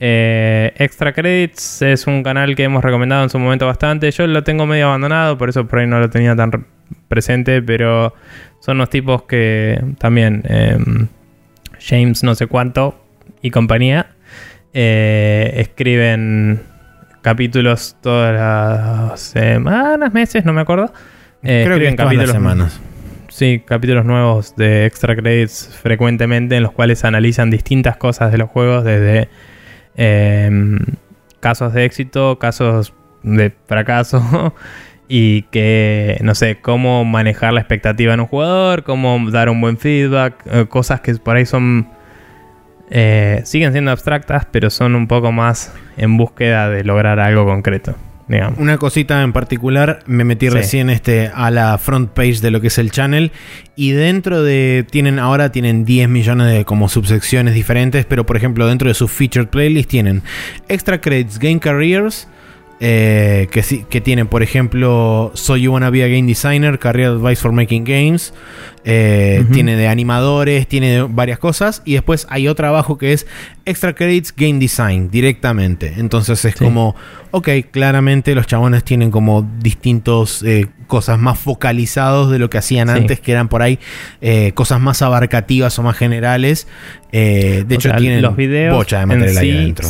[0.00, 4.10] Eh, Extra Credits es un canal que hemos recomendado en su momento bastante.
[4.10, 6.60] Yo lo tengo medio abandonado, por eso por ahí no lo tenía tan re-
[7.08, 8.14] presente, pero
[8.60, 11.08] son unos tipos que también, em,
[11.80, 13.04] James no sé cuánto
[13.42, 14.10] y compañía,
[14.72, 16.60] eh, escriben
[17.22, 20.92] capítulos todas las semanas, meses, no me acuerdo.
[21.42, 22.80] Eh, Creo que es todas las semanas.
[23.28, 28.48] Sí, capítulos nuevos de Extra Credits frecuentemente en los cuales analizan distintas cosas de los
[28.48, 29.28] juegos, desde
[29.96, 30.78] em,
[31.40, 34.54] casos de éxito, casos de fracaso
[35.08, 39.78] y que, no sé, cómo manejar la expectativa en un jugador, cómo dar un buen
[39.78, 41.88] feedback, eh, cosas que por ahí son...
[42.90, 47.94] eh, siguen siendo abstractas, pero son un poco más en búsqueda de lograr algo concreto,
[48.28, 48.58] digamos.
[48.58, 50.54] Una cosita en particular, me metí Sí.
[50.54, 53.32] recién este, a la front page de lo que es el channel
[53.76, 58.66] y dentro de, tienen ahora tienen 10 millones de como subsecciones diferentes, pero por ejemplo
[58.66, 60.22] dentro de su featured playlist tienen
[60.68, 62.28] Extra Credits Game Careers,
[62.80, 67.08] eh, que, sí- que tienen por ejemplo So You Wanna Be a Game Designer, Career
[67.10, 68.32] Advice for Making Games,
[68.84, 73.26] eh, tiene de animadores, tiene de varias cosas y después hay otra abajo que es
[73.64, 75.94] Extra Credits Game Design directamente.
[75.98, 76.64] Entonces es Sí.
[76.64, 76.94] como,
[77.32, 82.88] ok, claramente los chabones tienen como distintos eh, cosas más focalizados de lo que hacían
[82.88, 82.94] Sí.
[82.94, 83.78] antes, que eran por ahí
[84.54, 86.66] cosas más abarcativas o más generales.
[87.12, 89.88] De O hecho, sea, tienen los videos bocha de en material ahí sí- adentro.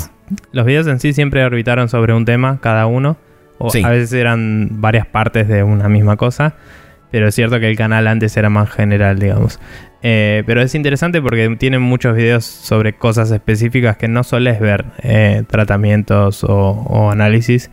[0.52, 3.16] Los videos en sí siempre orbitaron sobre un tema, cada uno.
[3.58, 3.82] O Sí.
[3.84, 6.54] a veces eran varias partes de una misma cosa.
[7.10, 9.58] Pero es cierto que el canal antes era más general, digamos.
[10.02, 14.84] Eh, pero es interesante porque tienen muchos videos sobre cosas específicas que no solés ver.
[15.02, 17.70] eh, tratamientos o, o análisis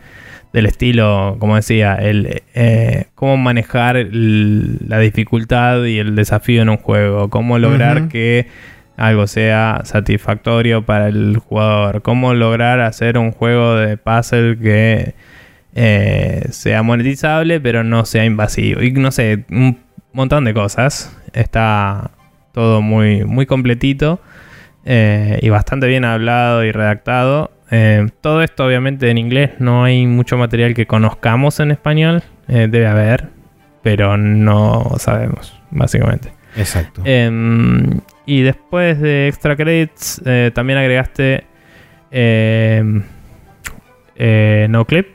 [0.52, 6.70] del estilo, como decía, el eh, cómo manejar el- la dificultad y el desafío en
[6.70, 7.28] un juego.
[7.28, 8.46] Cómo lograr que
[8.96, 12.02] algo sea satisfactorio para el jugador.
[12.02, 15.14] Cómo lograr hacer un juego de puzzle que
[15.74, 18.82] eh, sea monetizable pero no sea invasivo.
[18.82, 19.78] Y no sé, un
[20.12, 21.16] montón de cosas.
[21.32, 22.10] Está
[22.52, 24.20] todo muy, muy completito
[24.86, 27.50] eh, y bastante bien hablado y redactado.
[27.70, 32.22] Eh, todo esto obviamente en inglés, no hay mucho material que conozcamos en español.
[32.46, 33.30] Debe haber,
[33.82, 36.32] pero no sabemos, básicamente.
[36.56, 37.02] Exacto.
[37.04, 41.44] Em, y después de Extra Credits, eh, también agregaste
[42.10, 43.02] em,
[44.16, 45.06] eh, No Clip,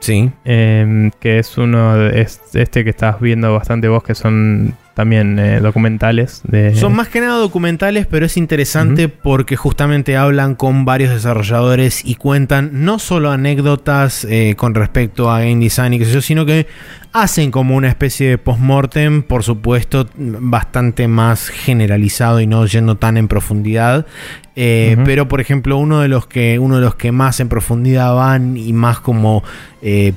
[0.00, 0.30] sí.
[0.44, 5.38] em, que es uno de es- este que estás viendo bastante vos, que son también
[5.38, 6.40] eh, documentales.
[6.44, 12.02] De, Son más que nada documentales, pero es interesante porque justamente hablan con varios desarrolladores
[12.02, 16.22] y cuentan no solo anécdotas eh, con respecto a game design y qué sé yo,
[16.22, 16.66] sino que
[17.12, 23.18] hacen como una especie de postmortem, por supuesto, bastante más generalizado y no yendo tan
[23.18, 24.06] en profundidad.
[24.54, 24.96] Eh.
[25.04, 28.56] Pero, por ejemplo, uno de los que, uno de los que más en profundidad van
[28.56, 29.44] y más como
[29.82, 30.14] eh,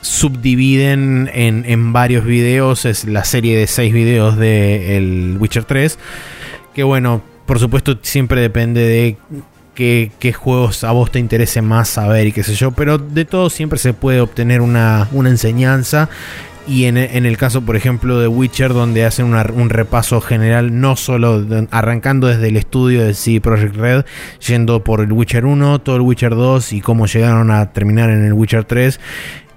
[0.00, 5.98] subdividen en, en varios videos es la serie de seis videos de el Witcher 3
[6.74, 9.16] que bueno por supuesto siempre depende de
[9.74, 13.24] qué, qué juegos a vos te interese más saber y qué sé yo pero de
[13.24, 16.08] todo siempre se puede obtener una, una enseñanza
[16.66, 20.94] Y en, en el caso, por ejemplo, de Witcher, donde hacen un repaso general, no
[20.94, 24.04] solo arrancando desde el estudio de CD Projekt Red,
[24.46, 28.24] yendo por el Witcher 1, todo el Witcher 2 y cómo llegaron a terminar en
[28.24, 29.00] el Witcher 3.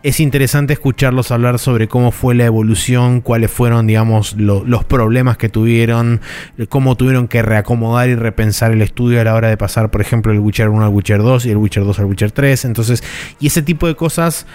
[0.04, 5.38] Es interesante escucharlos hablar sobre cómo fue la evolución, cuáles fueron, digamos, lo- los problemas
[5.38, 6.20] que tuvieron,
[6.68, 10.34] cómo tuvieron que reacomodar y repensar el estudio a la hora de pasar, por ejemplo,
[10.34, 12.66] el Witcher 1 al Witcher 2 y el Witcher 2 al Witcher 3.
[12.66, 13.02] Entonces,
[13.40, 14.46] y ese tipo de cosas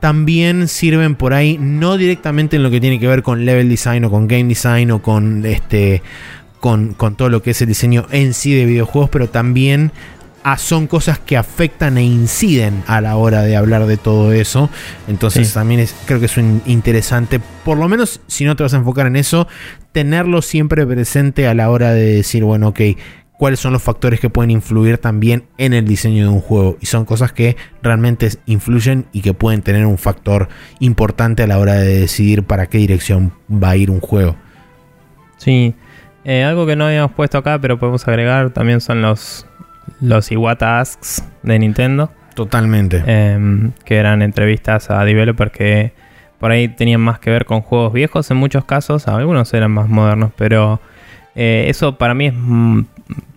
[0.00, 4.04] también sirven por ahí, no directamente en lo que tiene que ver con level design
[4.04, 6.02] o con game design o con este
[6.60, 9.92] con todo lo que es el diseño en sí de videojuegos, pero también
[10.42, 14.70] ah, son cosas que afectan e inciden a la hora de hablar de todo eso.
[15.08, 15.54] Entonces Sí.
[15.54, 18.78] también es, creo que es un interesante, por lo menos si no te vas a
[18.78, 19.46] enfocar en eso,
[19.92, 22.80] tenerlo siempre presente a la hora de decir, bueno, ok,
[23.36, 26.76] cuáles son los factores que pueden influir también en el diseño de un juego.
[26.80, 30.48] Y son cosas que realmente influyen y que pueden tener un factor
[30.78, 34.36] importante a la hora de decidir para qué dirección va a ir un juego.
[35.38, 35.74] Sí.
[36.24, 39.46] Eh, algo que no habíamos puesto acá, pero podemos agregar, también son los,
[40.00, 42.10] los Iwata Asks de Nintendo.
[42.34, 43.02] Totalmente.
[43.06, 45.92] em, que eran entrevistas a developers que
[46.38, 49.88] por ahí tenían más que ver con juegos viejos en muchos casos, algunos eran más
[49.88, 50.80] modernos, pero
[51.34, 52.82] eh, eso para mí es mm,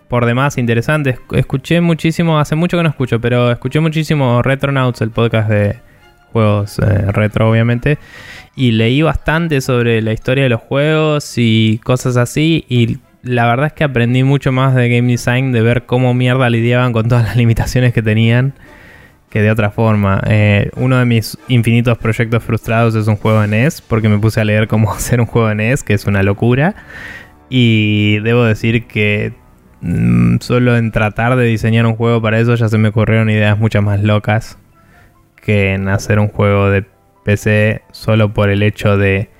[0.08, 1.16] por demás interesante.
[1.16, 5.76] Esc- Escuché muchísimo, hace mucho que no escucho, pero escuché muchísimo Retronauts, el podcast de
[6.32, 7.98] juegos eh, retro obviamente,
[8.56, 13.66] y leí bastante sobre la historia de los juegos y cosas así, y la verdad
[13.66, 17.24] es que aprendí mucho más de game design, de ver cómo mierda lidiaban con todas
[17.24, 18.54] las limitaciones que tenían
[19.34, 20.22] que de otra forma.
[20.28, 24.40] Eh, uno de mis infinitos proyectos frustrados es un juego de NES, porque me puse
[24.40, 26.76] a leer cómo hacer un juego de NES, que es una locura.
[27.48, 29.32] Y debo decir que
[29.80, 33.58] mm, solo en tratar de diseñar un juego para eso ya se me ocurrieron ideas
[33.58, 34.56] mucho más locas
[35.42, 36.84] que en hacer un juego de
[37.24, 39.33] PC solo por el hecho de...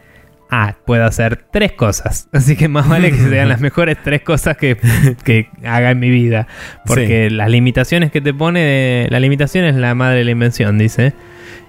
[0.57, 2.29] Ah, puedo hacer tres cosas.
[2.33, 4.77] Así que más vale que sean las mejores tres cosas que,
[5.25, 6.47] que haga en mi vida.
[6.87, 11.13] Porque las limitaciones que te pone, la limitación es la madre de la invención, dice.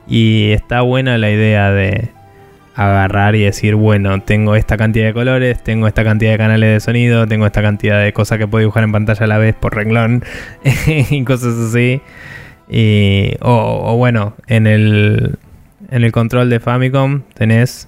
[0.07, 2.09] Y está buena la idea de
[2.75, 6.79] agarrar y decir, bueno, tengo esta cantidad de colores, tengo esta cantidad de canales de
[6.79, 9.73] sonido, tengo esta cantidad de cosas que puedo dibujar en pantalla a la vez por
[9.73, 10.23] renglón
[11.09, 12.01] y cosas así.
[12.69, 15.39] Y, o, o bueno, en el,
[15.89, 17.87] en el control de Famicom tenés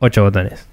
[0.00, 0.68] 8 botones.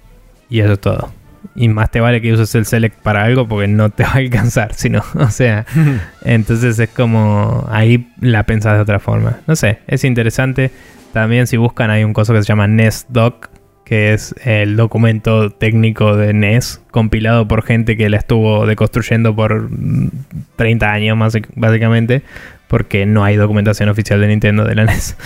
[0.48, 1.12] Y eso es todo.
[1.54, 4.16] Y más te vale que uses el select para algo porque no te va a
[4.16, 5.66] alcanzar, sino, o sea,
[6.24, 9.38] entonces es como ahí la pensás de otra forma.
[9.46, 10.70] No sé, es interesante.
[11.12, 13.48] También si buscan hay un coso que se llama NES Doc,
[13.84, 19.70] que es el documento técnico de NES compilado por gente que la estuvo deconstruyendo por
[19.70, 20.10] mm,
[20.56, 22.22] 30 años más básicamente,
[22.66, 25.16] porque no hay documentación oficial de Nintendo de la NES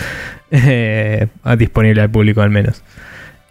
[0.51, 1.27] eh,
[1.57, 2.83] disponible al público al menos.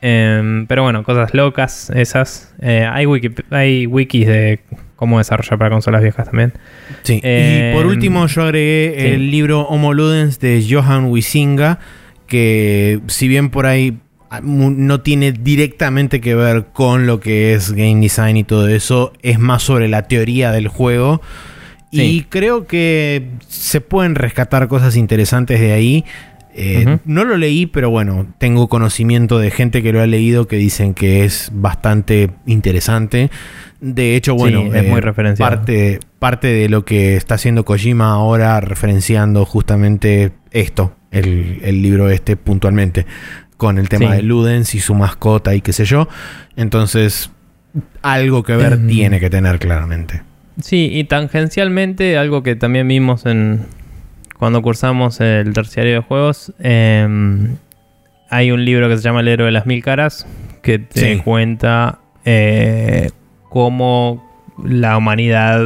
[0.01, 2.55] Em, pero bueno, cosas locas esas.
[2.61, 4.61] Eh, hay, wiki, hay wikis de
[4.97, 6.53] cómo desarrollar para consolas viejas también.
[7.03, 7.21] Sí.
[7.23, 9.07] Eh, y por último, yo agregué sí.
[9.07, 11.79] el libro Homo Ludens de Johan Wisinga,
[12.27, 13.99] que si bien por ahí
[14.31, 19.13] ah, no tiene directamente que ver con lo que es game design y todo eso,
[19.23, 21.21] es más sobre la teoría del juego.
[21.91, 26.05] Y creo que se pueden rescatar cosas interesantes de ahí.
[26.61, 26.99] Eh.
[27.05, 30.93] No lo leí, pero bueno, tengo conocimiento de gente que lo ha leído que dicen
[30.95, 33.31] que es bastante interesante.
[33.81, 35.51] De hecho, bueno, Sí, es muy referenciado.
[35.57, 42.11] parte, parte de lo que está haciendo Kojima ahora referenciando justamente esto, el, el libro
[42.11, 43.07] este puntualmente,
[43.57, 44.17] con el tema Sí.
[44.17, 46.09] de Ludens y su mascota y qué sé yo.
[46.57, 47.31] Entonces,
[48.03, 48.89] algo que ver Em.
[48.89, 50.23] tiene que tener claramente.
[50.61, 53.61] Sí, y tangencialmente, algo que también vimos en
[54.39, 57.57] cuando cursamos el terciario de juegos, em,
[58.31, 60.27] hay un libro que se llama El héroe de las mil caras,
[60.63, 61.23] que te Sí.
[61.23, 63.11] cuenta eh,
[63.49, 64.29] cómo
[64.63, 65.63] la humanidad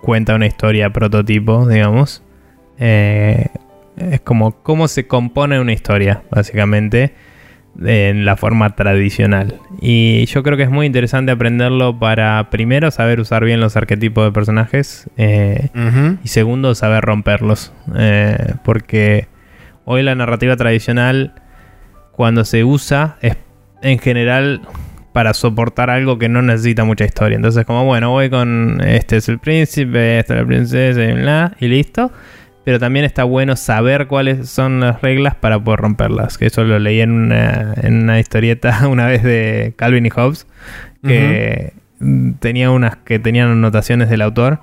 [0.00, 2.22] cuenta una historia prototipo, digamos.
[2.78, 3.46] Eh,
[3.96, 7.14] es como cómo se compone una historia, básicamente,
[7.82, 9.60] en la forma tradicional.
[9.80, 14.24] Y yo creo que es muy interesante aprenderlo para, primero, saber usar bien los arquetipos
[14.24, 15.10] de personajes.
[15.16, 15.68] eh,
[16.22, 17.72] y segundo, saber romperlos.
[17.96, 19.28] Eh, porque
[19.84, 21.34] hoy la narrativa tradicional,
[22.12, 23.36] cuando se usa, es
[23.82, 24.62] en general
[25.12, 27.36] para soportar algo que no necesita mucha historia.
[27.36, 31.56] Entonces, como bueno, voy con este es el príncipe, esta es la princesa y bla,
[31.60, 32.10] y listo.
[32.64, 36.38] Pero también está bueno saber cuáles son las reglas para poder romperlas.
[36.38, 40.46] Que eso lo leí en una, en una historieta una vez de Calvin y Hobbes.
[41.02, 41.74] Que
[42.40, 44.60] tenía unas que tenían anotaciones del autor.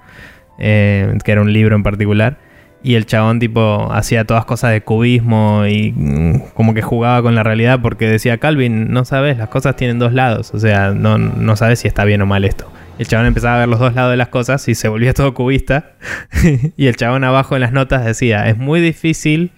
[0.59, 2.37] eh, que era un libro en particular.
[2.83, 7.35] Y el chabón tipo hacía todas cosas de cubismo y mm, como que jugaba con
[7.35, 10.51] la realidad porque decía, Calvin, no sabes, las cosas tienen dos lados.
[10.55, 12.71] O sea, no, no sabes si está bien o mal esto.
[13.01, 15.33] El chabón empezaba a ver los dos lados de las cosas y se volvía todo
[15.33, 15.93] cubista.
[16.77, 19.49] y el chabón abajo en las notas decía, es muy difícil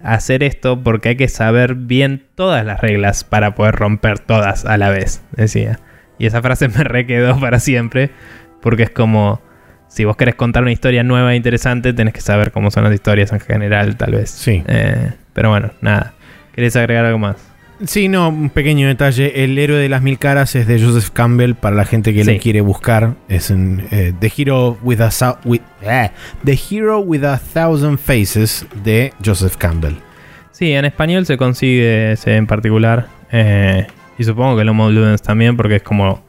[0.00, 4.78] hacer esto porque hay que saber bien todas las reglas para poder romper todas a
[4.78, 5.80] la vez, decía.
[6.20, 8.12] Y esa frase me requedó para siempre
[8.62, 9.42] porque es como
[9.88, 12.94] si vos querés contar una historia nueva e interesante, tenés que saber cómo son las
[12.94, 14.30] historias en general, tal vez.
[14.30, 14.62] Sí.
[14.68, 16.14] Eh, pero bueno, nada.
[16.52, 17.49] ¿Querés agregar algo más?
[17.86, 19.42] Sí, no, un pequeño detalle.
[19.42, 22.34] El héroe de las mil caras es de Joseph Campbell para la gente que Sí.
[22.34, 23.14] lo quiere buscar.
[23.28, 25.10] Es en eh, The Hero with a
[25.44, 26.10] with- eh,
[26.44, 29.94] The Hero with a Thousand Faces de Joseph Campbell.
[30.52, 33.06] Sí, en español se consigue ese en particular.
[33.32, 33.86] eh,
[34.18, 36.22] y supongo que Homo Ludens también, porque es como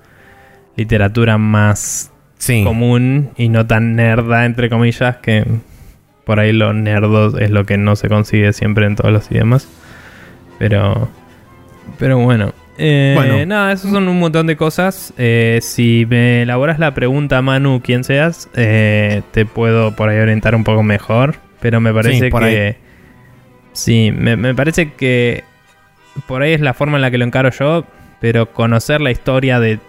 [0.77, 2.63] literatura más Sí.
[2.63, 5.43] común y no tan nerda, entre comillas, que
[6.25, 9.67] por ahí lo nerdo es lo que no se consigue siempre en todos los idiomas.
[10.59, 11.09] Pero,
[11.97, 12.53] pero bueno.
[12.77, 13.45] Eh, Bueno.
[13.45, 15.13] Nada, esos son un montón de cosas.
[15.17, 20.55] Eh, si me elaboras la pregunta, Manu, quién seas, eh, te puedo por ahí orientar
[20.55, 21.35] un poco mejor.
[21.59, 22.47] Pero me parece Sí, por que...
[22.67, 22.75] ahí.
[23.73, 25.43] Sí, me, me parece que
[26.27, 27.85] por ahí es la forma en la que lo encaro yo,
[28.19, 29.79] pero conocer la historia de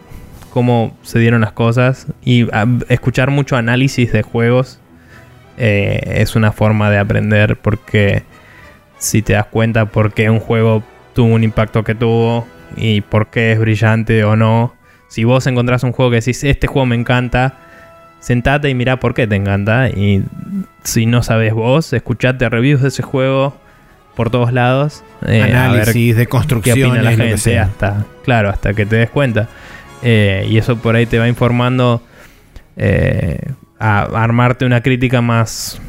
[0.50, 4.78] cómo se dieron las cosas y a- escuchar mucho análisis de juegos
[5.56, 8.22] eh, es una forma de aprender porque
[8.98, 10.82] si te das cuenta por qué un juego
[11.14, 14.74] tuvo un impacto que tuvo y por qué es brillante o no,
[15.08, 17.54] si vos encontrás un juego que decís, este juego me encanta,
[18.20, 20.24] sentate y mirá por qué te encanta y
[20.84, 23.54] si no sabes vos, escuchate reviews de ese juego
[24.16, 25.04] por todos lados.
[25.26, 26.26] eh, Análisis de
[26.72, 27.64] opina la lo que gente sea.
[27.64, 29.48] hasta claro hasta que te des cuenta
[30.04, 32.02] Eh, y eso por ahí te va informando
[32.76, 33.38] eh,
[33.78, 35.80] a armarte una crítica más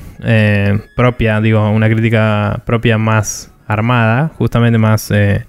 [0.96, 5.46] propia digo una crítica propia más armada justamente más eh,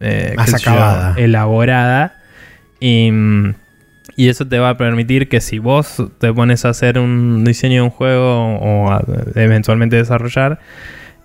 [0.00, 1.14] eh, Más yo, acabada.
[1.16, 2.16] elaborada
[2.80, 3.10] y
[4.16, 7.76] y eso te va a permitir que si vos te pones a hacer un diseño
[7.76, 9.02] de un juego o a
[9.34, 10.58] eventualmente desarrollar,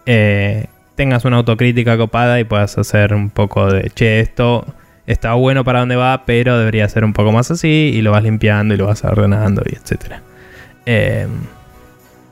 [0.05, 4.65] eh, tengas una autocrítica copada y puedas hacer un poco de, che, esto
[5.05, 8.23] está bueno para donde va, pero debería ser un poco más así, y lo vas
[8.23, 10.21] limpiando y lo vas ordenando y etcétera.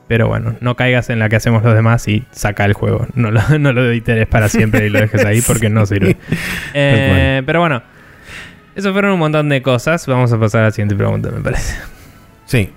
[0.08, 3.06] Pero bueno, no caigas en la que hacemos los demás y saca el juego.
[3.14, 6.16] No lo, no lo edites para siempre y lo dejes ahí porque no sirve.
[6.74, 7.82] Eh, pero bueno,
[8.74, 10.06] eso fueron un montón de cosas.
[10.06, 11.76] Vamos a pasar a la siguiente pregunta, me parece.
[12.44, 12.70] Sí.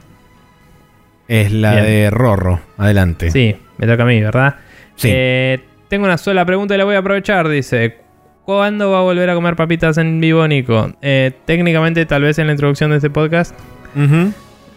[1.28, 1.86] Es la Bien.
[1.86, 2.62] de Rorro.
[2.78, 3.30] Adelante.
[3.30, 4.56] Sí, me toca a mí, ¿verdad?
[4.96, 5.10] Sí.
[5.12, 7.48] Eh, tengo una sola pregunta y la voy a aprovechar.
[7.50, 7.98] Dice:
[8.46, 10.92] ¿Cuándo va a volver a comer papitas en vivo, Nico?
[11.02, 13.54] Eh, técnicamente, tal vez en la introducción de este podcast.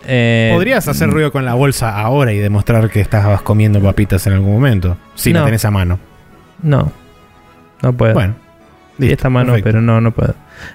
[0.06, 4.34] Eh, Podrías hacer ruido con la bolsa ahora y demostrar que estabas comiendo papitas en
[4.34, 4.96] algún momento.
[5.14, 5.44] Si la No.
[5.46, 5.98] tenés a mano.
[6.62, 6.92] No,
[7.82, 8.14] no puedo.
[8.14, 8.34] Bueno.
[8.98, 9.68] Listo, esta mano, perfecto.
[9.68, 10.34] pero no, no puedo.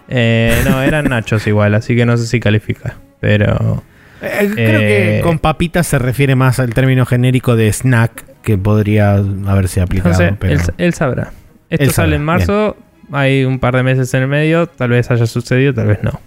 [0.10, 2.95] Eh, no, eran nachos igual, así que no sé si califica.
[3.20, 3.84] Pero.
[4.22, 8.58] Eh, creo que Eh, con papitas se refiere más al término genérico de snack que
[8.58, 9.14] podría
[9.45, 10.18] haberse aplicado.
[10.40, 10.54] Pero...
[10.54, 11.32] él, él sabrá.
[11.70, 12.78] Esto Él sale sabrá, en marzo.
[13.12, 14.68] Hay un par de meses en el medio.
[14.68, 16.20] Tal vez haya sucedido, tal vez no.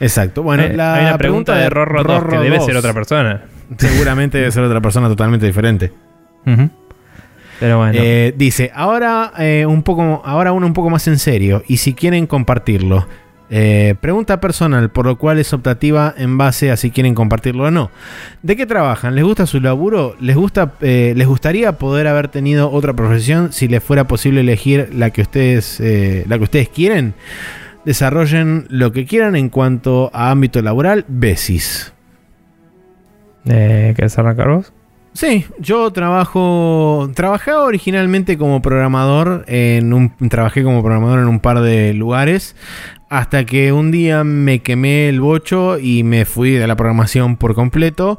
[0.00, 0.42] Exacto.
[0.42, 2.66] Bueno, Eh, la hay una pregunta de Rorro 2 que debe 2.
[2.66, 3.42] ser otra persona.
[3.78, 5.92] Seguramente debe ser otra persona totalmente diferente.
[7.60, 7.92] Pero bueno.
[7.96, 11.94] Eh, dice, ahora, eh, un poco, ahora uno un poco más en serio, y si
[11.94, 13.06] quieren compartirlo.
[13.54, 17.70] Eh, pregunta personal, por lo cual es optativa en base a si quieren compartirlo o
[17.70, 17.90] no.
[18.42, 19.14] ¿De qué trabajan?
[19.14, 20.16] ¿Les gusta su laburo?
[20.20, 24.88] ¿Les, gusta, eh, ¿Les gustaría poder haber tenido otra profesión si les fuera posible elegir
[24.94, 27.12] la que ustedes, eh, la que ustedes quieren?
[27.84, 31.04] Desarrollen lo que quieran en cuanto a ámbito laboral.
[31.08, 31.92] Besis.
[33.46, 34.72] Eh, ¿Querés arrancar vos?
[35.14, 37.10] Sí, yo trabajo.
[37.14, 39.44] Trabajaba originalmente como programador.
[39.46, 42.56] En un, trabajé como programador en un par de lugares.
[43.10, 47.54] Hasta que un día me quemé el bocho y me fui de la programación por
[47.54, 48.18] completo.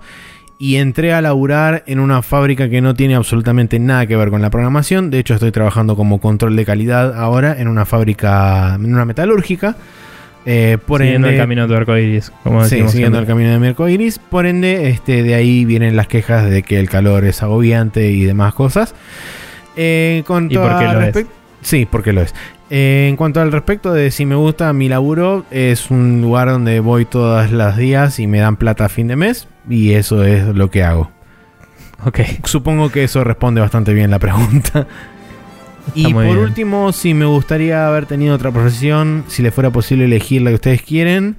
[0.64, 4.41] Y entré a laburar en una fábrica que no tiene absolutamente nada que ver con
[4.41, 5.10] la programación.
[5.10, 9.76] De hecho, estoy trabajando como control de calidad ahora en una fábrica, en una metalúrgica.
[10.45, 12.31] Eh, por Siguiendo ende- el camino de tu arco iris.
[12.44, 14.19] Como Sí, siguiendo el camino de mi arco iris.
[14.19, 18.23] Por ende, este, de ahí vienen las quejas de que el calor es agobiante y
[18.23, 18.95] demás cosas.
[19.76, 21.26] Eh, cuanto ¿Y por qué lo es?
[21.61, 22.34] Sí, porque lo es.
[22.69, 26.80] Eh, en cuanto al respecto de si me gusta mi laburo, es un lugar donde
[26.80, 29.48] voy todos los días y me dan plata a fin de mes.
[29.69, 31.11] Y eso es lo que hago.
[32.06, 32.19] Ok.
[32.44, 34.88] Supongo que eso responde bastante bien la pregunta.
[35.95, 36.38] Y por bien.
[36.38, 40.56] último, si me gustaría haber tenido otra profesión, si le fuera posible elegir la que
[40.56, 41.35] ustedes quieren.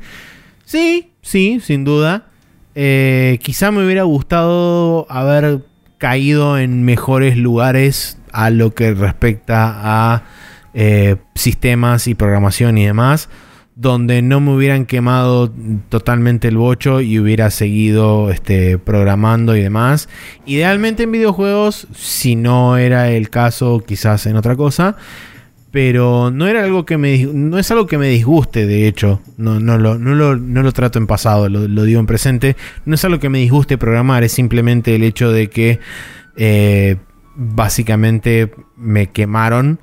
[0.65, 2.27] Sí, sí, sin duda.
[2.75, 5.63] Eh, quizá me hubiera gustado haber
[5.99, 10.25] caído en mejores lugares a lo que respecta a
[10.75, 13.29] eh, sistemas y programación y demás,
[13.77, 15.53] donde no me hubieran quemado
[15.89, 20.09] totalmente el bocho y hubiera seguido este, programando y demás.
[20.47, 24.97] Idealmente en videojuegos, si no era el caso, quizás en otra cosa.
[25.71, 29.21] Pero no era algo que me no es algo que me disguste, de hecho.
[29.37, 32.57] No, no, lo, no, lo, trato en pasado, lo, digo en presente.
[32.85, 35.81] No es algo que me disguste programar, es simplemente el hecho de que
[36.37, 36.97] eh,
[37.35, 39.81] básicamente me quemaron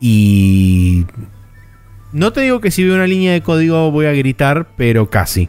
[0.00, 1.06] y
[2.12, 5.48] no te digo que si veo una línea de código voy a gritar, pero casi.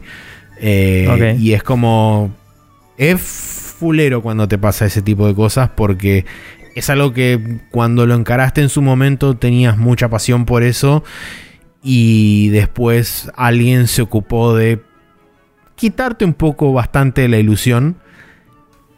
[0.60, 2.34] Eh, y es como.
[2.98, 6.26] Es fulero cuando te pasa ese tipo de cosas porque
[6.74, 11.02] es algo que cuando lo encaraste en su momento tenías mucha pasión por eso
[11.82, 14.82] y después alguien se ocupó de
[15.76, 17.96] quitarte un poco bastante la ilusión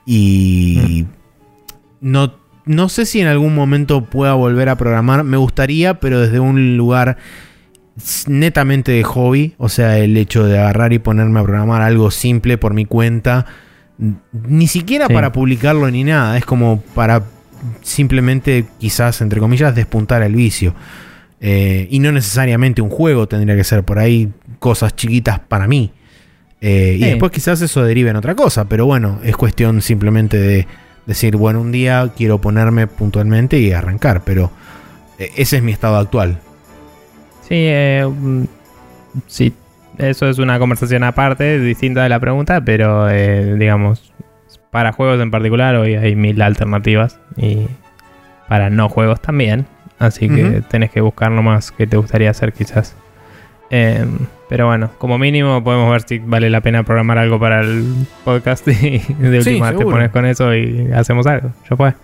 [0.04, 2.10] y mm.
[2.10, 5.24] no no sé si en algún momento pueda volver a programar.
[5.24, 7.18] Me gustaría, pero desde un lugar
[8.26, 9.54] netamente de hobby.
[9.58, 13.46] O sea, el hecho de agarrar y ponerme a programar algo simple por mi cuenta.
[13.98, 16.38] Ni siquiera para publicarlo ni nada.
[16.38, 17.24] Es como para
[17.82, 20.74] simplemente, quizás, entre comillas, despuntar el vicio.
[21.40, 24.30] Eh, y no necesariamente un juego tendría que ser por ahí
[24.60, 25.92] cosas chiquitas para mí.
[26.60, 28.66] Eh, y después quizás eso derive en otra cosa.
[28.66, 30.66] Pero bueno, es cuestión simplemente de
[31.06, 34.50] decir, bueno, un día quiero ponerme puntualmente y arrancar, pero
[35.18, 36.38] eh, ese es mi estado actual.
[37.42, 38.44] Sí, eh, mm,
[39.26, 39.52] sí,
[39.98, 44.12] eso es una conversación aparte, distinta de la pregunta, pero eh, digamos,
[44.70, 47.66] para juegos en particular hoy hay mil alternativas y
[48.48, 49.66] para no juegos también,
[49.98, 52.96] así que tenés que buscar más que te gustaría hacer quizás.
[53.70, 54.18] Em,
[54.52, 58.68] pero bueno, como mínimo podemos ver si vale la pena programar algo para el podcast
[58.68, 61.52] y de última te pones con eso y hacemos algo.
[61.70, 61.94] Yo pues.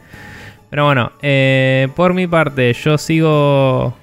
[0.71, 3.95] Pero bueno, eh, por mi parte, yo sigo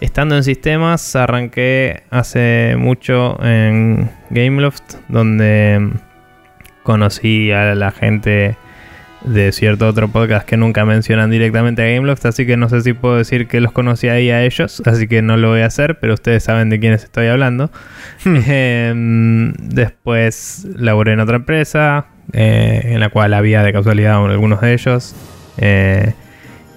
[0.00, 1.14] estando en sistemas.
[1.14, 5.92] Arranqué hace mucho en Gameloft, donde
[6.82, 8.56] conocí a la gente
[9.22, 12.92] de cierto otro podcast que nunca mencionan directamente a Gameloft, así que no sé si
[12.92, 15.98] puedo decir que los conocí ahí a ellos, así que no lo voy a hacer,
[15.98, 17.70] pero ustedes saben de quiénes estoy hablando.
[18.24, 18.36] Hmm.
[18.50, 24.72] Em, después laboré en otra empresa, eh, en la cual había de casualidad algunos de
[24.72, 25.14] ellos.
[25.58, 26.14] Eh,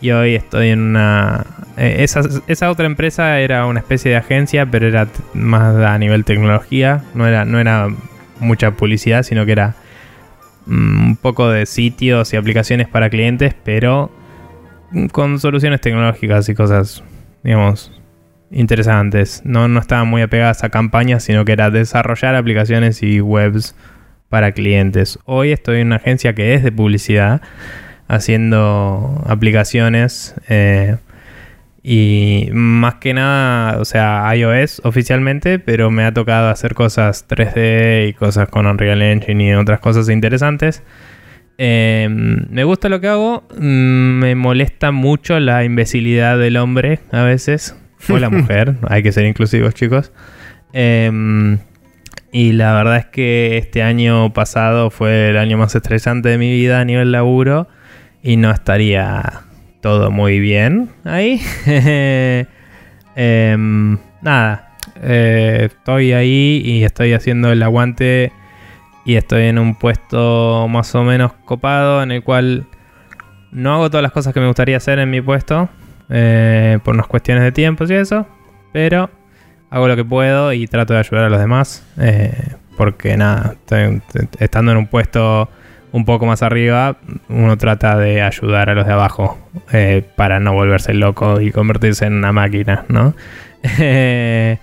[0.01, 1.45] y hoy estoy en una...
[1.77, 6.25] Eh, esa, esa, otra empresa era una especie de agencia, pero era más a nivel
[6.25, 7.87] tecnología, no era, no era
[8.39, 9.75] mucha publicidad, sino que era
[10.67, 14.11] un poco de sitios y aplicaciones para clientes, pero
[15.11, 17.03] con soluciones tecnológicas y cosas,
[17.43, 17.91] digamos,
[18.51, 19.41] interesantes.
[19.43, 23.75] No, no estaban muy apegadas a campañas, sino que era desarrollar aplicaciones y webs
[24.29, 25.19] para clientes.
[25.25, 27.41] Hoy estoy en una agencia que es de publicidad,
[28.07, 30.97] haciendo aplicaciones eh,
[31.85, 38.07] y más que nada, o sea, iOS oficialmente, pero me ha tocado hacer cosas 3D
[38.07, 40.81] y cosas con Unreal Engine y otras cosas interesantes.
[41.57, 47.23] Em, me gusta lo que hago, mm, me molesta mucho la imbecilidad del hombre a
[47.23, 47.75] veces,
[48.09, 50.13] o la mujer, hay que ser inclusivos chicos.
[50.71, 51.59] Em,
[52.31, 56.51] y la verdad es que este año pasado fue el año más estresante de mi
[56.53, 57.67] vida a nivel laburo
[58.23, 59.43] y no estaría
[59.83, 61.39] todo muy bien ahí.
[63.15, 68.31] Em, nada, eh, estoy ahí y estoy haciendo el aguante
[69.05, 72.65] y estoy en un puesto más o menos copado en el cual
[73.51, 75.69] no hago todas las cosas que me gustaría hacer en mi puesto
[76.09, 78.25] eh, por unas cuestiones de tiempo y eso,
[78.71, 79.11] pero
[79.69, 83.57] hago lo que puedo y trato de ayudar a los demás eh, porque nada,
[84.39, 85.49] estando en un puesto
[85.93, 86.97] un poco más arriba,
[87.29, 89.37] uno trata de ayudar a los de abajo
[89.71, 93.13] eh, para no volverse loco y convertirse en una máquina, ¿no?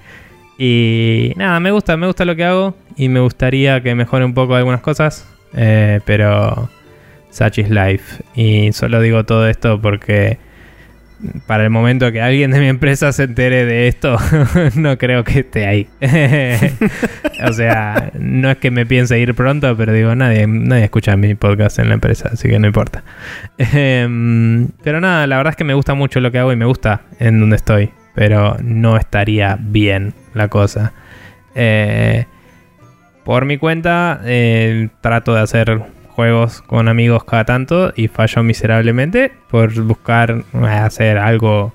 [0.59, 4.35] y nada, me gusta, me gusta lo que hago y me gustaría que mejore un
[4.35, 6.69] poco algunas cosas, eh, pero
[7.31, 8.23] such is life.
[8.35, 10.39] Y solo digo todo esto porque
[11.47, 14.17] para el momento que alguien de mi empresa se entere de esto,
[14.75, 15.89] no creo que esté ahí.
[17.45, 21.35] o sea, no es que me piense ir pronto, pero digo, nadie, nadie escucha mi
[21.35, 23.03] podcast en la empresa, así que no importa.
[23.59, 26.65] Em, pero nada, la verdad es que me gusta mucho lo que hago y me
[26.65, 30.93] gusta en donde estoy, pero no estaría bien la cosa.
[31.55, 32.27] Eh,
[33.25, 35.83] por mi cuenta, eh, trato de hacer
[36.15, 41.73] juegos con amigos cada tanto y fallo miserablemente por buscar eh, hacer algo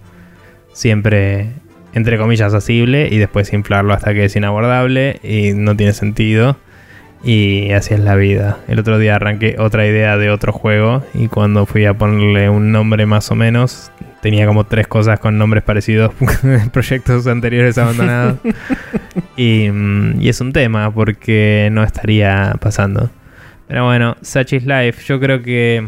[0.74, 1.50] siempre
[1.94, 6.58] entre comillas asible y después inflarlo hasta que es inabordable y no tiene sentido.
[7.24, 8.60] Y así es la vida.
[8.68, 12.72] El otro día arranqué otra idea de otro juego y cuando fui a ponerle un
[12.72, 13.92] nombre más o menos,
[14.22, 16.12] tenía como tres cosas con nombres parecidos
[16.44, 18.40] en proyectos anteriores abandonados.
[19.38, 23.10] y, mm, y es un tema porque no estaría pasando.
[23.68, 25.04] Pero bueno, Such Life.
[25.06, 25.88] Yo creo que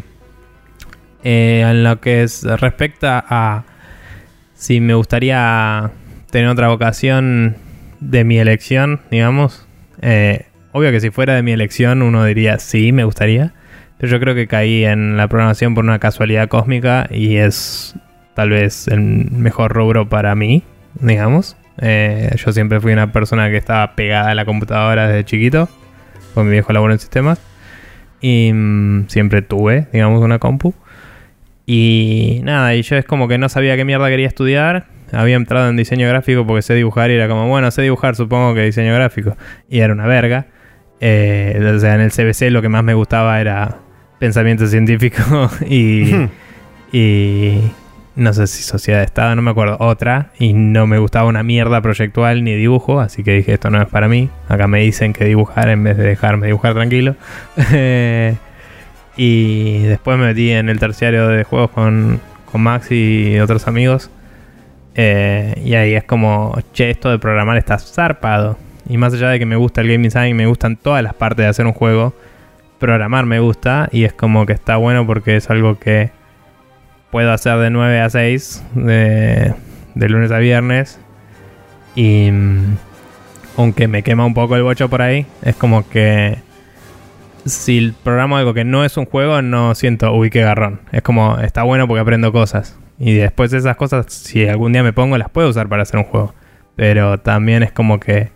[1.24, 3.64] eh, en lo que es, respecta a
[4.54, 5.90] si me gustaría
[6.30, 7.56] tener otra vocación
[8.00, 9.66] de mi elección, digamos.
[10.02, 13.54] Eh, obvio que si fuera de mi elección uno diría sí, me gustaría.
[13.98, 17.96] Pero yo creo que caí en la programación por una casualidad cósmica y es
[18.34, 20.62] tal vez el mejor rubro para mí,
[21.00, 21.56] digamos.
[21.80, 25.68] Eh, yo siempre fui una persona que estaba pegada a la computadora desde chiquito,
[26.34, 27.40] con mi viejo labor en sistemas.
[28.20, 30.74] Y mm, siempre tuve, digamos, una compu.
[31.66, 34.86] Y nada, y yo es como que no sabía qué mierda quería estudiar.
[35.12, 38.54] Había entrado en diseño gráfico porque sé dibujar y era como, bueno, sé dibujar, supongo
[38.54, 39.36] que diseño gráfico.
[39.68, 40.46] Y era una verga.
[41.00, 43.78] Eh, o sea, en el CBC lo que más me gustaba era
[44.18, 46.12] pensamiento científico y,
[46.92, 47.60] y
[48.18, 50.30] no sé si sociedad de estado, no me acuerdo, otra.
[50.38, 53.88] Y no me gustaba una mierda proyectual ni dibujo, así que dije, esto no es
[53.88, 54.28] para mí.
[54.48, 57.16] Acá me dicen que dibujar en vez de dejarme dibujar tranquilo.
[59.20, 62.20] Y después me metí en el terciario de juegos con,
[62.52, 64.12] con Max y otros amigos.
[64.94, 68.56] Eh, y ahí es como, che, esto de programar está zarpado.
[68.88, 71.44] Y más allá de que me gusta el game design, me gustan todas las partes
[71.44, 72.14] de hacer un juego.
[72.78, 76.12] Programar me gusta y es como que está bueno porque es algo que
[77.10, 79.54] puedo hacer de 9 a 6, de,
[79.94, 81.00] lunes a viernes.
[81.94, 82.76] Y mm,
[83.56, 86.38] aunque me quema un poco el bocho por ahí, es como que
[87.44, 90.80] si programo algo que no es un juego, no siento, uy, qué garrón.
[90.92, 92.78] Es como, está bueno porque aprendo cosas.
[92.98, 96.04] Y después esas cosas, si algún día me pongo, las puedo usar para hacer un
[96.04, 96.34] juego.
[96.76, 98.30] Pero también es como que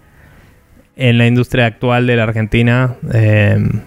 [0.97, 3.81] en la industria actual de la Argentina, em,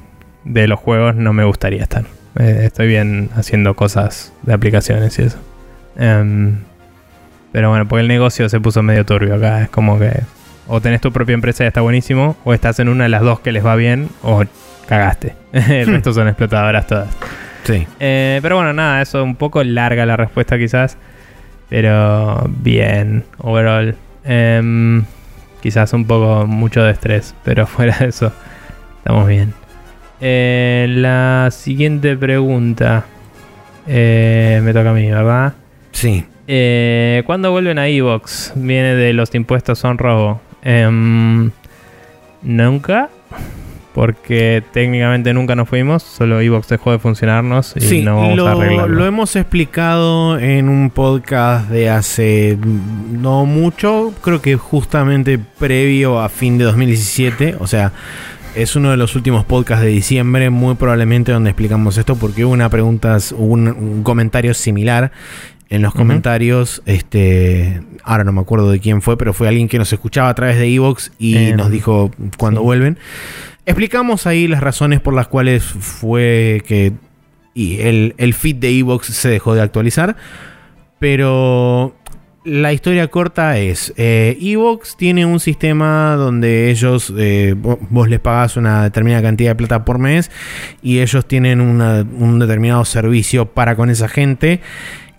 [0.44, 2.04] de los juegos, no me gustaría estar.
[2.40, 5.38] Eh, estoy bien haciendo cosas de aplicaciones y eso.
[5.98, 6.58] Em,
[7.52, 9.62] pero bueno, porque el negocio se puso medio turbio acá.
[9.62, 10.12] Es como que
[10.68, 13.40] o tenés tu propia empresa y está buenísimo, o estás en una de las dos
[13.40, 14.44] que les va bien, o
[14.88, 15.36] cagaste.
[15.54, 17.10] El resto son explotadoras todas.
[17.64, 17.88] Sí.
[18.00, 20.98] Eh, pero bueno, nada, eso un poco larga la respuesta quizás.
[21.70, 23.96] Pero bien, overall.
[24.24, 25.04] Em,
[25.62, 28.32] quizás un poco mucho de estrés, pero fuera de eso,
[28.98, 29.54] estamos bien.
[30.28, 33.06] Eh, la siguiente pregunta.
[33.88, 35.54] Eh, me toca a mí, ¿verdad?
[35.92, 36.26] Sí.
[37.26, 38.54] ¿Cuándo vuelven a Evox?
[38.56, 40.42] Viene de los impuestos son robo.
[40.64, 41.52] Em,
[42.42, 43.10] Nunca
[43.96, 48.52] porque técnicamente nunca nos fuimos, solo Evox dejó de funcionarnos y no vamos lo, a
[48.52, 48.94] arreglarlo.
[48.94, 52.58] Lo hemos explicado en un podcast de hace
[53.10, 57.94] no mucho, creo que justamente previo a fin de 2017, o sea,
[58.56, 62.54] es uno de los últimos podcasts de diciembre, muy probablemente donde explicamos esto, porque hubo
[62.54, 65.12] una pregunta, un, un comentario similar
[65.70, 69.80] en los comentarios, este, ahora no me acuerdo de quién fue, pero fue alguien que
[69.80, 72.66] nos escuchaba a través de Evox y Eh, nos dijo cuando sí.
[72.66, 73.00] vuelven.
[73.66, 76.94] Explicamos ahí las razones por las cuales fue que
[77.56, 80.16] y el, el feed de Evox se dejó de actualizar.
[81.00, 81.96] Pero
[82.46, 88.20] la historia corta es, eh, Evox tiene un sistema donde ellos, eh, vo- vos les
[88.20, 90.30] pagás una determinada cantidad de plata por mes
[90.84, 94.62] y ellos tienen un determinado servicio para con esa gente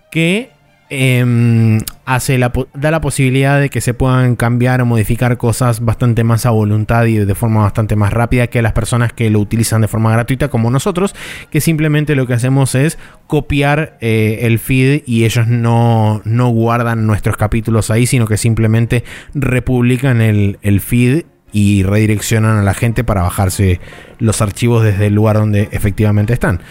[0.09, 0.51] que
[0.89, 6.23] em, hace la, da la posibilidad de que se puedan cambiar o modificar cosas bastante
[6.23, 9.81] más a voluntad y de forma bastante más rápida que las personas que lo utilizan
[9.81, 11.15] de forma gratuita como nosotros,
[11.49, 12.97] que simplemente lo que hacemos es
[13.27, 19.03] copiar eh, el feed y ellos no, no guardan nuestros capítulos ahí, sino que simplemente
[19.33, 23.79] republican el, el feed y redireccionan a la gente para bajarse
[24.19, 26.61] los archivos desde el lugar donde efectivamente están.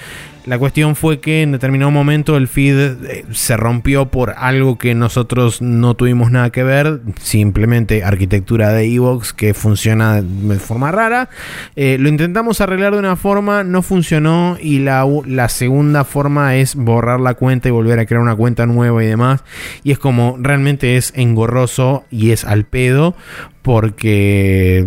[0.46, 4.94] La cuestión fue que en determinado momento el feed eh, se rompió por algo que
[4.94, 11.30] nosotros no tuvimos nada que ver, simplemente arquitectura de Evox que funciona de forma rara.
[11.74, 15.04] Eh, lo intentamos arreglar de una forma, no funcionó y la,
[15.48, 19.42] segunda forma es borrar la cuenta y volver a crear una cuenta nueva y demás.
[19.82, 23.16] Y es como realmente es engorroso y es al pedo
[23.62, 24.86] porque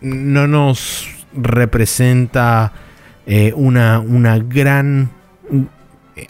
[0.00, 2.72] no nos representa
[3.26, 5.10] eh, una, una gran
[5.50, 5.68] un,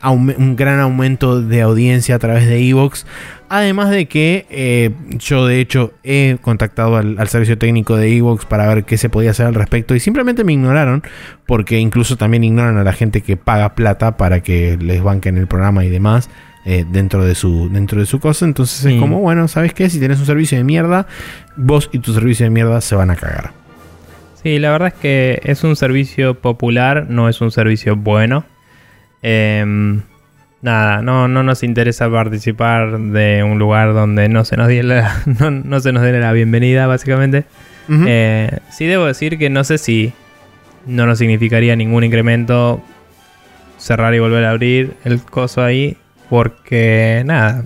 [0.03, 3.07] aume- un gran aumento de audiencia a través de Evox.
[3.49, 8.47] Además de que eh, yo de hecho he contactado al, al servicio técnico de Evox
[8.47, 11.03] para ver qué se podía hacer al respecto y simplemente me ignoraron
[11.47, 15.47] porque incluso también ignoran a la gente que paga plata para que les banquen el
[15.47, 16.31] programa y demás
[16.65, 18.45] eh, dentro, de su, dentro de su cosa.
[18.47, 18.95] Entonces Sí.
[18.95, 19.89] es como, bueno, ¿sabes qué?
[19.91, 21.07] Si tenés un servicio de mierda,
[21.57, 23.53] vos y tu servicio de mierda se van a cagar.
[24.45, 28.45] Sí, la verdad es que es un servicio popular, no es un servicio bueno.
[29.23, 30.03] Em,
[30.61, 35.23] nada, no, no nos interesa participar de un lugar donde no se nos dé la,
[35.41, 37.47] no, se nos dé la bienvenida, básicamente.
[37.89, 40.12] Eh, sí debo decir que no sé si
[40.85, 42.83] no nos significaría ningún incremento
[43.79, 45.97] cerrar y volver a abrir el coso ahí,
[46.29, 47.65] porque nada,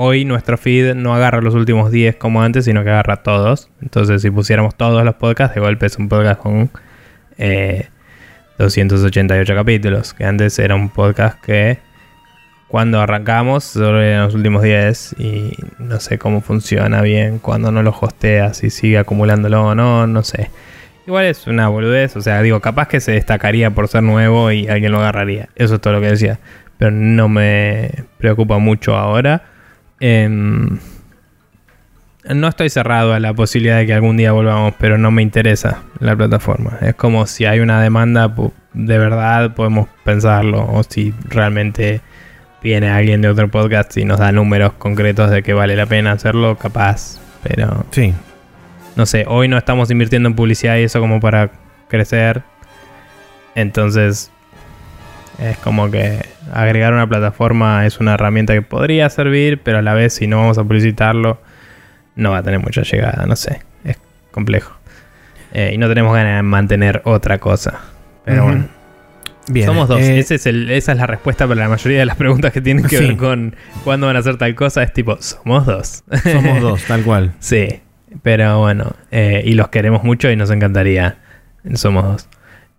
[0.00, 3.68] hoy nuestro feed no agarra los últimos 10 como antes, sino que agarra todos.
[3.82, 6.70] Entonces, si pusiéramos todos los podcasts, de golpe es un podcast con
[8.58, 10.14] 288 eh, capítulos.
[10.14, 11.78] Que antes era un podcast que
[12.68, 17.82] cuando arrancamos solo eran los últimos 10 y no sé cómo funciona bien cuando no
[17.82, 20.48] lo hosteas y sigue acumulándolo o no, no sé.
[21.08, 24.68] Igual es una boludez, o sea, digo, capaz que se destacaría por ser nuevo y
[24.68, 25.48] alguien lo agarraría.
[25.56, 26.38] Eso es todo lo que decía.
[26.76, 29.57] Pero no me preocupa mucho ahora.
[30.00, 30.78] Em,
[32.24, 35.82] no estoy cerrado a la posibilidad de que algún día volvamos, pero no me interesa
[35.98, 36.78] la plataforma.
[36.80, 38.32] Es como si hay una demanda
[38.74, 40.66] de verdad, podemos pensarlo.
[40.70, 42.00] O si realmente
[42.62, 46.12] viene alguien de otro podcast y nos da números concretos de que vale la pena
[46.12, 47.18] hacerlo, capaz.
[47.42, 47.86] Pero.
[47.90, 48.14] Sí.
[48.96, 51.50] No sé, hoy no estamos invirtiendo en publicidad y eso como para
[51.88, 52.42] crecer.
[53.54, 54.30] Entonces,
[55.38, 59.94] es como que agregar una plataforma es una herramienta que podría servir, pero a la
[59.94, 61.40] vez si no vamos a publicitarlo,
[62.16, 63.98] no va a tener mucha llegada, no sé, es
[64.32, 64.78] complejo.
[65.52, 67.80] Eh, y no tenemos ganas de mantener otra cosa.
[68.24, 68.68] Pero bueno.
[69.50, 70.00] Bien, Somos dos.
[70.00, 70.34] Eh, esa
[70.92, 74.06] es la respuesta para la mayoría de las preguntas que tienen que ver con cuándo
[74.06, 74.82] van a hacer tal cosa.
[74.82, 76.04] Es tipo, somos dos.
[76.22, 77.32] Somos dos, tal cual.
[77.38, 77.80] sí,
[78.22, 78.92] pero bueno.
[79.10, 81.16] Eh, y los queremos mucho y nos encantaría.
[81.74, 82.28] Somos dos.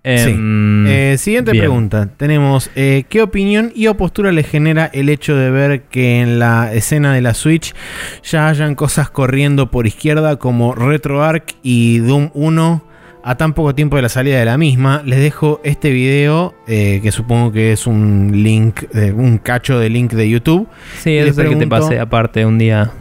[0.03, 2.07] Em, eh, siguiente pregunta.
[2.15, 6.39] Tenemos, eh, ¿qué opinión y o postura le genera el hecho de ver que en
[6.39, 7.76] la escena de la Switch
[8.23, 12.84] ya hayan cosas corriendo por izquierda como RetroArch y Doom 1
[13.21, 15.03] a tan poco tiempo de la salida de la misma?
[15.05, 20.13] Les dejo este video, eh, que supongo que es un link, un cacho de link
[20.13, 20.69] de YouTube.
[20.99, 22.91] Sí, es el que te pasé aparte un día.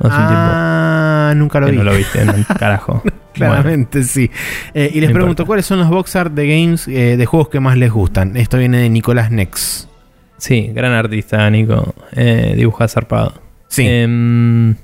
[0.00, 1.78] ah, nunca lo vi.
[1.78, 2.20] No lo viste,
[2.58, 3.02] carajo.
[3.34, 4.30] Claramente, sí.
[4.74, 7.60] Eh, y les pregunto, ¿cuáles son los box art de games eh, de juegos que
[7.60, 8.36] más les gustan?
[8.36, 9.88] Esto viene de Nicolás Nex.
[10.36, 11.94] Sí, gran artista, Nico.
[12.12, 13.34] Eh, dibuja zarpado.
[13.68, 13.86] Sí.
[13.86, 14.74] Em,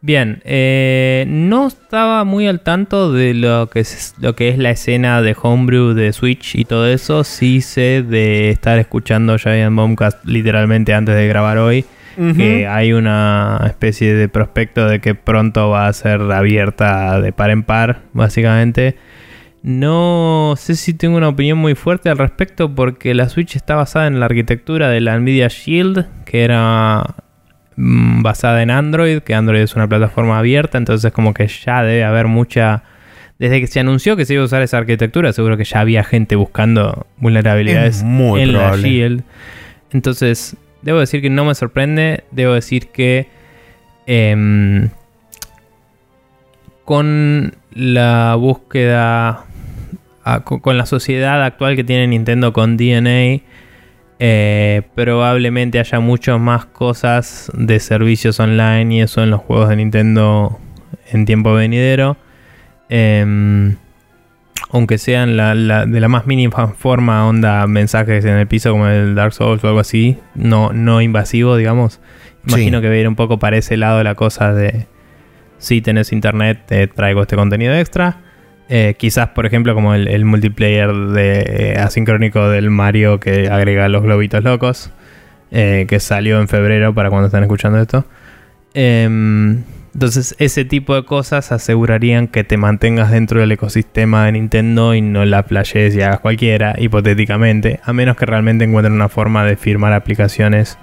[0.00, 0.42] bien,
[1.48, 5.36] no estaba muy al tanto de lo que, es, lo que es la escena de
[5.40, 7.24] Homebrew de Switch y todo eso.
[7.24, 11.84] Sí sé de estar escuchando Giant Bombcast literalmente antes de grabar hoy
[12.16, 17.50] que hay una especie de prospecto de que pronto va a ser abierta de par
[17.50, 18.96] en par, básicamente.
[19.64, 24.06] No sé si tengo una opinión muy fuerte al respecto porque la Switch está basada
[24.06, 27.14] en la arquitectura de la Nvidia Shield, que era
[27.76, 32.04] mm, basada en Android, que Android es una plataforma abierta, entonces como que ya debe
[32.04, 32.82] haber mucha...
[33.38, 36.04] Desde que se anunció que se iba a usar esa arquitectura, seguro que ya había
[36.04, 39.22] gente buscando vulnerabilidades en la Shield.
[39.92, 42.24] Entonces, Debo decir que no me sorprende.
[42.30, 43.26] Debo decir que
[44.06, 44.90] em,
[46.84, 49.46] con la búsqueda,
[50.44, 53.40] con la sociedad actual que tiene Nintendo con DNA,
[54.18, 59.76] eh, probablemente haya muchas más cosas de servicios online y eso en los juegos de
[59.76, 60.60] Nintendo
[61.10, 62.18] en tiempo venidero.
[62.90, 63.76] Em,
[64.70, 69.32] aunque sean de la más mínima forma, onda mensajes en el piso como el Dark
[69.32, 72.00] Souls o algo así, no, no invasivo, digamos.
[72.46, 74.86] Imagino que va a ir un poco para ese lado la cosa de
[75.58, 78.18] si tenés internet, te traigo este contenido extra.
[78.68, 84.42] Eh, quizás, por ejemplo, como el, multiplayer de, asincrónico del Mario que agrega los globitos
[84.42, 84.90] locos,
[85.50, 88.06] eh, que salió en febrero para cuando están escuchando esto.
[89.94, 95.00] Entonces, ese tipo de cosas asegurarían que te mantengas dentro del ecosistema de Nintendo y
[95.00, 99.56] no la playes y hagas cualquiera, hipotéticamente, a menos que realmente encuentren una forma de
[99.56, 100.78] firmar aplicaciones.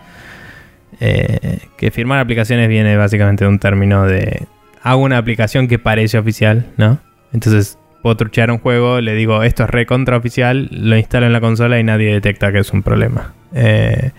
[1.02, 4.48] Eh, que firmar aplicaciones viene básicamente de un término de
[4.84, 7.00] hago una aplicación que parece oficial, ¿no?
[7.34, 11.34] Entonces puedo truchear un juego, le digo esto es re contra oficial, lo instalo en
[11.34, 13.34] la consola y nadie detecta que es un problema.
[13.54, 14.12] Eh,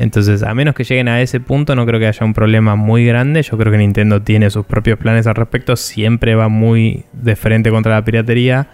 [0.00, 3.04] entonces, a menos que lleguen a ese punto, no creo que haya un problema muy
[3.04, 3.42] grande.
[3.42, 5.76] Yo creo que Nintendo tiene sus propios planes al respecto.
[5.76, 8.66] Siempre va muy de frente contra la piratería.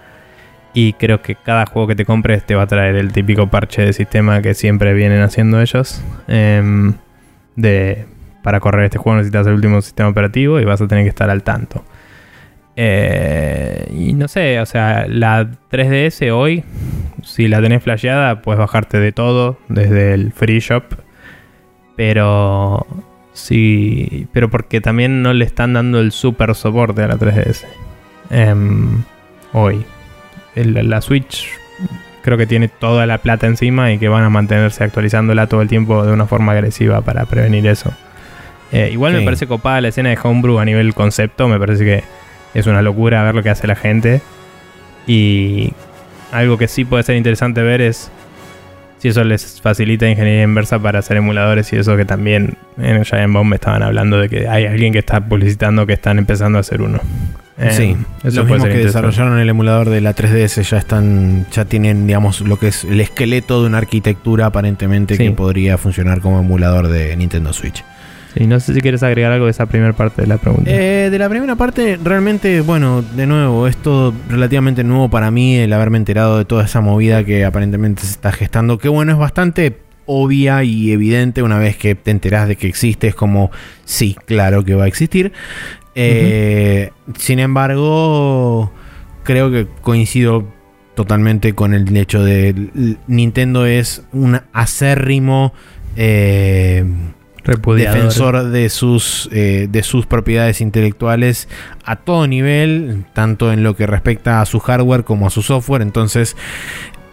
[0.72, 3.82] Y creo que cada juego que te compres te va a traer el típico parche
[3.82, 6.00] de sistema que siempre vienen haciendo ellos.
[6.28, 6.94] Em,
[7.56, 8.06] de,
[8.44, 11.28] para correr este juego necesitas el último sistema operativo y vas a tener que estar
[11.28, 11.84] al tanto.
[12.76, 16.62] Eh, y no sé, o sea, la 3DS hoy,
[17.24, 20.84] si la tenés flasheada, puedes bajarte de todo desde el Free Shop
[21.96, 22.86] pero
[23.32, 27.64] sí, pero porque también no le están dando el super soporte a la 3DS.
[28.30, 29.02] Em,
[29.52, 29.84] hoy.
[30.54, 31.48] El- la Switch
[32.22, 35.68] creo que tiene toda la plata encima y que van a mantenerse actualizándola todo el
[35.68, 37.92] tiempo de una forma agresiva para prevenir eso.
[38.72, 42.02] Eh, igual me parece copada la escena de Homebrew a nivel concepto, me parece que
[42.54, 44.20] es una locura ver lo que hace la gente.
[45.06, 45.72] Y
[46.32, 48.10] algo que sí puede ser interesante ver es
[48.98, 53.04] si eso les facilita ingeniería inversa para hacer emuladores y eso que también en el
[53.04, 56.60] Giant Bomb estaban hablando de que hay alguien que está publicitando que están empezando a
[56.62, 57.00] hacer uno.
[57.58, 62.06] Eh, sí, los mismos que desarrollaron el emulador de la 3DS ya están, ya tienen,
[62.06, 65.24] digamos, lo que es el esqueleto de una arquitectura aparentemente Sí.
[65.24, 67.82] que podría funcionar como emulador de Nintendo Switch.
[68.36, 70.70] Sí, no sé si quieres agregar algo de esa primera parte de la pregunta.
[70.70, 75.56] Eh, de la primera parte, realmente, bueno, de nuevo, es todo relativamente nuevo para mí
[75.56, 78.76] el haberme enterado de toda esa movida que aparentemente se está gestando.
[78.76, 83.06] Que bueno, es bastante obvia y evidente una vez que te enterás de que existe.
[83.06, 83.50] Es como,
[83.86, 85.32] sí, claro que va a existir.
[85.94, 88.70] Eh, Sin embargo,
[89.22, 90.44] creo que coincido
[90.94, 95.54] totalmente con el hecho de Nintendo es un acérrimo.
[95.96, 96.84] eh,
[97.94, 101.48] Defensor de sus, eh, de sus propiedades intelectuales
[101.84, 105.82] a todo nivel, tanto en lo que respecta a su hardware como a su software.
[105.82, 106.36] Entonces,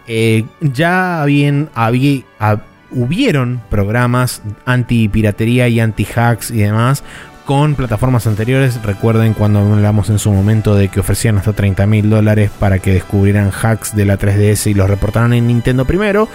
[0.06, 7.02] eh, ya habían, había, hab- hubieron programas anti-piratería y anti-hacks y demás
[7.44, 8.82] con plataformas anteriores.
[8.82, 12.92] Recuerden cuando hablamos en su momento de que ofrecían hasta 30 mil dólares para que
[12.92, 16.28] descubrieran hacks de la 3DS y los reportaran en Nintendo primero.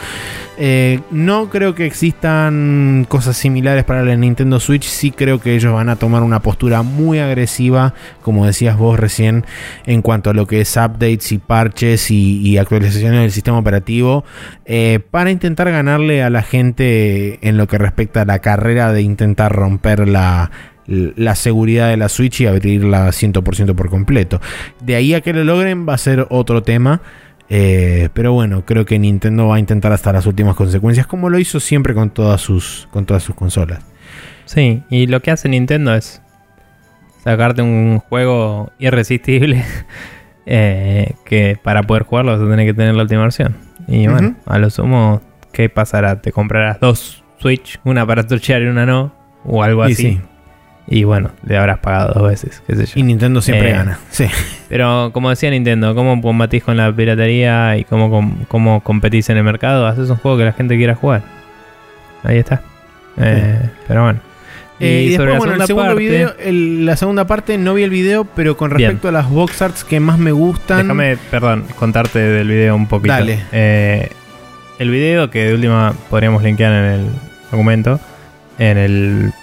[0.61, 4.84] Eh, no creo que existan cosas similares para la Nintendo Switch.
[4.84, 9.45] Sí creo que ellos van a tomar una postura muy agresiva, como decías vos recién,
[9.86, 14.26] en cuanto a lo que es updates y parches y, actualizaciones del sistema operativo,
[14.65, 19.02] eh, para intentar ganarle a la gente en lo que respecta a la carrera de
[19.02, 20.52] intentar romper la,
[20.90, 24.41] la seguridad de la Switch y abrirla 100% por completo.
[24.82, 27.02] De ahí a que lo logren va a ser otro tema.
[27.52, 31.40] Eh, pero bueno, creo que Nintendo va a intentar hasta las últimas consecuencias, como lo
[31.40, 33.80] hizo siempre con todas sus, con todas sus consolas.
[34.45, 36.22] Sí, y lo que hace Nintendo es
[37.24, 39.64] sacarte un juego irresistible
[40.45, 43.56] eh, que para poder jugarlo vas a tener que tener la última versión.
[43.88, 45.22] Y bueno, a lo sumo,
[45.52, 46.22] ¿qué pasará?
[46.22, 49.14] Te comprarás dos Switch, una para torchear y una no,
[49.44, 50.03] o algo Y así.
[50.03, 50.22] sí.
[50.91, 52.94] Y bueno, le habrás pagado dos veces, qué sé yo.
[52.95, 53.99] Y Nintendo siempre Eh, gana.
[54.10, 54.26] Sí.
[54.70, 59.38] Pero como decía Nintendo, ¿cómo combatís con la piratería y cómo, com- cómo competís en
[59.38, 59.86] el mercado?
[59.86, 61.22] Haces un juego que la gente quiera jugar.
[62.24, 62.61] Ahí está.
[63.18, 64.20] Eh, Pero bueno.
[64.80, 67.84] Eh, y, después, bueno, el segunda segundo parte- video, el- la segunda parte no vi
[67.84, 68.90] el video, pero con Bien.
[68.91, 70.78] respecto a las box arts que más me gustan.
[70.84, 73.14] Déjame, perdón, contarte del video un poquito.
[73.14, 73.40] Dale.
[73.52, 74.10] Eh,
[74.80, 77.06] el video que de última podríamos linkear en el
[77.52, 77.99] documento,
[78.57, 79.34] en el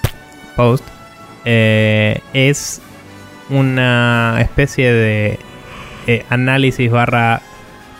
[0.57, 0.83] post,
[1.47, 2.83] eh, es
[3.49, 5.39] una especie de
[6.07, 7.41] eh, análisis barra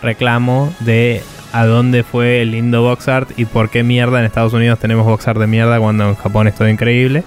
[0.03, 4.53] reclamo de a dónde fue el lindo box art y por qué mierda en Estados
[4.53, 7.23] Unidos tenemos box art de mierda cuando en Japón es todo increíble.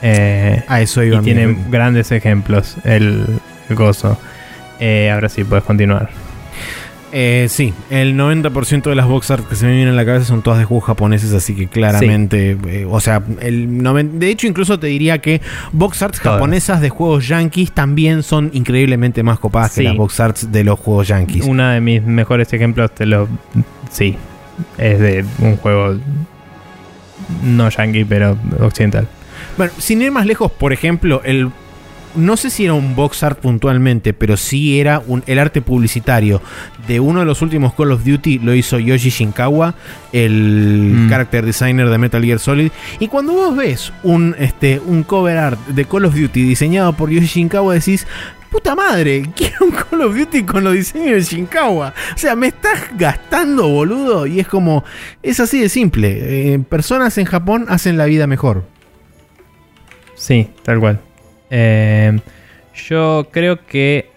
[0.00, 3.26] Eh, A eso y iba tiene mi- grandes ejemplos el,
[3.68, 4.18] el gozo.
[4.80, 6.08] Eh, ahora sí, puedes continuar.
[7.10, 10.26] Eh, sí, el 90% de las box art que se me vienen a la cabeza
[10.26, 14.46] son todas de juegos japoneses, así que claramente, eh, o sea, el noven- de hecho
[14.46, 15.40] incluso te diría que
[15.72, 16.36] box arts Todas.
[16.36, 19.80] japonesas de juegos yankees también son increíblemente más copadas Sí.
[19.80, 21.44] que las box arts de los juegos yankees.
[21.46, 23.26] Uno de mis mejores ejemplos te lo.
[23.90, 24.14] Sí,
[24.76, 25.96] es de un juego
[27.42, 29.08] no yankee, pero occidental.
[29.56, 31.50] Bueno, sin ir más lejos, por ejemplo, el
[32.16, 36.40] no sé si era un box art puntualmente, pero sí era un, el arte publicitario
[36.86, 39.74] de uno de los últimos Call of Duty, lo hizo Yoshi Shinkawa,
[40.12, 41.08] el Mm.
[41.10, 42.70] character designer de Metal Gear Solid.
[42.98, 47.10] Y cuando vos ves un, este, un cover art de Call of Duty diseñado por
[47.10, 48.06] Yoshi Shinkawa, decís,
[48.50, 51.92] puta madre, quiero un Call of Duty con los diseños de Shinkawa.
[52.14, 54.26] O sea, me estás gastando, boludo.
[54.26, 54.84] Y es como,
[55.22, 56.54] es así de simple.
[56.54, 58.64] Eh, personas en Japón hacen la vida mejor.
[60.14, 61.00] Sí, tal cual.
[61.50, 62.18] Eh,
[62.88, 64.10] yo creo que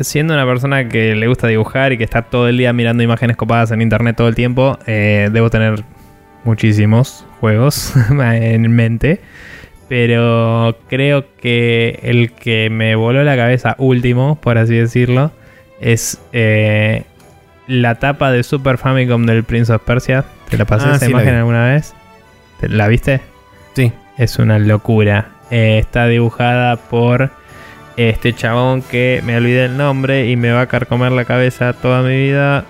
[0.00, 3.36] siendo una persona que le gusta dibujar y que está todo el día mirando imágenes
[3.36, 5.84] copadas en internet todo el tiempo, eh, debo tener
[6.44, 9.20] muchísimos juegos en mente.
[9.88, 15.30] Pero creo que el que me voló la cabeza último, por así decirlo,
[15.80, 17.04] es eh,
[17.66, 20.24] la tapa de Super Famicom del Prince of Persia.
[20.48, 21.94] ¿Te la pasé Ah, esa sí, imagen alguna vez?
[22.60, 23.20] ¿Te- ¿La viste?
[23.74, 23.92] Sí.
[24.16, 25.28] Es una locura.
[25.54, 27.30] Eh, está dibujada por
[27.96, 32.02] este chabón que me olvidé el nombre y me va a carcomer la cabeza toda
[32.02, 32.64] mi vida.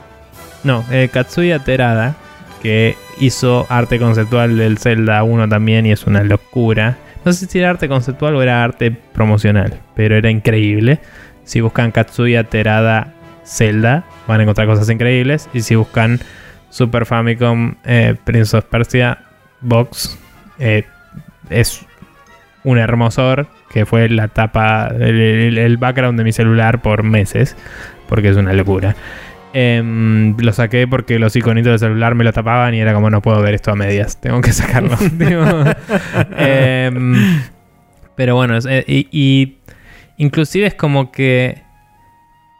[0.64, 2.14] No, eh, Katsuya Terada,
[2.60, 6.98] que hizo arte conceptual del Zelda 1 también y es una locura.
[7.24, 11.00] No sé si era arte conceptual o era arte promocional, pero era increíble.
[11.44, 13.14] Si buscan Katsuya Terada
[13.46, 15.48] Zelda, van a encontrar cosas increíbles.
[15.54, 16.20] Y si buscan
[16.68, 19.24] Super Famicom eh, Prince of Persia
[19.62, 20.18] Box,
[20.58, 20.84] eh,
[21.48, 21.86] es
[22.64, 27.56] un hermosor que fue la tapa, el, el background de mi celular por meses,
[28.08, 28.96] porque es una locura.
[29.56, 33.22] Em, lo saqué porque los iconitos del celular me lo tapaban y era como no
[33.22, 34.96] puedo ver esto a medias, tengo que sacarlo.
[36.36, 37.40] Em,
[38.16, 39.58] pero bueno, eh, y,
[40.16, 41.62] inclusive es como que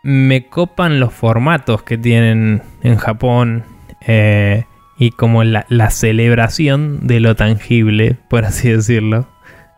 [0.04, 3.64] me copan los formatos que tienen en Japón
[4.06, 4.62] eh,
[4.96, 9.26] y como la, celebración de lo tangible, por así decirlo.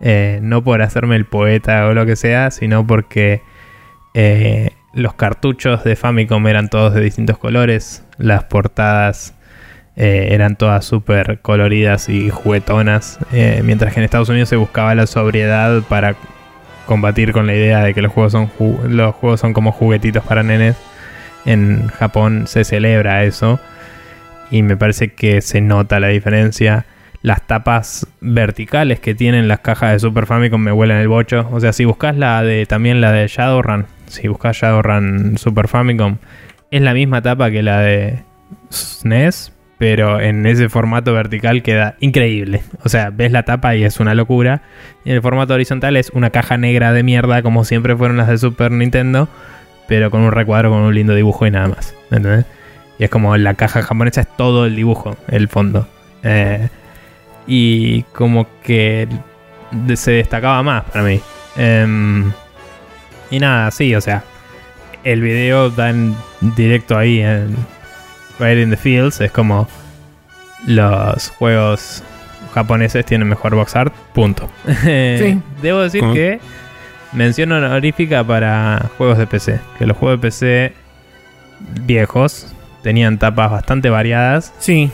[0.00, 3.42] Eh, no por hacerme el poeta o lo que sea, sino porque
[4.96, 8.02] los cartuchos de Famicom eran todos de distintos colores.
[8.16, 9.34] Las portadas
[9.96, 13.18] eh, eran todas súper coloridas y juguetonas.
[13.32, 16.16] Eh, mientras que en Estados Unidos se buscaba la sobriedad para
[16.86, 18.50] combatir con la idea de que los juegos son,
[18.88, 20.76] los juegos son como juguetitos para nenes.
[21.46, 23.58] En Japón se celebra eso.
[24.50, 26.86] Y me parece que se nota la diferencia.
[27.22, 31.48] Las tapas verticales que tienen las cajas de Super Famicom me huelen el bocho.
[31.52, 36.18] O sea, si buscas la de también la de Shadowrun, si buscas Shadowrun Super Famicom,
[36.70, 38.22] es la misma tapa que la de
[38.70, 42.62] SNES, pero en ese formato vertical queda increíble.
[42.84, 44.62] O sea, ves la tapa y es una locura.
[45.04, 48.28] Y en el formato horizontal es una caja negra de mierda, como siempre fueron las
[48.28, 49.28] de Super Nintendo,
[49.88, 51.94] pero con un recuadro con un lindo dibujo y nada más.
[52.10, 52.46] ¿Entendés?
[52.98, 55.86] Y es como la caja japonesa es todo el dibujo, el fondo.
[56.22, 56.68] Eh,
[57.46, 59.08] y como que
[59.94, 61.20] se destacaba más para mí.
[61.56, 62.32] Em,
[63.30, 64.24] y nada, sí, o sea,
[65.04, 67.56] el video da en directo ahí en
[68.38, 69.20] Right in the Fields.
[69.20, 69.68] Es como
[70.66, 72.02] los juegos
[72.54, 74.48] japoneses tienen mejor box art, punto.
[74.82, 75.40] Sí.
[75.62, 76.40] Debo decir que
[77.12, 79.60] mención honorífica para juegos de PC.
[79.78, 80.72] Que los juegos de PC
[81.82, 84.52] viejos tenían tapas bastante variadas.
[84.58, 84.90] Sí.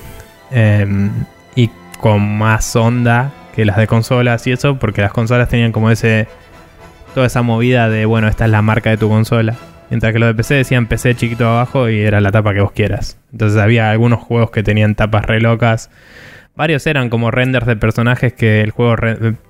[0.51, 1.11] Em,
[1.57, 1.71] y
[2.03, 6.27] con más onda que las de consolas y eso, porque las consolas tenían como ese
[7.15, 9.55] toda esa movida de, bueno, esta es la marca de tu consola.
[9.89, 12.73] Mientras que los de PC decían PC chiquito abajo y era la tapa que vos
[12.73, 13.19] quieras.
[13.31, 15.91] Entonces había algunos juegos que tenían tapas re locas.
[16.57, 18.97] Varios eran como renders de personajes que el juego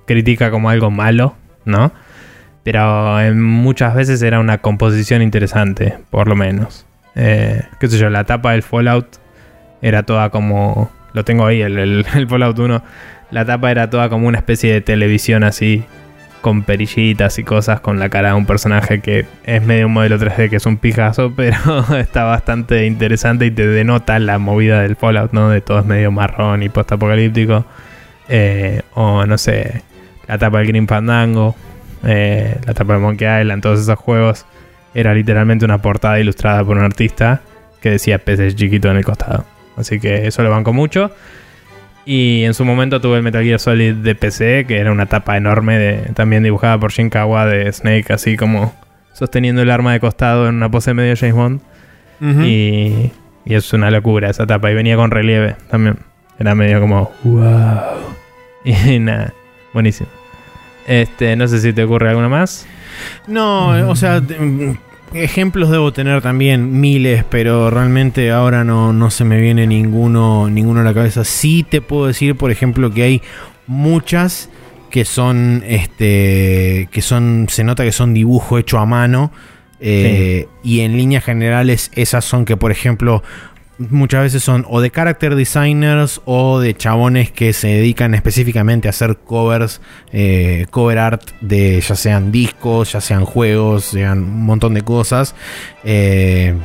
[0.05, 1.35] critica como algo malo,
[1.65, 1.91] ¿no?
[2.61, 6.85] Pero muchas veces era una composición interesante, por lo menos.
[7.15, 9.07] Eh, qué sé yo, la tapa del Fallout
[9.81, 10.91] era toda como...
[11.13, 12.83] Lo tengo ahí, el, Fallout 1.
[13.31, 15.83] La tapa era toda como una especie de televisión así
[16.41, 20.19] con perillitas y cosas con la cara de un personaje que es medio un modelo
[20.19, 21.57] 3D que es un pijazo, pero
[21.97, 25.49] está bastante interesante y te denota la movida del Fallout, ¿no?
[25.49, 27.65] De todo es medio marrón y post-apocalíptico.
[28.27, 29.83] Eh, o no sé,
[30.27, 31.55] la tapa del Green Fandango,
[32.03, 34.45] eh, la tapa de Monkey Island, todos esos juegos.
[34.93, 37.41] Era literalmente una portada ilustrada por un artista
[37.81, 39.45] que decía peces chiquito en el costado.
[39.77, 41.11] Así que eso lo banco mucho.
[42.05, 45.37] Y en su momento tuve el Metal Gear Solid de PC, que era una tapa
[45.37, 48.73] enorme, de, también dibujada por Shinkawa de Snake, así como
[49.13, 51.61] sosteniendo el arma de costado en una pose medio James Bond.
[52.45, 53.11] y,
[53.45, 54.69] y, es una locura esa tapa.
[54.71, 55.97] Y venía con relieve también.
[56.39, 58.13] Era medio como, wow.
[58.65, 59.33] Y nada,
[59.73, 60.09] buenísimo.
[60.87, 62.65] Este, no sé si te ocurre alguna más.
[63.27, 64.21] No, o sea,
[65.13, 70.83] ejemplos debo tener también miles, pero realmente ahora no, se me viene ninguno, ninguno a
[70.83, 71.23] la cabeza.
[71.23, 73.21] Sí te puedo decir, por ejemplo, que hay
[73.67, 74.49] muchas
[74.89, 79.31] que son, este, que son, se nota que son dibujo hecho a mano.
[79.85, 83.21] Eh, y en líneas generales esas son que, por ejemplo,
[83.77, 88.91] muchas veces son o de character designers o de chabones que se dedican específicamente a
[88.91, 89.81] hacer covers,
[90.11, 95.35] eh, cover art de ya sean discos, ya sean juegos, sean un montón de cosas.
[95.83, 96.55] Eh,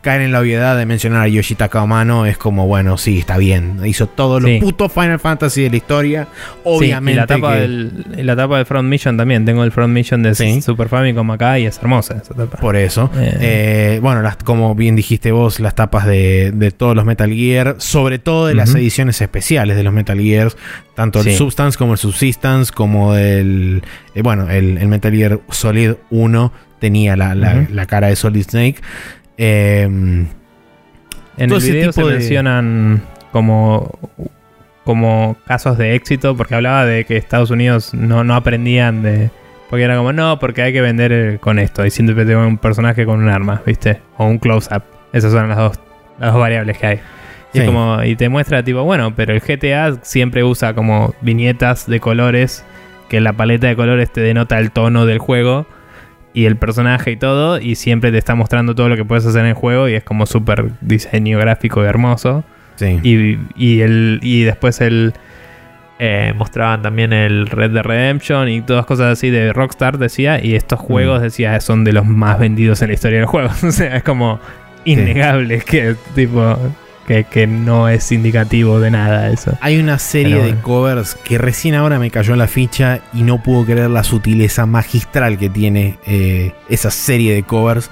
[0.00, 3.80] caer en la obviedad de mencionar a Yoshitaka Amano es como, bueno, sí, está bien.
[3.84, 6.28] Hizo todos los putos Final Fantasy de la historia.
[6.64, 7.12] Obviamente.
[7.12, 9.44] y la tapa, del, la tapa de Front Mission también.
[9.44, 12.58] Tengo el Front Mission de Super Famicom acá y es hermosa esa tapa.
[12.58, 13.10] Por eso.
[13.16, 13.38] Eh.
[13.40, 18.18] Eh, bueno, las, como bien dijiste vos, las tapas de, todos los Metal Gear, sobre
[18.18, 20.56] todo de las ediciones especiales de los Metal Gears,
[20.94, 23.82] tanto el Substance como el Subsistence, como el.
[24.14, 28.80] Eh, bueno, el, Metal Gear Solid 1 tenía la, la cara de Solid Snake.
[29.42, 30.26] Em,
[31.38, 33.00] en el video se mencionan
[33.32, 33.90] como,
[34.84, 39.30] como casos de éxito, porque hablaba de que Estados Unidos no, no aprendían de.
[39.70, 41.86] Porque era como, no, porque hay que vender eh, con esto.
[41.86, 44.02] Y siempre tengo un personaje con un arma, ¿viste?
[44.18, 44.82] O un close-up.
[45.14, 45.80] Esas son las dos,
[46.18, 47.00] las dos variables que hay.
[47.54, 51.98] Y, como, y te muestra, tipo, bueno, pero el GTA siempre usa como viñetas de
[51.98, 52.62] colores,
[53.08, 55.66] que la paleta de colores te denota el tono del juego
[56.32, 59.40] y el personaje y todo, y siempre te está mostrando todo lo que puedes hacer
[59.40, 62.44] en el juego y es como súper diseño gráfico y hermoso.
[62.76, 62.98] Sí.
[63.02, 65.12] Y, y, el, y después el...
[65.98, 70.54] eh, mostraban también el Red Dead Redemption y todas cosas así de Rockstar, decía, y
[70.54, 73.50] estos juegos, decía, son de los más vendidos en la historia del juego.
[73.62, 74.40] o sea, es como
[74.86, 76.56] innegable que, tipo,
[77.10, 79.58] que, que no es indicativo de nada eso.
[79.60, 83.42] Hay una serie de covers que recién ahora me cayó en la ficha y no
[83.42, 87.90] puedo creer la sutileza magistral que tiene eh, esa serie de covers.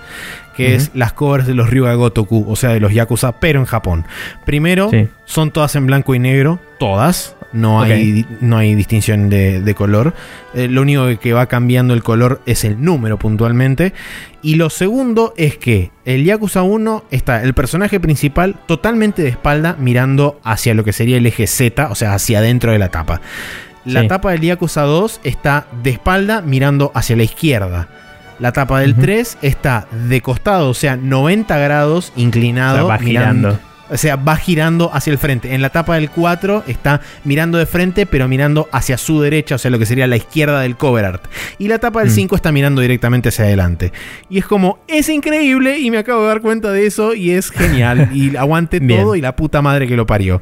[0.57, 3.67] Que es las covers de los Ryuga Gotoku, o sea, de los Yakuza, pero en
[3.67, 4.05] Japón.
[4.45, 5.09] Primero, Sí.
[5.25, 7.37] son todas en blanco y negro, todas.
[7.53, 10.13] No, hay, no hay distinción de, de color.
[10.55, 13.95] Eh, lo único que va cambiando el color es el número puntualmente.
[14.43, 19.77] Y lo segundo es que el Yakuza 1 está el personaje principal totalmente de espalda
[19.79, 23.21] mirando hacia lo que sería el eje Z, o sea, hacia adentro de la tapa.
[23.87, 24.09] La Sí.
[24.09, 27.89] tapa del Yakuza 2 está de espalda mirando hacia la izquierda.
[28.39, 29.01] La tapa del Ujú.
[29.01, 32.77] 3 está de costado, o sea, 90 grados O inclinado.
[32.77, 33.69] sea, va mirando- girando.
[33.91, 35.55] O sea, va girando hacia el frente.
[35.55, 39.59] En la tapa del 4 está mirando de frente, pero mirando hacia su derecha, o
[39.59, 41.25] sea, lo que sería la izquierda del cover art.
[41.59, 42.15] Y la tapa del Mm.
[42.15, 43.93] 5 está mirando directamente hacia adelante.
[44.29, 47.51] Y es como, es increíble y me acabo de dar cuenta de eso y es
[47.51, 48.11] genial.
[48.15, 50.41] y aguante todo y la puta madre que lo parió.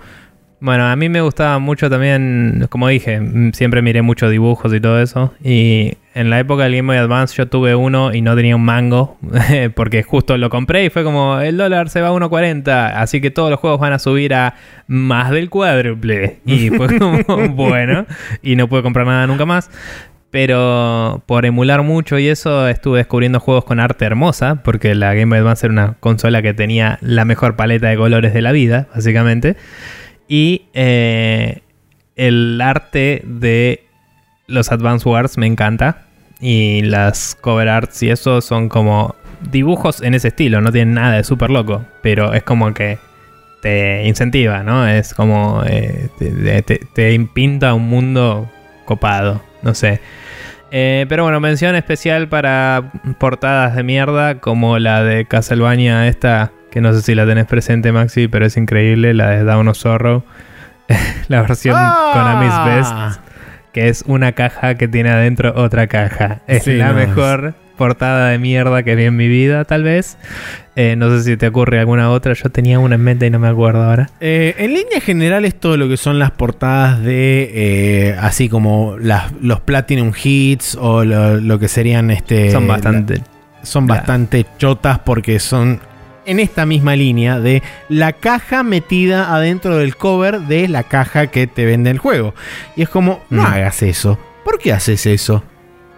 [0.59, 3.21] Bueno, a mí me gustaba mucho también, como dije,
[3.53, 5.35] siempre miré muchos dibujos y todo eso.
[5.45, 8.65] Y en la época del Game Boy Advance yo tuve uno y no tenía un
[8.65, 9.19] mango,
[9.75, 13.31] porque justo lo compré y fue como el dólar se va a 1.40, así que
[13.31, 14.55] todos los juegos van a subir a
[14.87, 16.41] más del cuádruple.
[16.47, 17.19] Y fue como,
[17.51, 18.07] bueno,
[18.43, 19.71] y no pude comprar nada nunca más.
[20.31, 25.27] Pero por emular mucho y eso estuve descubriendo juegos con arte hermosa, porque la Game
[25.27, 28.89] Boy Advance era una consola que tenía la mejor paleta de colores de la vida,
[28.95, 29.57] básicamente.
[30.29, 31.61] Y eh,
[32.17, 33.85] el arte de
[34.47, 36.03] los Advance Wars me encanta.
[36.41, 39.15] Y las cover arts y eso son como
[39.51, 42.99] dibujos en ese estilo, no tienen nada de súper loco, pero es como que
[43.63, 44.87] te incentiva, ¿no?
[44.87, 48.51] Es como eh, te, te- te pinta un mundo
[48.85, 50.01] copado, no sé.
[50.71, 56.83] Eh, pero bueno, mención especial para portadas de mierda como la de Castlevania esta, que
[56.83, 60.25] no sé si la tenés presente Maxi, pero es increíble, la de Dawn of Sorrow.
[61.29, 62.11] la versión Ah.
[62.13, 63.21] Konami's Best,
[63.73, 66.41] que es una caja que tiene adentro otra caja.
[66.47, 69.85] Es Sí, la no, es- mejor portada de mierda que vi en mi vida, tal
[69.85, 70.19] vez.
[70.77, 73.39] Eh, no sé si te ocurre alguna otra, yo tenía una en mente y no
[73.39, 74.11] me acuerdo ahora.
[74.21, 79.33] Eh, en líneas generales, todo lo que son las portadas de eh, así como las,
[79.41, 82.51] los Platinum Hits o lo, lo que serían este.
[82.51, 83.23] Son bastante...
[83.63, 85.81] son bastante chotas porque son
[86.27, 91.47] en esta misma línea de la caja metida adentro del cover de la caja que
[91.47, 92.35] te vende el juego.
[92.77, 93.47] Y es como, no Mm.
[93.47, 94.19] hagas eso.
[94.45, 95.43] ¿Por qué haces eso?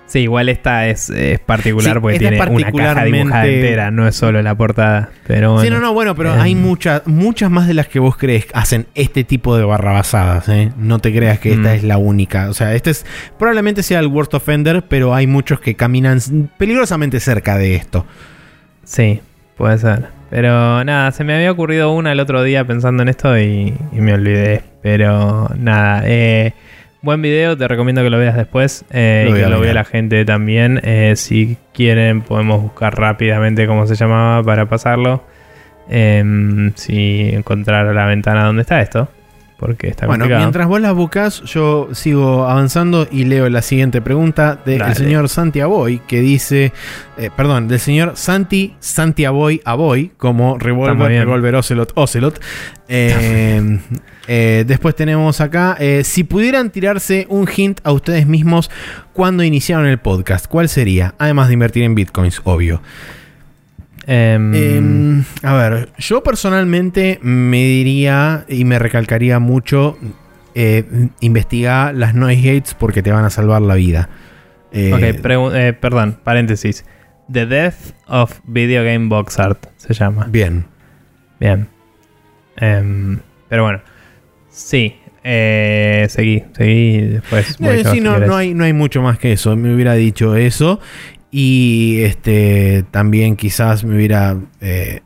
[0.06, 4.16] Sí, igual esta es, es particular Sí, porque tiene una caja dibujada entera, no es
[4.16, 5.10] solo la portada.
[5.26, 5.64] Pero bueno.
[5.64, 6.40] Sí, no, no, bueno, pero Em.
[6.40, 10.48] hay muchas, muchas más de las que vos crees que hacen este tipo de barrabasadas,
[10.48, 10.72] ¿eh?
[10.78, 11.74] No te creas que esta Mm.
[11.74, 12.48] es la única.
[12.48, 13.04] O sea, este es,
[13.38, 16.20] probablemente sea el worst offender, pero hay muchos que caminan
[16.56, 18.06] peligrosamente cerca de esto.
[18.84, 19.20] Sí,
[19.58, 20.06] puede ser.
[20.30, 24.00] Pero nada, se me había ocurrido una el otro día pensando en esto y, y
[24.00, 24.62] me olvidé.
[24.82, 26.52] Pero nada, eh,
[27.00, 28.84] buen video, te recomiendo que lo veas después.
[28.90, 30.80] eh, Lo y que lo vea la gente también.
[30.84, 35.22] Eh, si quieren, podemos buscar rápidamente cómo se llamaba para pasarlo.
[35.90, 39.08] Em, si encontrar la ventana donde está esto.
[39.58, 40.44] Porque está Bueno, complicado.
[40.46, 44.94] mientras vos las buscas, yo sigo avanzando y leo la siguiente pregunta del Dale.
[44.94, 46.72] señor Santi Aboy, que dice,
[47.16, 51.10] eh, perdón, del señor Santi Santi Aboy Aboy, como Revolver.
[51.10, 52.40] Revolver Ocelot, Ocelot.
[52.90, 53.80] Eh,
[54.28, 58.70] eh, después tenemos acá, si pudieran tirarse un hint a ustedes mismos
[59.12, 61.14] cuando iniciaron el podcast, ¿cuál sería?
[61.18, 62.80] Además de invertir en bitcoins, obvio.
[64.10, 69.98] Em, Em, a ver, yo personalmente me diría y me recalcaría mucho
[70.54, 74.08] eh, investigar las noise gates porque te van a salvar la vida.
[74.72, 76.86] Eh, ok, eh, perdón, paréntesis.
[77.30, 80.26] The Death of Video Game Box Art se llama.
[80.30, 80.64] bien.
[81.38, 81.68] Bien.
[82.56, 83.18] Em,
[83.50, 83.82] pero bueno.
[84.48, 84.96] Sí.
[85.22, 87.58] Eh, seguí, seguí después.
[87.58, 89.54] voy Eh, sí, no, no, hay, no hay mucho más que eso.
[89.54, 90.80] Me hubiera dicho eso.
[91.30, 95.02] Y este también quizás me hubiera eh,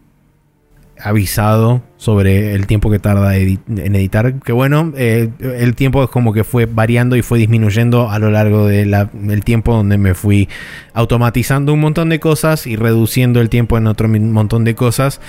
[1.02, 4.40] avisado sobre el tiempo que tarda en editar.
[4.40, 8.30] Que bueno, eh, el tiempo es como que fue variando y fue disminuyendo a lo
[8.30, 10.48] largo del tiempo donde me fui
[10.94, 15.20] automatizando un montón de cosas y reduciendo el tiempo en otro montón de cosas.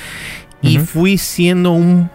[0.61, 2.09] Y fui siendo un,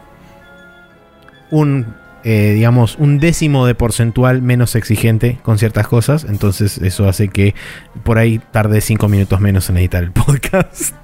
[1.50, 1.86] un
[2.30, 6.24] eh, digamos, un décimo de porcentual menos exigente con ciertas cosas.
[6.24, 7.54] Entonces eso hace que
[8.02, 10.94] por ahí tarde cinco minutos menos en editar el podcast.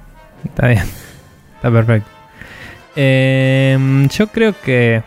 [0.43, 0.83] Está bien.
[1.55, 2.07] Está perfecto.
[2.95, 5.01] Em, yo creo que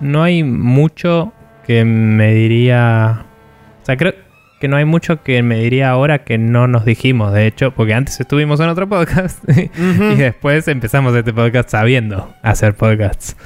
[0.00, 1.32] no hay mucho
[1.66, 3.24] que me diría...
[3.80, 4.12] O sea, creo
[4.62, 7.94] que no hay mucho que me diría ahora que no nos dijimos, de hecho, porque
[7.94, 13.36] antes estuvimos en otro podcast y después empezamos este podcast sabiendo hacer podcasts.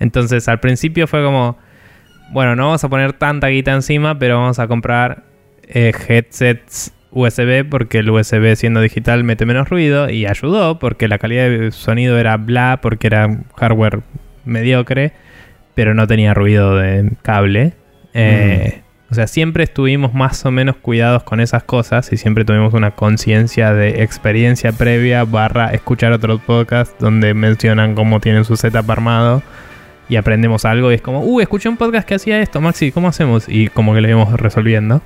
[0.00, 1.58] Entonces al principio fue como,
[2.30, 5.24] bueno, no vamos a poner tanta guita encima, pero vamos a comprar
[5.64, 11.18] eh, headsets USB porque el USB siendo digital mete menos ruido y ayudó porque la
[11.18, 14.00] calidad de sonido era bla porque era hardware
[14.46, 15.12] mediocre,
[15.74, 17.74] pero no tenía ruido de cable.
[18.14, 18.80] Eh,
[19.12, 22.92] o sea, siempre estuvimos más o menos cuidados con esas cosas y siempre tuvimos una
[22.92, 29.42] conciencia de experiencia previa barra escuchar otros podcasts donde mencionan cómo tienen su setup armado
[30.08, 33.08] y aprendemos algo y es como, uh, escuché un podcast que hacía esto, Maxi, ¿cómo
[33.08, 33.50] hacemos?
[33.50, 35.02] Y como que lo íbamos resolviendo.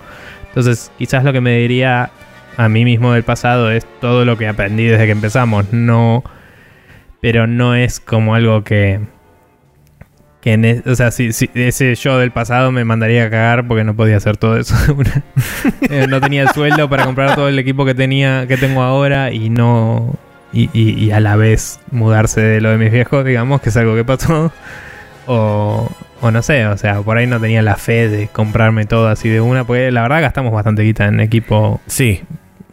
[0.47, 2.11] Entonces, quizás lo que me diría
[2.57, 6.23] a mí mismo del pasado es todo lo que aprendí desde que empezamos, no...
[7.21, 9.01] Pero no es como algo que
[10.47, 14.17] e, o sea, si, ese yo del pasado me mandaría a cagar porque no podía
[14.17, 14.75] hacer todo eso.
[15.91, 19.33] Eh, no tenía el sueldo para comprar todo el equipo que tenía, que tengo ahora
[19.33, 20.15] y no.
[20.53, 24.05] Y, a la vez mudarse de lo de mis viejos, digamos, que es algo que
[24.05, 24.53] pasó.
[25.27, 25.91] O,
[26.21, 29.29] o no sé, o sea, por ahí no tenía la fe de comprarme todo así
[29.29, 31.81] de una, porque la verdad gastamos bastante guita en equipo.
[31.87, 32.23] Sí.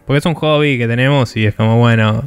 [0.05, 2.25] Porque es un hobby que tenemos y es como, bueno,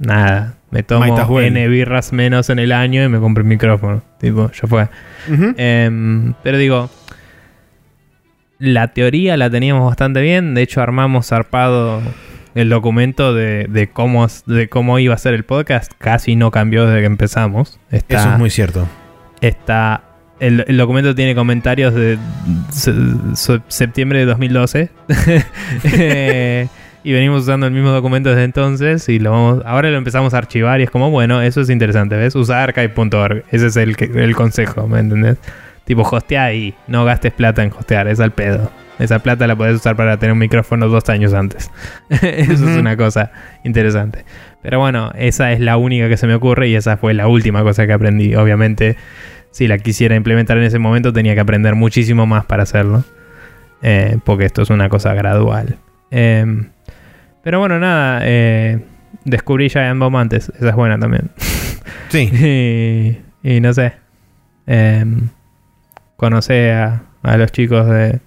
[0.00, 4.02] nada, me tomo N birras menos en el año y me compro el micrófono.
[4.18, 4.88] Tipo, ya fue.
[5.56, 6.90] Em, pero digo,
[8.58, 10.54] la teoría la teníamos bastante bien.
[10.54, 12.00] De hecho, armamos zarpado
[12.54, 15.92] el documento de, cómo, de cómo iba a ser el podcast.
[15.98, 17.78] Casi no cambió desde que empezamos.
[17.90, 18.88] Eso es muy cierto.
[19.40, 20.04] Está.
[20.40, 22.18] El, el documento tiene comentarios de
[23.68, 24.90] septiembre de 2012.
[25.84, 26.68] eh,
[27.02, 30.38] y venimos usando el mismo documento desde entonces y lo vamos, ahora lo empezamos a
[30.38, 32.34] archivar y es como, bueno, eso es interesante, ¿ves?
[32.34, 35.38] Usa archive.org, ese es el, el consejo, ¿me entendés?
[35.84, 38.70] Tipo, hostea ahí, no gastes plata en hostear, es al pedo.
[39.00, 41.70] Esa plata la podés usar para tener un micrófono dos años antes.
[42.10, 43.32] eso es una cosa
[43.64, 44.26] interesante.
[44.62, 47.62] Pero bueno, esa es la única que se me ocurre y esa fue la última
[47.62, 48.34] cosa que aprendí.
[48.34, 48.96] Obviamente,
[49.50, 53.02] si la quisiera implementar en ese momento, tenía que aprender muchísimo más para hacerlo.
[53.80, 55.78] Eh, porque esto es una cosa gradual.
[56.10, 56.44] Eh,
[57.42, 58.80] pero bueno, nada, eh,
[59.24, 61.30] descubrí Giant Bomb antes, esa es buena también.
[62.08, 63.18] Sí.
[63.42, 63.94] y, no sé,
[64.66, 65.04] eh,
[66.16, 68.20] conocí a, los chicos de,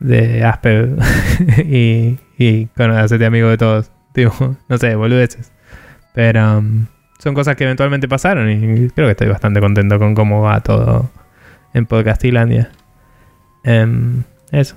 [0.00, 0.96] de Asper
[1.64, 3.90] y, y hacerte amigo de todos.
[4.12, 5.52] Tipo, no sé, boludeces.
[6.12, 6.86] Pero um,
[7.18, 11.10] son cosas que eventualmente pasaron y creo que estoy bastante contento con cómo va todo
[11.72, 12.70] en Podcastilandia.
[13.64, 14.76] Em, eso.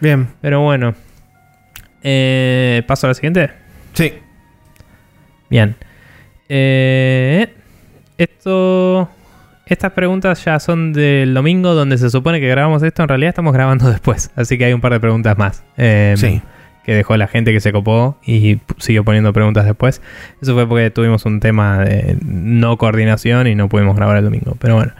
[0.00, 0.28] Bien.
[0.42, 0.94] Pero bueno,
[2.02, 3.50] eh, ¿Paso a la siguiente?
[3.92, 4.14] Sí.
[5.48, 5.76] Bien.
[6.48, 7.48] Eh,
[8.18, 9.08] esto.
[9.66, 13.02] Estas preguntas ya son del domingo donde se supone que grabamos esto.
[13.02, 14.30] En realidad estamos grabando después.
[14.34, 15.64] Así que hay un par de preguntas más.
[15.76, 16.42] Eh, sí.
[16.84, 20.02] Que dejó la gente que se copó y siguió poniendo preguntas después.
[20.42, 24.56] Eso fue porque tuvimos un tema de no coordinación y no pudimos grabar el domingo.
[24.58, 24.92] Pero bueno.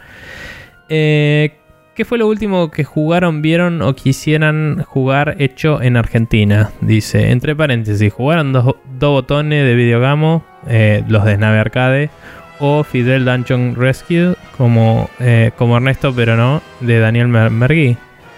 [0.87, 1.57] Eh,
[2.01, 6.71] ¿Qué fue lo último que jugaron, vieron o quisieran jugar hecho en Argentina?
[6.81, 12.09] Dice, entre paréntesis, jugaron dos, botones de videogamo, eh, los de Nave Arcade,
[12.57, 17.95] o Fidel Dungeon Rescue, como, eh, como Ernesto, pero no, de Daniel Mergui.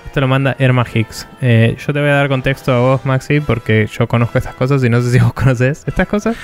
[0.08, 1.26] Esto lo manda Erma Hicks.
[1.40, 4.84] Eh, yo te voy a dar contexto a vos, Maxi, porque yo conozco estas cosas
[4.84, 6.36] y no sé si vos conoces estas cosas.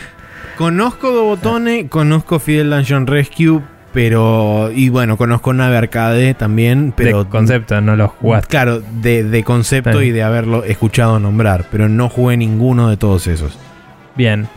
[0.58, 3.62] Conozco Dobotone, conozco Fidel Dungeon Rescue,
[3.94, 7.24] pero, y bueno, conozco Nave Arcade también, pero...
[7.24, 8.48] De concepto, no los jugaste.
[8.48, 13.58] Claro, de, concepto y de haberlo escuchado nombrar, pero no jugué ninguno de todos esos.
[14.16, 14.48] Bien.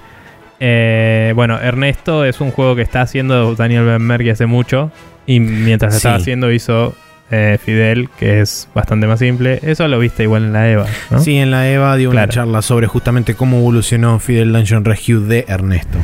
[0.60, 4.90] Eh, bueno, Ernesto es un juego que está haciendo Daniel Benmergui hace mucho.
[5.26, 6.94] Y mientras estaba haciendo hizo
[7.30, 9.58] eh, Fidel, que es bastante más simple.
[9.62, 11.18] Eso lo viste igual en la EVA, ¿no?
[11.20, 15.46] Sí, en la EVA dio una charla sobre justamente cómo evolucionó Fidel Dungeon Rescue de
[15.48, 15.98] Ernesto.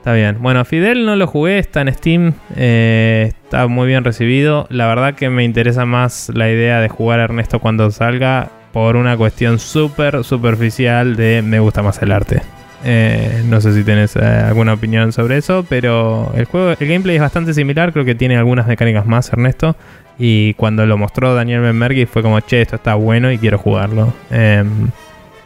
[0.00, 0.38] Está bien.
[0.40, 4.66] Bueno, Fidel no lo jugué, está en Steam, eh, está muy bien recibido.
[4.70, 8.96] La verdad que me interesa más la idea de jugar a Ernesto cuando salga por
[8.96, 12.40] una cuestión súper superficial de me gusta más el arte.
[12.82, 17.16] Eh, no sé si tenés eh, alguna opinión sobre eso, pero el juego, el gameplay
[17.16, 19.76] es bastante similar, creo que tiene algunas mecánicas más Ernesto.
[20.18, 24.14] Y cuando lo mostró Daniel Benmergui fue como, che, esto está bueno y quiero jugarlo.
[24.30, 24.88] Em,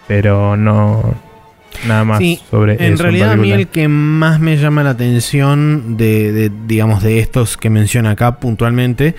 [0.06, 1.12] pero no,
[1.86, 4.90] nada más Sí, sobre En eso realidad a mí el que más me llama la
[4.90, 9.14] atención de, de, digamos, de estos que menciona acá puntualmente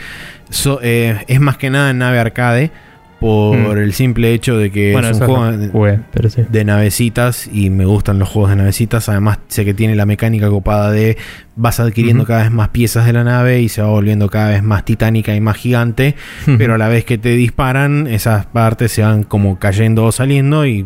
[0.49, 2.72] so- eh, es más que nada en nave arcade
[3.19, 3.77] por Mm.
[3.77, 5.99] el simple hecho de que bueno, es un juego no de- jugué,
[6.30, 6.44] sí.
[6.49, 9.07] de navecitas y me gustan los juegos de navecitas.
[9.07, 11.18] Además, sé que tiene la mecánica copada de
[11.56, 14.61] vas adquiriendo cada vez más piezas de la nave y se va volviendo cada vez
[14.64, 16.15] más titánica y más gigante.
[16.57, 20.65] Pero a la vez que te disparan, esas partes se van como cayendo o saliendo
[20.68, 20.86] y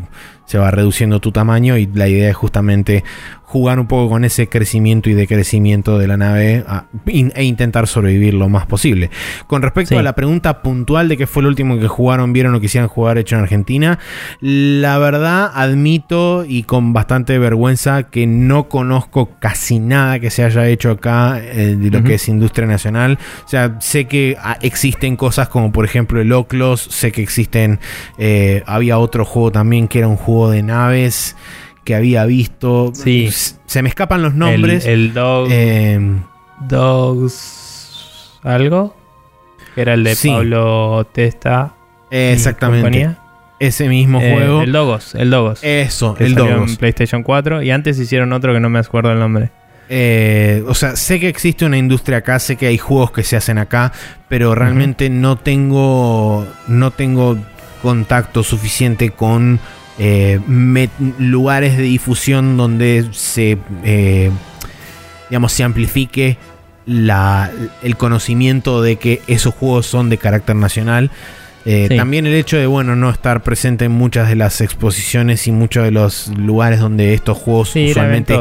[0.49, 1.77] se va reduciendo tu tamaño.
[1.77, 3.03] Y la idea es justamente
[3.49, 7.87] jugar un poco con ese crecimiento y decrecimiento de la nave a- in- e intentar
[7.87, 9.09] sobrevivir lo más posible.
[9.47, 9.95] Con respecto Sí.
[9.95, 13.17] a la pregunta puntual de qué fue lo último que jugaron, vieron o quisieran jugar
[13.17, 13.97] hecho en Argentina,
[14.39, 20.67] la verdad admito y con bastante vergüenza que no conozco casi nada que se haya
[20.67, 23.17] hecho acá eh, de lo que es industria nacional.
[23.45, 27.79] O sea, sé que ah, existen cosas como por ejemplo el Oclos, sé que existen,
[28.19, 31.35] eh, había otro juego también que era un juego de naves
[31.89, 32.91] que había visto.
[32.93, 33.31] Sí.
[33.65, 34.85] Se me escapan los nombres.
[34.85, 35.99] El, el Dog, Eh,
[36.67, 38.37] Dogs.
[38.43, 38.95] ¿Algo?
[39.73, 40.29] Que era el de Sí.
[40.29, 41.73] Pablo Testa.
[42.11, 42.83] exactamente.
[42.83, 43.17] compañía.
[43.59, 44.61] Ese mismo Eh, juego.
[44.61, 45.15] El Dogos.
[45.15, 45.59] El Dogos.
[45.63, 46.69] Eso, el Dogos.
[46.69, 47.63] en PlayStation 4.
[47.63, 49.49] Y antes hicieron otro que no me acuerdo el nombre.
[49.89, 53.35] Eh, o sea, sé que existe una industria acá, sé que hay juegos que se
[53.35, 53.91] hacen acá,
[54.27, 57.35] pero realmente no tengo no tengo
[57.81, 59.59] contacto suficiente con
[59.99, 60.39] eh,
[61.19, 64.31] lugares de difusión donde se eh,
[65.29, 66.37] digamos se amplifique
[66.85, 67.51] la,
[67.83, 71.11] el conocimiento de que esos juegos son de carácter nacional.
[71.65, 71.97] Eh, Sí.
[71.97, 75.83] También el hecho de bueno no estar presente en muchas de las exposiciones y muchos
[75.83, 78.33] de los lugares donde estos juegos Sí, usualmente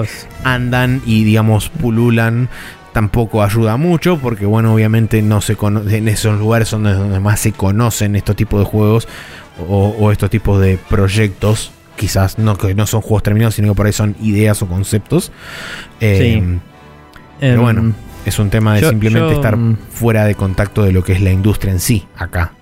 [0.44, 2.48] andan y digamos pululan
[2.92, 7.40] tampoco ayuda mucho porque bueno obviamente no se cono- en esos lugares son donde más
[7.40, 9.08] se conocen estos tipos de juegos
[9.66, 13.74] o, o estos tipos de proyectos quizás no que no son juegos terminados sino que
[13.74, 15.32] por ahí son ideas o conceptos
[16.00, 16.58] Eh, Sí.
[17.40, 17.92] pero Em, bueno
[18.24, 21.12] es un tema de yo- simplemente yo, estar mm, fuera de contacto de lo que
[21.12, 22.52] es la industria en sí acá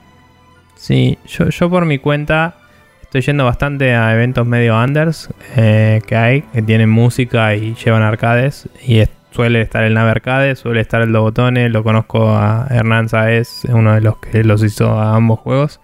[0.77, 2.57] Sí, yo, yo por mi cuenta
[3.03, 8.03] estoy yendo bastante a eventos medio unders eh, que hay, que tienen música y llevan
[8.03, 8.69] arcades.
[8.87, 11.69] Y es- suele estar el Nave Arcade, suele estar el Dobotone.
[11.71, 15.81] Lo conozco a Hernán Saez, uno de los que los hizo a ambos juegos.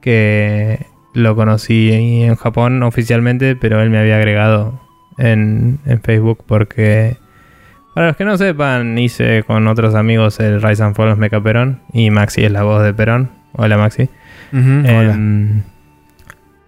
[0.00, 4.80] Que lo conocí en Japón oficialmente, pero él me había agregado
[5.18, 7.16] en, en Facebook porque...
[7.94, 11.40] Para los que no sepan, hice con otros amigos el Rise and Fall of Mecha
[11.40, 13.30] Perón y Maxi es la voz de Perón.
[13.54, 14.08] Hola Maxi.
[14.52, 15.14] Hola.
[15.14, 15.62] Em,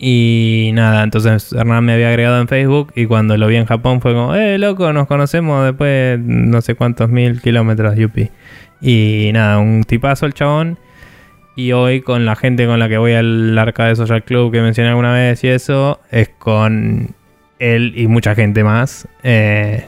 [0.03, 4.01] y nada, entonces Hernán me había agregado en Facebook y cuando lo vi en Japón
[4.01, 8.31] fue como, eh, loco, nos conocemos después de no sé cuántos mil kilómetros, yupi.
[8.81, 10.79] Y nada, un tipazo el chabón.
[11.61, 14.89] Y hoy con la gente con la que voy al Arcade Social Club que mencioné
[14.89, 17.15] alguna vez y eso, es con
[17.59, 19.07] él y mucha gente más.
[19.23, 19.85] Eh,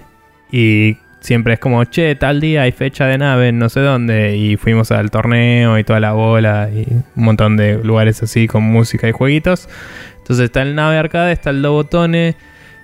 [0.50, 4.36] y siempre es como, che, tal día hay fecha de nave no sé dónde.
[4.36, 8.64] Y fuimos al torneo y toda la bola y un montón de lugares así con
[8.64, 9.66] música y jueguitos.
[10.18, 12.36] Entonces está el nave arcade, está el Dobotone.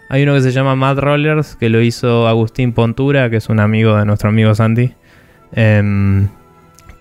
[0.09, 3.61] Hay uno que se llama Mad Rollers, que lo hizo Agustín Pontura, que es un
[3.61, 4.95] amigo de nuestro amigo Santi.
[5.53, 6.29] em,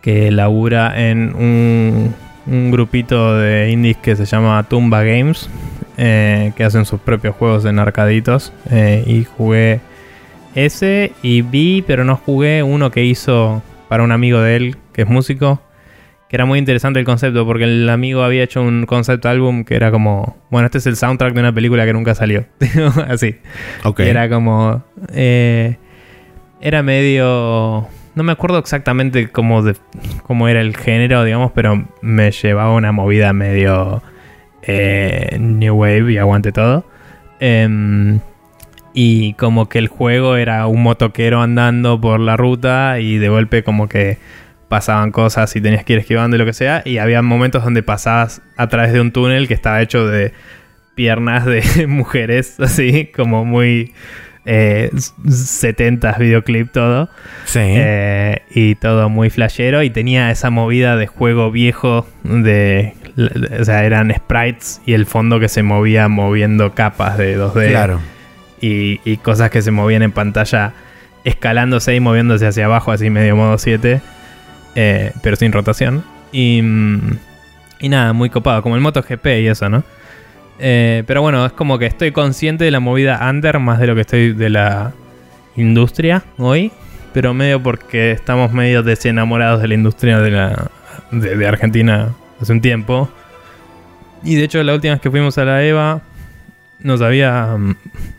[0.02, 2.14] que labura en un,
[2.46, 5.50] un grupito de indies que se llama Tumba Games.
[5.98, 8.54] eh, que hacen sus propios juegos en arcaditos.
[8.72, 9.80] eh, y jugué
[10.56, 15.04] ese y vi, pero no jugué uno que hizo para un amigo de él, que
[15.04, 15.62] es músico.
[16.30, 19.76] Que era muy interesante el concepto, porque el amigo había hecho un concept álbum que
[19.76, 22.44] era como, bueno, este es el soundtrack de una película que nunca salió.
[23.08, 23.38] Así.
[24.10, 24.84] era como.
[25.14, 25.78] eh,
[26.60, 27.88] era medio.
[28.18, 29.64] No me acuerdo exactamente cómo,
[30.24, 34.02] cómo era el género, digamos, pero me llevaba una movida medio.
[34.64, 36.84] eh, New Wave y aguante todo.
[37.40, 38.20] Em,
[38.92, 43.62] y como que el juego era un motoquero andando por la ruta y de golpe
[43.64, 44.18] como que
[44.68, 46.82] pasaban cosas y tenías que ir esquivando y lo que sea.
[46.86, 50.34] Y había momentos donde pasabas a través de un túnel que estaba hecho de
[50.96, 53.94] piernas de mujeres, así como muy
[54.48, 57.10] eh, 70s videoclip todo.
[57.46, 62.94] sí Eh, y todo muy flashero y tenía esa movida de juego viejo de,
[63.60, 68.00] o sea, eran sprites y el fondo que se movía moviendo capas de 2D claro
[68.62, 70.74] y, y cosas que se movían en pantalla
[71.24, 74.02] escalándose y moviéndose hacia abajo, así medio modo 7,
[74.76, 76.04] eh, pero sin rotación.
[76.32, 77.18] Y, mm,
[77.80, 79.84] y nada, muy copado, como el MotoGP y eso, ¿no?
[80.60, 83.96] Eh, pero bueno, es como que estoy consciente de la movida under más de lo
[83.96, 84.94] que estoy de la
[85.56, 86.72] industria hoy,
[87.14, 90.72] pero medio porque estamos medio desenamorados de la industria de, la,
[91.12, 93.10] de, Argentina hace un tiempo.
[94.24, 96.02] Y de hecho, la última vez que fuimos a la EVA,
[96.80, 97.76] nos había mm,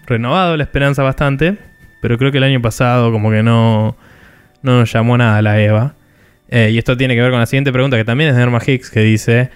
[0.07, 1.59] renovado la esperanza bastante,
[2.01, 3.97] pero creo que el año pasado como que no,
[4.63, 5.95] no nos llamó nada la EVA.
[6.51, 8.61] Eh, y esto tiene que ver con la siguiente pregunta, que también es de Norma
[8.65, 9.51] Hicks, que dice,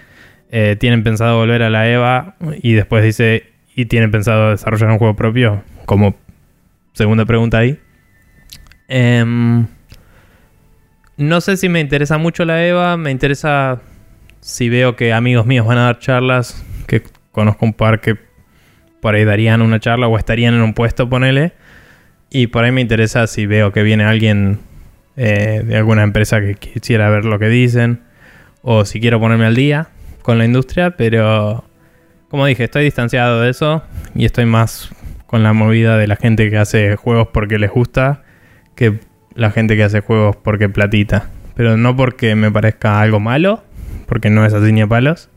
[0.55, 2.35] eh, ¿tienen pensado volver a la EVA?
[2.61, 5.63] Y después dice, ¿y tienen pensado desarrollar un juego propio?
[5.87, 6.15] Como
[6.93, 7.79] segunda pregunta ahí.
[8.87, 9.65] Em,
[11.17, 13.81] no sé si me interesa mucho la EVA, me interesa
[14.41, 17.01] si veo que amigos míos van a dar charlas, que
[17.31, 18.15] conozco un par que
[19.01, 21.53] por ahí darían una charla o estarían en un puesto, ponele.
[22.29, 24.59] Y por ahí me interesa si veo que viene alguien
[25.17, 28.01] eh, de alguna empresa que quisiera ver lo que dicen.
[28.61, 29.89] O si quiero ponerme al día
[30.23, 30.91] con la industria.
[30.97, 31.63] Pero
[32.29, 33.83] como dije, estoy distanciado de eso.
[34.15, 34.89] Y estoy más
[35.27, 38.23] con la movida de la gente que hace juegos porque les gusta.
[38.75, 38.99] Que
[39.35, 41.29] la gente que hace juegos porque platita.
[41.53, 43.63] Pero no porque me parezca algo malo.
[44.07, 45.29] Porque no es así ni a palos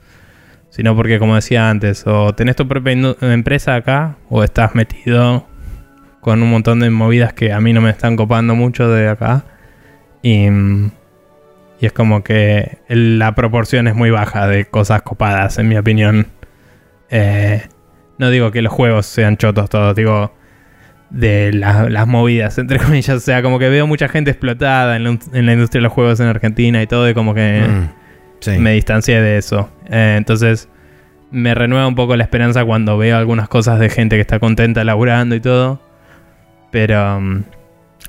[0.77, 2.93] sino porque como decía antes, o tenés tu propia
[3.23, 5.47] empresa acá o estás metido
[6.21, 9.45] con un montón de movidas que a mí no me están copando mucho de acá.
[10.23, 10.49] Y,
[11.81, 16.27] y es como que la proporción es muy baja de cosas copadas, en mi opinión.
[17.11, 17.63] Eh,
[18.19, 20.35] no digo que los juegos sean chotos todos, digo
[21.11, 23.17] de las movidas, entre comillas.
[23.17, 26.27] O sea, como que veo mucha gente explotada en la, industria de los juegos en
[26.27, 27.67] Argentina y todo, y como que...
[27.69, 28.07] Mm.
[28.59, 29.71] Me distancié de eso.
[29.91, 30.69] Eh, entonces
[31.31, 34.85] me renueva un poco la esperanza cuando veo algunas cosas de gente que está contenta
[34.85, 35.81] laburando y todo.
[36.71, 37.45] Pero, mm,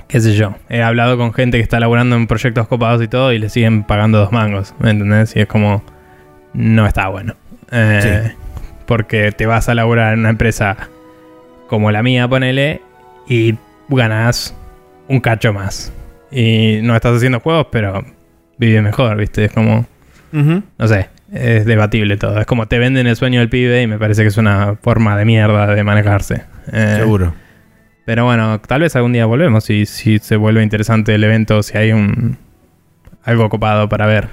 [0.08, 0.56] qué sé yo.
[0.70, 3.84] He hablado con gente que está laburando en proyectos copados y todo y le siguen
[3.84, 4.74] pagando dos mangos.
[4.80, 5.36] ¿Me entendés?
[5.36, 5.84] Y es como,
[6.54, 7.36] no está bueno.
[7.72, 8.34] Eh,
[8.86, 10.78] porque te vas a laburar en una empresa
[11.68, 12.82] como la mía, ponele,
[13.28, 13.56] y
[13.90, 14.56] ganas
[15.08, 15.92] un cacho más.
[16.32, 18.04] Y no estás haciendo juegos, pero
[18.58, 19.46] vive mejor, ¿viste?
[19.46, 19.86] Es como
[20.32, 22.40] no sé, es debatible todo.
[22.40, 25.18] Es como te venden el sueño del pibe y me parece que es una forma
[25.18, 26.44] de mierda de manejarse.
[26.72, 27.34] Eh, Seguro.
[28.08, 31.78] Pero bueno, tal vez algún día volvemos y si se vuelve interesante el evento, si
[31.78, 32.38] hay un
[33.22, 34.30] algo copado para ver.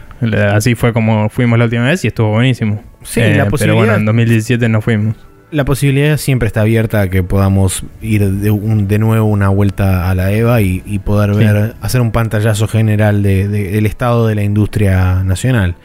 [0.53, 2.85] Así fue como fuimos la última vez y estuvo buenísimo.
[3.03, 3.49] Sí, la posibilidad...
[3.49, 5.17] Eh, pero bueno, en 2017 no fuimos
[5.55, 10.15] la posibilidad siempre está abierta a que podamos ir de, de nuevo una vuelta a
[10.17, 15.77] la EVA y, poder ver, hacer un pantallazo general del estado de la industria nacional.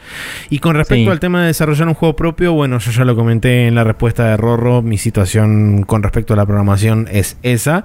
[0.50, 3.68] Y con respecto al tema de desarrollar un juego propio, bueno, yo ya lo comenté
[3.68, 7.84] en la respuesta de Rorro, mi situación con respecto a la programación es esa.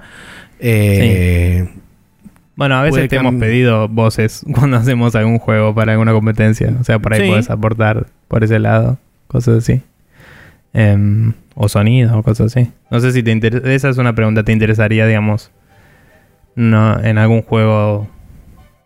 [0.58, 1.68] Eh,
[2.56, 6.74] bueno, a veces te hemos pedido voces cuando hacemos algún juego para alguna competencia.
[6.80, 8.98] O sea, por ahí puedes aportar por ese lado,
[9.28, 9.82] cosas así.
[10.72, 12.70] Em, o sonido o cosas así.
[12.90, 13.72] No sé si te interesa.
[13.72, 14.44] Esa es una pregunta.
[14.44, 15.50] ¿Te interesaría, digamos,
[16.54, 18.08] no, en algún juego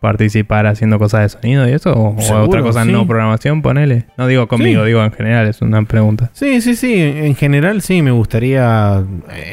[0.01, 1.93] participar haciendo cosas de sonido y eso?
[1.93, 3.61] ¿O, otra cosa no programación?
[3.61, 4.07] Ponele.
[4.17, 5.49] No digo conmigo, digo en general.
[5.49, 6.31] Es una pregunta.
[6.33, 6.95] Sí, sí, sí.
[6.95, 9.05] En general sí, me gustaría.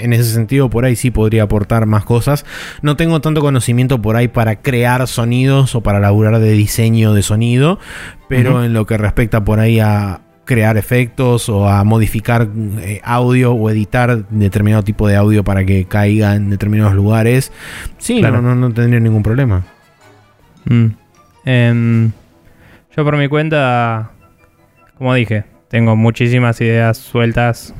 [0.02, 2.46] En ese sentido, por ahí sí podría aportar más cosas.
[2.84, 7.24] No tengo tanto conocimiento por ahí para crear sonidos o para laburar de diseño de
[7.24, 7.80] sonido.
[8.30, 12.48] Pero en lo que respecta por ahí a, crear efectos o a modificar
[12.80, 17.52] eh, audio o editar determinado tipo de audio para que caiga en determinados lugares,
[18.00, 19.66] sí, no, no, tendría ningún problema.
[20.66, 20.88] Mm.
[21.46, 22.12] Em,
[22.96, 24.12] yo por mi cuenta,
[24.98, 27.76] como dije, tengo muchísimas ideas sueltas.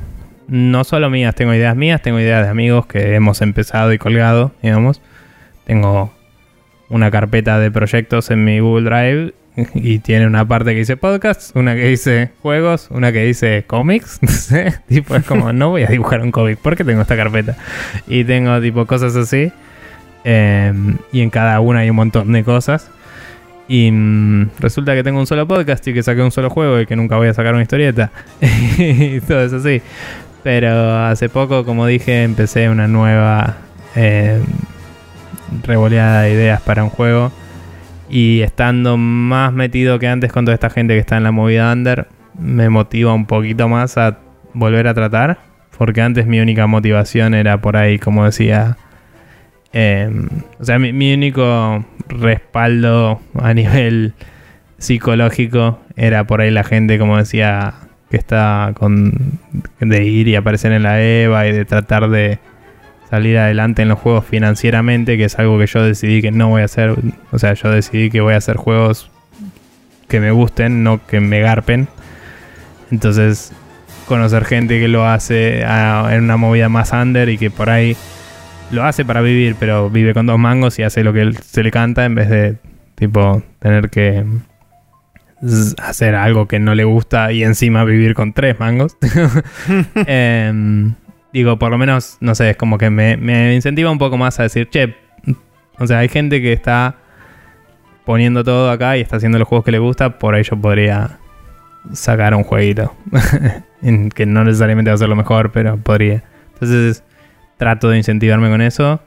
[0.46, 4.52] No solo mías, tengo ideas mías, tengo ideas de amigos que hemos empezado y colgado,
[4.62, 5.02] digamos.
[5.66, 6.12] Tengo
[6.88, 9.34] una carpeta de proyectos en mi Google Drive
[9.74, 14.18] y tiene una parte que dice podcast, una que dice juegos, una que dice cómics.
[14.28, 17.56] No sé, tipo, es como, no voy a dibujar un cómic porque tengo esta carpeta.
[18.06, 19.52] Y tengo tipo cosas así.
[20.24, 22.90] Em, y en cada una hay un montón de cosas.
[23.68, 26.86] Y mm, resulta que tengo un solo podcast y que saqué un solo juego y
[26.86, 28.10] que nunca voy a sacar una historieta.
[28.78, 29.82] y todo eso así.
[30.42, 33.56] Pero hace poco, como dije, empecé una nueva
[33.96, 34.40] eh,
[35.64, 37.32] revoleada de ideas para un juego
[38.08, 41.72] y estando más metido que antes con toda esta gente que está en la movida
[41.72, 44.18] under, me motiva un poquito más a
[44.54, 45.38] volver a tratar.
[45.76, 48.76] Porque antes mi única motivación era por ahí, como decía.
[49.72, 50.28] Em,
[50.58, 54.14] o sea, mi, único respaldo a nivel
[54.78, 57.74] psicológico era por ahí la gente, como decía,
[58.10, 59.38] que está con.
[59.78, 62.40] de ir y aparecer en la EVA y de tratar de
[63.08, 66.62] salir adelante en los juegos financieramente, que es algo que yo decidí que no voy
[66.62, 66.94] a hacer.
[67.30, 69.10] O sea, yo decidí que voy a hacer juegos
[70.08, 71.88] que me gusten, no que me garpen.
[72.90, 73.52] Entonces,
[74.06, 77.96] conocer gente que lo hace en una movida más under y que por ahí
[78.70, 81.70] lo hace para vivir, pero vive con dos mangos y hace lo que se le
[81.70, 82.56] canta en vez de,
[82.94, 84.24] tipo, tener que
[85.78, 88.98] hacer algo que no le gusta y encima vivir con tres mangos.
[90.06, 90.92] eh,
[91.38, 94.38] digo, por lo menos, no sé, es como que me, me incentiva un poco más
[94.40, 94.94] a decir, che,
[95.78, 96.96] o sea, hay gente que está
[98.04, 101.18] poniendo todo acá y está haciendo los juegos que le gusta, por ahí yo podría
[101.92, 102.94] sacar un jueguito.
[103.80, 106.24] En que no necesariamente va a ser lo mejor, pero podría.
[106.54, 107.04] Entonces
[107.58, 109.00] trato de incentivarme con eso.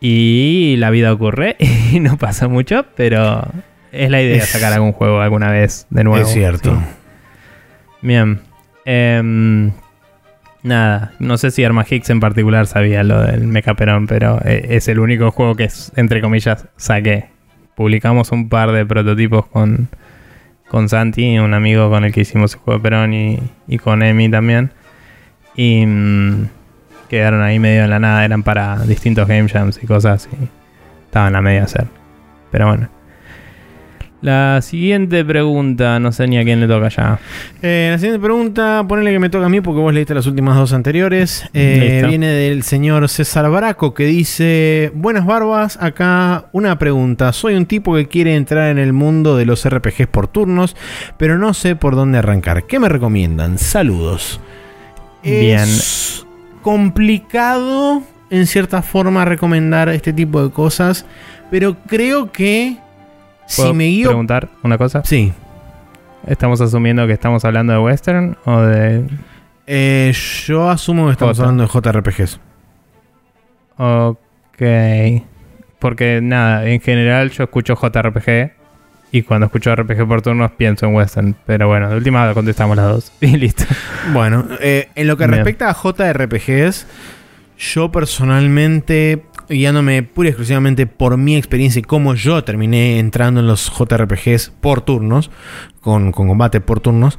[0.00, 1.56] Y la vida ocurre
[1.92, 3.46] y no pasa mucho, pero
[3.92, 6.24] es la idea Es- sacar algún juego alguna vez de nuevo.
[6.26, 6.74] es cierto.
[6.74, 6.86] Sí.
[8.00, 8.40] Bien.
[8.86, 9.72] Em,
[10.62, 14.88] nada, no sé si Arma Hicks en particular sabía lo del Mecaperón, pero eh, es
[14.88, 17.30] el único juego que, entre comillas, saqué.
[17.74, 19.88] Publicamos un par de prototipos con,
[20.68, 24.02] con Santi, un amigo con el que hicimos el juego de Perón, y, y con
[24.02, 24.72] Emi también.
[25.56, 26.48] Y mm,
[27.08, 30.48] quedaron ahí medio en la nada, eran para distintos game jams y cosas, y
[31.06, 31.86] estaban a medio hacer.
[32.50, 33.01] Pero bueno.
[34.22, 37.18] La siguiente pregunta, no sé ni a quién le toca ya.
[37.60, 40.56] Eh, la siguiente pregunta, ponele que me toca a mí porque vos leíste las últimas
[40.56, 41.44] dos anteriores.
[41.52, 47.32] Eh, viene del señor César Braco que dice: Buenas barbas, acá una pregunta.
[47.32, 50.76] Soy un tipo que quiere entrar en el mundo de los RPGs por turnos,
[51.16, 52.64] pero no sé por dónde arrancar.
[52.68, 53.58] ¿Qué me recomiendan?
[53.58, 54.40] Saludos.
[55.24, 55.58] Bien.
[55.58, 56.24] Es
[56.62, 61.06] complicado en cierta forma recomendar este tipo de cosas,
[61.50, 62.78] pero creo que
[63.52, 64.08] si ¿Puedo me guío.
[64.08, 65.02] preguntar una cosa?
[65.04, 65.32] Sí.
[66.26, 69.04] ¿Estamos asumiendo que estamos hablando de western o de
[69.66, 70.12] Eh,
[70.46, 71.48] yo asumo que estamos J.
[71.48, 72.40] hablando de JRPGs.
[73.78, 74.62] Ok.
[75.78, 78.52] Porque nada, en general yo escucho JRPG
[79.10, 81.36] y cuando escucho RPG por turnos pienso en western.
[81.44, 83.64] Pero bueno, de última contestamos las dos y listo.
[84.12, 85.44] Bueno, eh, en lo que Bien.
[85.44, 86.86] respecta a JRPGs,
[87.58, 93.46] yo personalmente, guiándome pura y exclusivamente por mi experiencia y cómo yo terminé entrando en
[93.46, 95.30] los JRPGs por turnos,
[95.80, 97.18] con, con combate por turnos,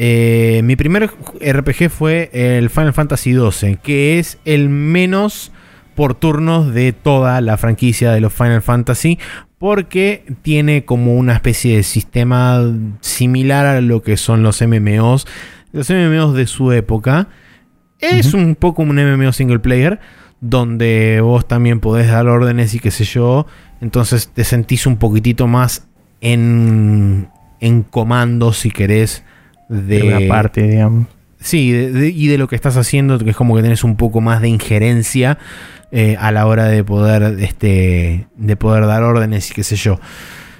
[0.00, 5.50] eh, mi primer RPG fue el Final Fantasy XII, que es el menos
[5.96, 9.18] por turnos de toda la franquicia de los Final Fantasy,
[9.58, 12.62] porque tiene como una especie de sistema
[13.00, 15.26] similar a lo que son los MMOs,
[15.72, 17.26] los MMOs de su época.
[17.98, 19.98] Es un poco un MMO single player,
[20.40, 23.46] donde vos también podés dar órdenes y qué sé yo,
[23.80, 25.86] entonces te sentís un poquitito más
[26.20, 27.28] en,
[27.60, 29.24] en comando, si querés,
[29.68, 31.06] de, De una parte, digamos.
[31.40, 33.96] Sí, de- de- y de lo que estás haciendo, que es como que tenés un
[33.96, 35.38] poco más de injerencia
[35.92, 40.00] eh, a la hora de poder, este, de poder dar órdenes y qué sé yo.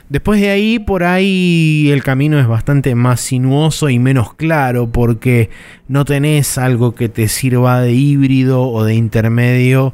[0.08, 5.50] Después de ahí, por ahí el camino es bastante más sinuoso y menos claro porque
[5.86, 9.92] no tenés algo que te sirva de híbrido o de intermedio.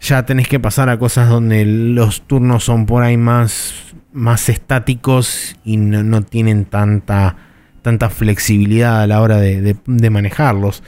[0.00, 3.74] Ya tenés que pasar a cosas donde los turnos son por ahí más,
[4.14, 7.36] más estáticos y no, no tienen tanta,
[7.82, 10.82] tanta flexibilidad a la hora de, de- manejarlos.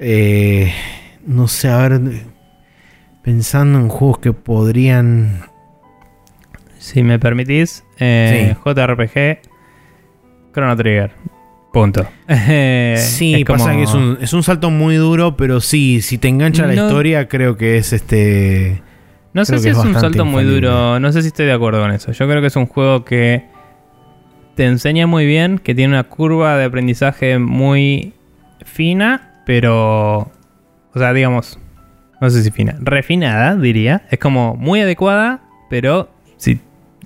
[0.00, 0.72] Eh,
[1.24, 2.00] no sé, a ver,
[3.22, 5.54] pensando en juegos que podrían...
[6.86, 8.60] Si me permitís, eh, Sí.
[8.64, 9.40] JRPG,
[10.54, 11.10] Chrono Trigger.
[11.72, 12.06] Punto.
[12.28, 16.16] Eh, sí, es pasa que es un, es un salto muy duro, pero sí, si
[16.16, 18.82] te engancha la historia, creo que es este...
[19.34, 21.00] No sé si es, es un salto muy duro.
[21.00, 22.12] No sé si estoy de acuerdo con eso.
[22.12, 23.44] Yo creo que es un juego que
[24.54, 28.12] te enseña muy bien, que tiene una curva de aprendizaje muy
[28.64, 30.30] fina, pero.
[30.94, 31.58] O sea, digamos.
[32.20, 32.76] No sé si fina.
[32.80, 34.06] Refinada, diría.
[34.08, 36.15] Es como muy adecuada, pero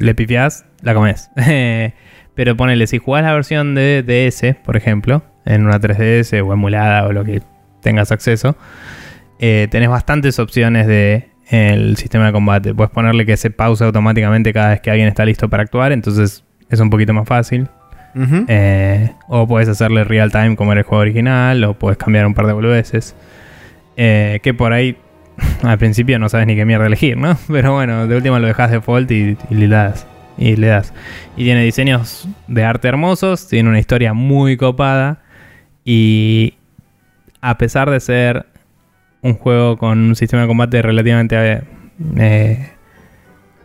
[0.00, 1.30] le pifiás, la comes.
[2.34, 7.06] pero ponele, si jugás la versión de DS, por ejemplo, en una 3DS o emulada
[7.06, 7.42] o lo que
[7.82, 8.56] tengas acceso,
[9.38, 12.74] eh, tenés bastantes opciones de el sistema de combate.
[12.74, 16.44] Puedes ponerle que se pausa automáticamente cada vez que alguien está listo para actuar, entonces
[16.68, 17.68] es un poquito más fácil.
[18.48, 22.34] Eh, o puedes hacerle real time como era el juego original, o puedes cambiar un
[22.34, 23.14] par de boludeces.
[23.96, 24.96] Eh, que por ahí
[25.62, 27.36] al principio no sabes ni qué mierda elegir, ¿no?
[27.48, 30.06] Pero bueno, de última lo dejas default y, y le das.
[30.38, 30.94] Y le das.
[31.36, 35.22] Y tiene diseños de arte hermosos, tiene una historia muy copada.
[35.84, 36.54] Y
[37.40, 38.46] a pesar de ser
[39.22, 41.62] un juego con un sistema de combate relativamente
[42.16, 42.70] eh,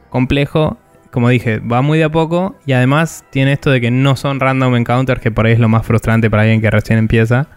[0.10, 0.78] complejo,
[1.12, 4.40] como dije, va muy de a poco y además tiene esto de que no son
[4.40, 7.48] random encounters, que por ahí es lo más frustrante para alguien que recién empieza,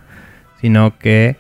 [0.61, 1.37] sino que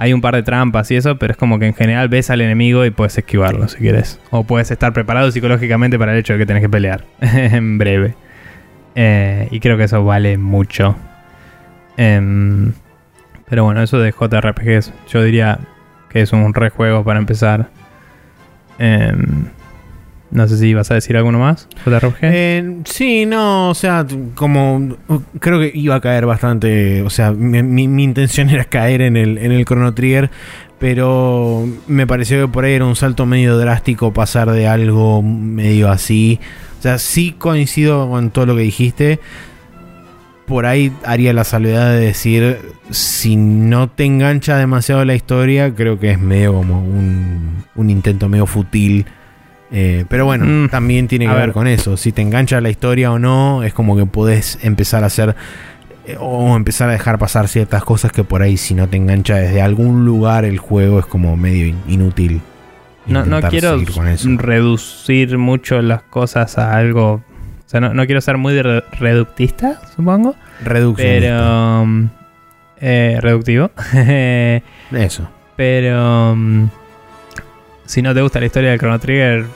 [0.00, 2.40] hay un par de trampas y eso, pero es como que en general ves al
[2.40, 4.20] enemigo y puedes esquivarlo si quieres.
[4.30, 8.14] O puedes estar preparado psicológicamente para el hecho de que tenés que pelear en breve.
[8.94, 10.94] Eh, y creo que eso vale mucho.
[11.96, 12.72] Em,
[13.48, 15.58] pero bueno, eso de JRPGs, yo diría
[16.10, 17.68] que es un rejuego para empezar.
[18.78, 19.46] Em,
[20.30, 22.18] No sé si vas a decir alguno más, JRPG.
[22.22, 24.96] Eh, sí, no, o sea, como
[25.40, 29.38] creo que iba a caer bastante, o sea, mi, mi- intención era caer en el,
[29.38, 30.30] en el Chrono Trigger,
[30.78, 35.90] pero me pareció que por ahí era un salto medio drástico pasar de algo medio
[35.90, 36.38] así.
[36.78, 39.18] O sea, sí coincido con todo lo que dijiste.
[40.46, 42.58] Por ahí haría la salvedad de decir,
[42.90, 48.28] si no te engancha demasiado la historia, creo que es medio como un, un intento
[48.28, 49.04] medio fútil.
[49.70, 51.46] Eh, pero bueno, Mm, también tiene que a ver.
[51.46, 51.52] ver.
[51.52, 51.96] con eso.
[51.96, 55.36] Si te engancha la historia o no, es como que podés empezar a hacer
[56.06, 59.36] eh, o empezar a dejar pasar ciertas cosas que por ahí si no te engancha
[59.36, 62.40] desde algún lugar el juego es como medio in- inútil.
[63.06, 63.78] No, no quiero
[64.36, 67.12] reducir mucho las cosas a algo.
[67.14, 67.22] O
[67.70, 70.34] sea, no, no quiero ser muy re- reductista, supongo.
[70.64, 71.08] Reducción.
[71.20, 71.82] Pero.
[71.82, 72.08] um,
[72.80, 73.70] eh, reductivo.
[74.92, 75.28] Eso.
[75.56, 76.32] pero.
[76.32, 76.68] um,
[77.88, 79.46] si no te gusta la historia del Chrono Trigger,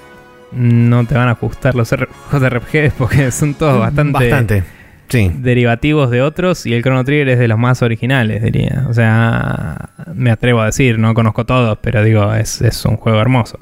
[0.52, 4.64] no te van a gustar los JRPGs porque son todos bastante, Bastante.
[5.08, 5.30] Sí.
[5.34, 8.86] derivativos de otros y el Chrono Trigger es de los más originales, diría.
[8.88, 13.20] O sea, me atrevo a decir, no conozco todos, pero digo, es, es un juego
[13.20, 13.60] hermoso.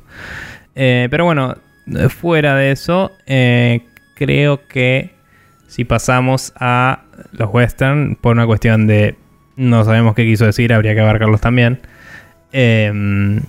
[0.77, 1.57] Eh, pero bueno,
[2.09, 3.81] fuera de eso, eh,
[4.15, 5.11] creo que
[5.67, 7.01] si pasamos a
[7.33, 9.17] los western, por una cuestión de
[9.57, 11.81] no sabemos qué quiso decir, habría que abarcarlos también.
[12.53, 13.41] Eh,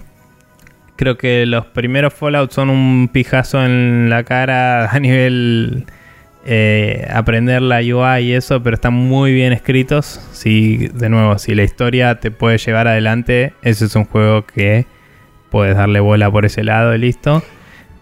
[1.02, 5.88] creo que los primeros Fallout son un pijazo en la cara a nivel
[6.46, 10.22] eh, aprender la UI y eso, pero están muy bien escritos.
[10.32, 14.86] Si, de nuevo, si la historia te puede llevar adelante, ese es un juego que
[15.50, 17.42] puedes darle bola por ese lado y listo.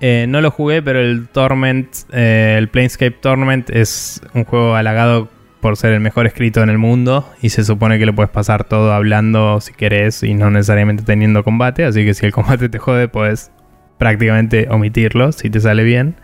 [0.02, 5.30] Eh, no lo jugué, pero el Torment, eh, el Planescape Torment es un juego halagado
[5.62, 8.64] por ser el mejor escrito en el mundo y se supone que lo puedes pasar
[8.64, 12.80] todo hablando si querés y no necesariamente teniendo combate, así que si el combate te
[12.80, 13.52] jode puedes
[13.98, 16.16] prácticamente omitirlo si te sale bien.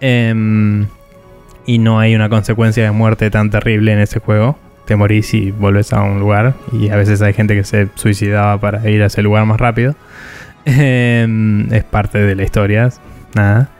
[0.00, 0.86] Em,
[1.66, 4.58] y no hay una consecuencia de muerte tan terrible en ese juego.
[4.86, 8.58] Te morís y volves a un lugar y a veces hay gente que se suicidaba
[8.58, 9.94] para ir a ese lugar más rápido.
[10.64, 12.88] Em, es parte de la historia,
[13.34, 13.70] nada.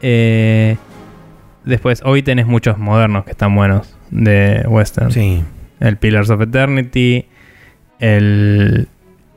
[0.00, 0.76] Eh,
[1.64, 5.10] después, hoy tenés muchos modernos que están buenos de Western.
[5.10, 5.42] Sí.
[5.80, 7.26] El Pillars of Eternity,
[7.98, 8.88] el,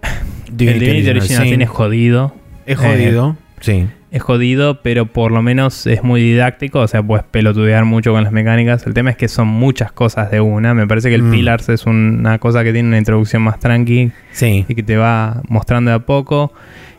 [0.02, 1.50] el Divinity Original sí.
[1.52, 2.34] Sin es jodido.
[2.66, 3.36] Es jodido.
[3.62, 3.88] sí.
[4.12, 8.24] Es jodido, pero por lo menos es muy didáctico, o sea, puedes pelotudear mucho con
[8.24, 8.88] las mecánicas.
[8.88, 10.74] El tema es que son muchas cosas de una.
[10.74, 11.32] Me parece que el Mm.
[11.32, 14.66] Pillars es una cosa que tiene una introducción más tranqui Sí.
[14.68, 16.52] y que te va mostrando de a poco.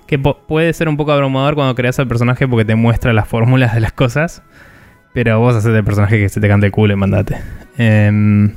[0.06, 3.74] Que puede ser un poco abrumador cuando creas al personaje porque te muestra las fórmulas
[3.74, 4.42] de las cosas.
[5.12, 7.36] Pero vos haces el personaje que se te cante el culo y mandate.
[7.78, 8.52] Em,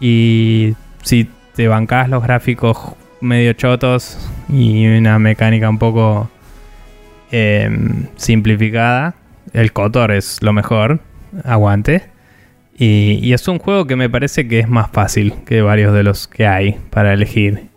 [0.00, 4.18] y si te bancás los gráficos medio chotos
[4.48, 6.30] y una mecánica un poco
[7.30, 9.14] em, simplificada,
[9.52, 11.00] el Kotor es lo mejor.
[11.44, 12.04] Aguante.
[12.76, 16.02] Y, y es un juego que me parece que es más fácil que varios de
[16.02, 17.68] los que hay para elegir.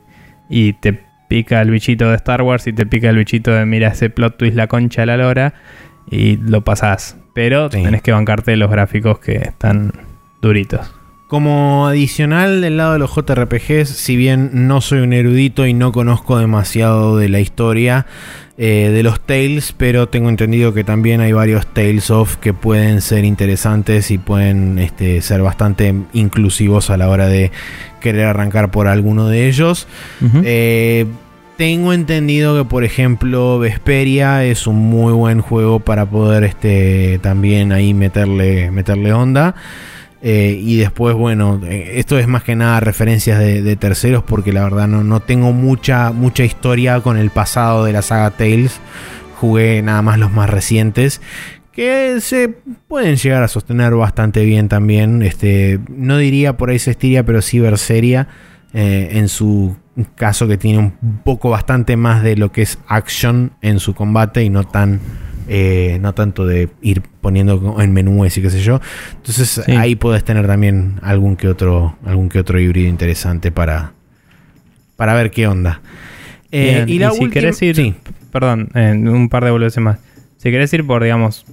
[0.50, 1.00] Y te
[1.32, 4.38] pica el bichito de Star Wars y te pica el bichito de mira ese plot
[4.38, 5.54] twist la concha de la lora
[6.10, 7.16] y lo pasás.
[7.34, 7.82] Pero Sí.
[7.84, 9.94] tenés que bancarte los gráficos que están
[10.42, 10.94] duritos.
[11.28, 15.94] Como adicional del lado de los JRPGs, si bien no soy un erudito y no
[15.94, 18.06] conozco demasiado de la historia
[18.58, 23.00] eh, de los Tales, pero tengo entendido que también hay varios Tales of que pueden
[23.00, 27.50] ser interesantes y pueden este, ser bastante inclusivos a la hora de
[28.02, 29.88] querer arrancar por alguno de ellos.
[30.44, 31.06] Eh,
[31.62, 37.72] tengo entendido que, por ejemplo, Vesperia es un muy buen juego para poder este, también
[37.72, 39.54] ahí meterle, meterle onda.
[40.24, 44.64] Eh, y después, bueno, eh, esto es más que nada referencias de, terceros porque la
[44.64, 48.80] verdad no, no tengo mucha, mucha historia con el pasado de la saga Tales.
[49.36, 51.22] Jugué nada más los más recientes.
[51.74, 52.50] Que se
[52.88, 55.22] pueden llegar a sostener bastante bien también.
[55.22, 58.28] Este, no diría por ahí Cestiria, pero sí Berseria.
[58.74, 59.76] eh, en su
[60.16, 60.92] caso que tiene un
[61.24, 65.00] poco bastante más de lo que es action en su combate y no tan
[65.48, 68.80] eh, no tanto de ir poniendo en menúes y qué sé yo.
[69.18, 69.72] Entonces Sí.
[69.74, 73.92] ahí puedes tener también algún que otro algún que otro híbrido interesante para
[74.96, 75.82] para ver qué onda.
[76.52, 77.96] Eh, Bien, y la y si querés ir- sí.
[78.32, 80.00] Perdón, en un par de boludeces más.
[80.38, 81.46] Si querés ir por, digamos,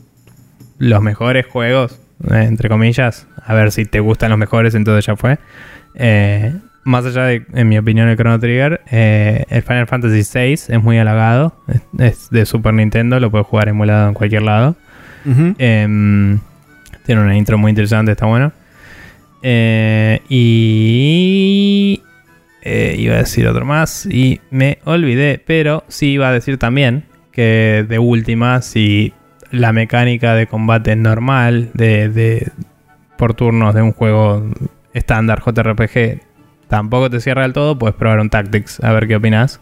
[0.78, 1.98] los mejores juegos,
[2.30, 5.38] eh, entre comillas, a ver si te gustan los mejores, entonces ya fue.
[5.96, 6.54] Eh,
[6.88, 10.82] más allá de, en mi opinión, el Chrono Trigger, eh, el Final Fantasy VI es
[10.82, 11.54] muy halagado.
[11.68, 14.74] Es, es de Super Nintendo, lo puedes jugar emulado en cualquier lado.
[15.58, 16.38] Em,
[17.04, 18.52] tiene una intro muy interesante, está bueno.
[19.42, 22.02] Eh, y.
[22.62, 27.04] eh, iba a decir otro más y me olvidé, pero sí iba a decir también
[27.32, 29.12] que de última, si
[29.50, 32.50] la mecánica de combate normal, de, de
[33.18, 34.50] por turnos de un juego
[34.94, 36.27] estándar JRPG,
[36.68, 39.60] tampoco te cierra del todo, puedes probar un Tactics a ver qué opinas.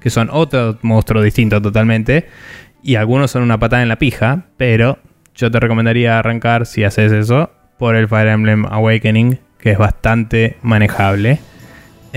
[0.00, 2.28] Que son otro monstruo distinto totalmente.
[2.82, 4.98] Y algunos son una patada en la pija, pero
[5.34, 10.56] yo te recomendaría arrancar, si haces eso, por el Fire Emblem Awakening, que es bastante
[10.62, 11.40] manejable.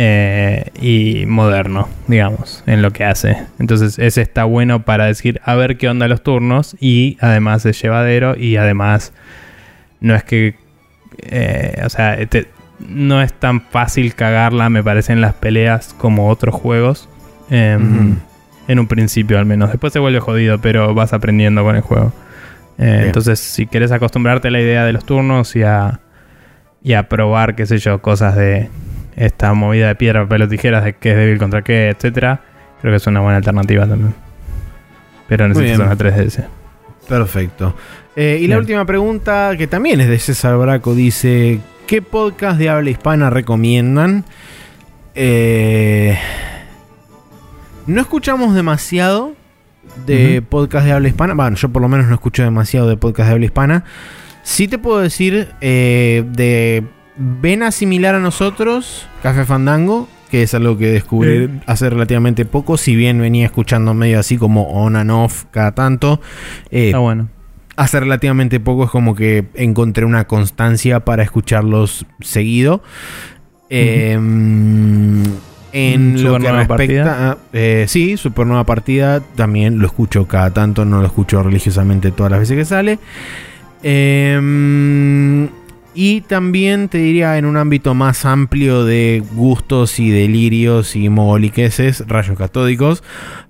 [0.02, 3.36] Eh, y moderno, digamos, en lo que hace.
[3.60, 7.82] Entonces, ese está bueno para decir a ver qué onda los turnos y además es
[7.82, 9.12] llevadero y además
[10.00, 10.56] no es que,
[11.18, 12.18] eh, o sea,
[12.80, 17.10] no es tan fácil cagarla, me parece, en las peleas como otros juegos.
[17.50, 18.18] Em,
[18.68, 19.72] en un principio al menos.
[19.72, 22.14] Después se vuelve jodido, pero vas aprendiendo con el juego.
[22.78, 26.00] Eh, entonces, si quieres acostumbrarte a la idea de los turnos y a,
[26.84, 28.70] y a probar, qué sé yo, cosas de
[29.16, 32.42] esta movida de piedra, papel o tijeras, de qué es débil contra qué, etcétera,
[32.80, 34.14] creo que es una buena alternativa también.
[35.28, 36.46] Pero necesitas una 3DS.
[37.08, 37.76] Perfecto.
[38.16, 41.60] Eh, y la última pregunta, que también es de César Braco, dice:
[41.90, 44.24] ¿Qué podcast de habla hispana recomiendan?
[45.16, 46.16] Eh,
[47.88, 49.34] no escuchamos demasiado
[50.06, 51.34] de podcast de habla hispana.
[51.34, 53.86] Bueno, yo por lo menos no escucho demasiado de podcast de habla hispana.
[54.44, 56.84] Sí te puedo decir eh, de
[57.18, 62.96] vena similar a nosotros, Café Fandango, que es algo que descubrí hace relativamente poco, si
[62.96, 66.22] bien venía escuchando medio así como on and off cada tanto.
[66.70, 67.30] Eh, Está bueno.
[67.80, 72.84] Hace relativamente poco es como que encontré una constancia para escucharlos seguido.
[73.70, 75.24] Em,
[75.72, 80.84] en lo que respecta a, eh, sí, super nueva partida también lo escucho cada tanto,
[80.84, 83.00] no lo escucho religiosamente todas las veces que sale.
[83.82, 85.48] Eh,
[85.94, 92.08] y también te diría en un ámbito más amplio de gustos y delirios y mogoliqueses,
[92.08, 93.04] rayos catódicos.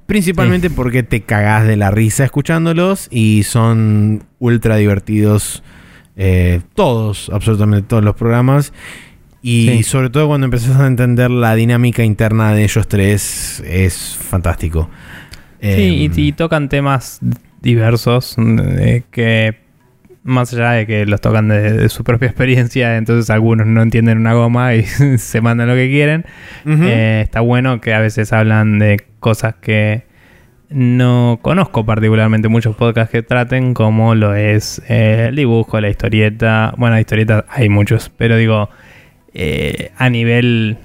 [0.06, 5.61] Principalmente porque te cagás de la risa escuchándolos y son ultra divertidos
[6.16, 8.74] eh, todos, absolutamente todos los programas.
[9.42, 14.90] Y sobre todo cuando empezás a entender la dinámica interna de ellos tres, es fantástico.
[15.61, 17.19] Sí, y, em, tocan temas
[17.61, 19.68] diversos eh, que
[20.30, 24.33] más allá de que los tocan de, su propia experiencia, entonces algunos no entienden una
[24.33, 24.83] goma y
[25.17, 26.25] se mandan lo que quieren.
[26.66, 30.08] Eh, está bueno que a veces hablan de cosas que
[30.69, 36.74] no conozco particularmente muchos podcasts que traten, como lo es eh, el dibujo, la historieta.
[36.77, 38.69] Bueno, la historieta hay muchos, pero digo,
[39.33, 40.77] eh, a nivel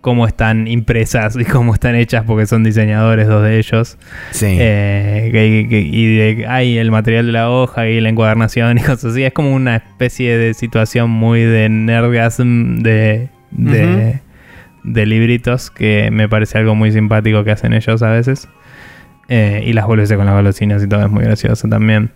[0.00, 3.98] cómo están impresas y cómo están hechas, porque son diseñadores dos de ellos.
[4.30, 4.46] Sí.
[4.58, 5.30] Eh,
[5.72, 9.24] y de, hay el material de la hoja y la encuadernación y cosas así.
[9.24, 14.20] Es como una especie de situación muy de nerdgasm de, de,
[14.84, 18.48] de libritos que me parece algo muy simpático que hacen ellos a veces.
[19.30, 22.10] Eh, y las vuelves con las golosinas y todo es muy gracioso también.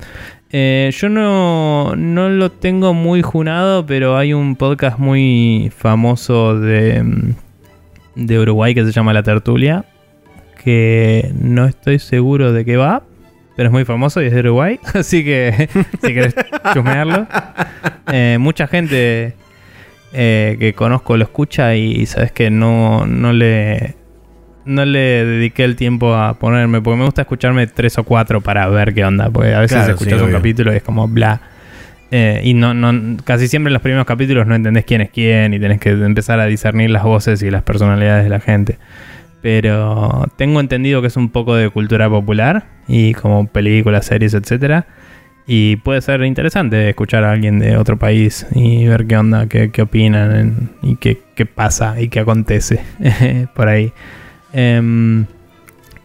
[0.50, 7.02] Eh, yo no, no lo tengo muy junado, pero hay un podcast muy famoso de
[7.02, 7.34] mm,
[8.14, 9.84] de Uruguay que se llama La Tertulia,
[10.62, 13.02] que no estoy seguro de qué va,
[13.56, 15.68] pero es muy famoso y es de Uruguay, así que
[16.00, 16.34] si querés
[16.72, 17.26] chusmearlo.
[18.12, 19.34] Eh, mucha gente
[20.12, 23.96] eh, que conozco lo escucha y sabes que no, no le
[24.64, 28.68] no le dediqué el tiempo a ponerme, porque me gusta escucharme tres o cuatro para
[28.68, 31.40] ver qué onda, porque a veces escuchas un capítulo y es como bla.
[32.14, 35.54] Eh, y no, no, casi siempre en los primeros capítulos no entendés quién es quién
[35.54, 38.78] y tenés que empezar a discernir las voces y las personalidades de la gente.
[39.40, 44.86] Pero tengo entendido que es un poco de cultura popular y como películas, series, etcétera.
[45.46, 49.70] Y puede ser interesante escuchar a alguien de otro país y ver qué onda, qué,
[49.70, 52.80] qué opinan y qué, qué, pasa y qué acontece
[53.54, 53.90] por ahí.
[54.52, 55.24] Em,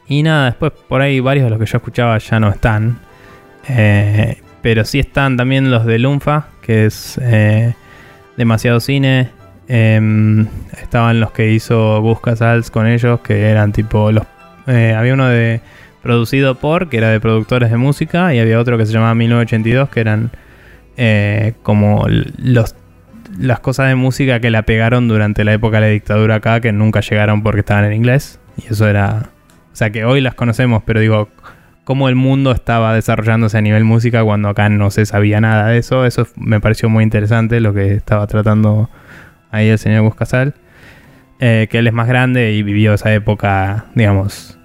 [0.07, 2.99] y nada, después por ahí varios de los que yo escuchaba ya no están.
[3.67, 4.37] Eh,
[4.67, 7.73] pero sí están también los de Lunfa, que es eh,
[8.35, 9.29] demasiado cine.
[9.69, 10.45] Em,
[10.81, 14.25] estaban los que hizo Gus Casals con ellos, que eran tipo los.
[14.67, 15.61] Eh, había uno de
[16.03, 19.87] producido por, que era de productores de música, y había otro que se llamaba 1982,
[19.87, 20.31] que eran
[20.97, 22.75] eh, como los
[23.39, 26.73] las cosas de música que la pegaron durante la época de la dictadura acá, que
[26.73, 28.41] nunca llegaron porque estaban en inglés.
[28.57, 29.29] Y eso era.
[29.71, 31.29] O sea que hoy las conocemos, pero digo,
[31.87, 35.77] cómo el mundo estaba desarrollándose a nivel música cuando acá no se sabía nada de
[35.77, 36.05] eso.
[36.05, 38.89] Eso me pareció muy interesante lo que estaba tratando
[39.51, 40.53] ahí el señor Buscasal.
[41.39, 44.59] Eh, que él es más grande y vivió esa época, digamos,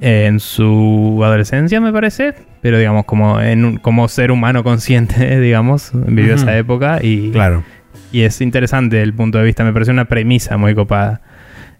[0.00, 2.34] en su adolescencia, me parece.
[2.62, 7.62] Pero, digamos, como, en, como ser humano consciente, digamos, vivió esa época y, claro.
[8.10, 9.62] y es interesante el punto de vista.
[9.62, 11.20] Me pareció una premisa muy copada.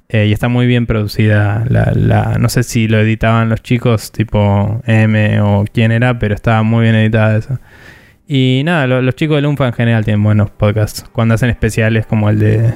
[0.09, 1.65] Eh, y está muy bien producida.
[1.69, 6.63] La, no sé si lo editaban los chicos, tipo M o quién era, pero estaba
[6.63, 7.61] muy bien editada esa.
[8.29, 11.05] Y nada, lo- los chicos de Lumfa en general tienen buenos podcasts.
[11.13, 12.75] Cuando hacen especiales como el de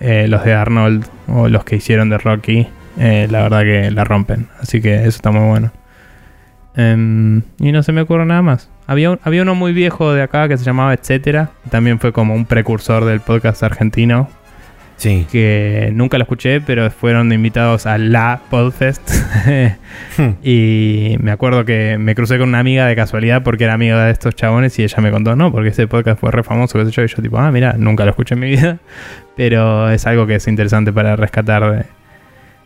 [0.00, 2.66] eh, los de Arnold o los que hicieron de Rocky,
[2.98, 4.48] eh, la verdad que la rompen.
[4.60, 5.72] Así que eso está muy bueno.
[6.76, 8.70] Em, y no se me ocurre nada más.
[8.86, 11.50] Había, había uno muy viejo de acá que se llamaba Etcétera.
[11.70, 14.28] También fue como un precursor del podcast argentino.
[15.00, 15.26] Sí.
[15.32, 19.00] Que nunca lo escuché, pero fueron invitados a la Podfest.
[20.44, 24.10] y me acuerdo que me crucé con una amiga de casualidad porque era amiga de
[24.10, 26.90] estos chabones y ella me contó, no, porque ese podcast fue re famoso, qué sé
[26.90, 27.02] yo.
[27.04, 28.78] Y yo, tipo, ah, mira, nunca lo escuché en mi vida.
[29.36, 31.86] Pero es algo que es interesante para rescatar de,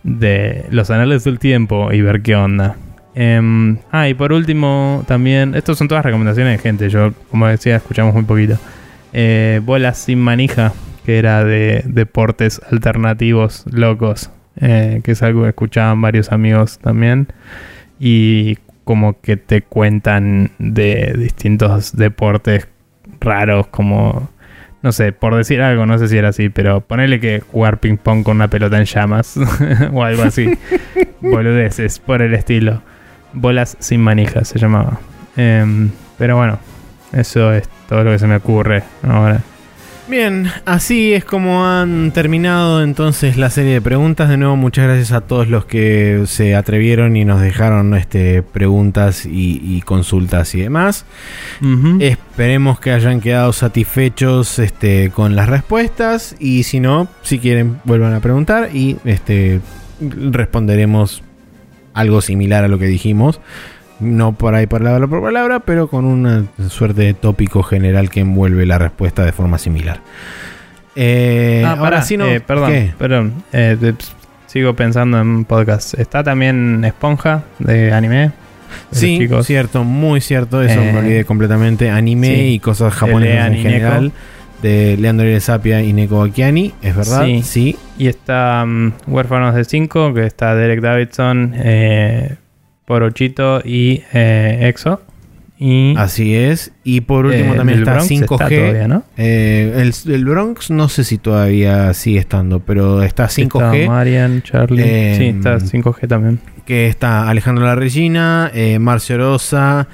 [0.02, 2.74] de los anales del tiempo y ver qué onda.
[3.14, 6.88] Em, ah, y por último, también, estos son todas recomendaciones de gente.
[6.90, 8.58] Yo, como decía, escuchamos muy poquito.
[9.12, 10.72] Eh, Bolas sin manija,
[11.04, 17.28] que era de deportes alternativos locos, eh, que es algo que escuchaban varios amigos también.
[18.00, 22.68] Y como que te cuentan de distintos deportes
[23.20, 24.30] raros, como,
[24.82, 27.96] no sé, por decir algo, no sé si era así, pero ponele que jugar ping
[27.96, 29.38] pong con una pelota en llamas
[29.92, 30.50] o algo así.
[31.20, 32.82] Boludeces, por el estilo.
[33.32, 35.00] Bolas sin manija se llamaba.
[35.36, 36.58] Em, pero bueno,
[37.12, 39.40] eso es todo lo que se me ocurre ahora.
[40.06, 44.28] Bien, así es como han terminado entonces la serie de preguntas.
[44.28, 49.24] De nuevo, muchas gracias a todos los que se atrevieron y nos dejaron este, preguntas
[49.24, 51.06] y, y consultas y demás.
[52.00, 58.12] Esperemos que hayan quedado satisfechos este, con las respuestas y si no, si quieren, vuelvan
[58.12, 59.60] a preguntar y este,
[60.00, 61.22] responderemos
[61.94, 63.40] algo similar a lo que dijimos.
[64.00, 68.66] No por ahí palabra por palabra, pero con una suerte de tópico general que envuelve
[68.66, 70.00] la respuesta de forma similar.
[70.96, 72.26] Eh, Ah, ahora sí no.
[72.26, 72.92] eh, perdón, ¿qué?
[72.98, 73.32] perdón.
[73.52, 73.76] eh,
[74.46, 75.94] sigo pensando en podcast.
[75.98, 78.32] Está también Esponja de anime.
[78.90, 79.46] Sí, chicos.
[79.46, 80.60] cierto, muy cierto.
[80.62, 81.90] Eso Eh, me olvidé completamente.
[81.90, 82.42] Anime sí.
[82.54, 84.12] y cosas japonesas en general.
[84.62, 85.26] De Leandro.
[85.40, 87.24] Sapia y Neko Akiani, ¿es verdad?
[87.26, 87.42] Sí.
[87.42, 87.76] sí.
[87.98, 92.36] Y está mm, Huérfanos de 5, que está Derek Davidson, eh,
[92.84, 95.00] Porochito y eh, Exo.
[95.58, 96.72] Y Así es.
[96.82, 98.22] Y por último eh, también el está Bronx 5G.
[98.22, 99.04] está todavía, ¿no?
[99.16, 103.74] Eh, el, el Bronx no sé si todavía sigue estando, pero está 5G.
[103.74, 105.16] Está Marian, Charlie.
[105.16, 106.40] Sí, está 5G también.
[106.66, 109.86] que está Alejandro La Regina, Marcio Rosa,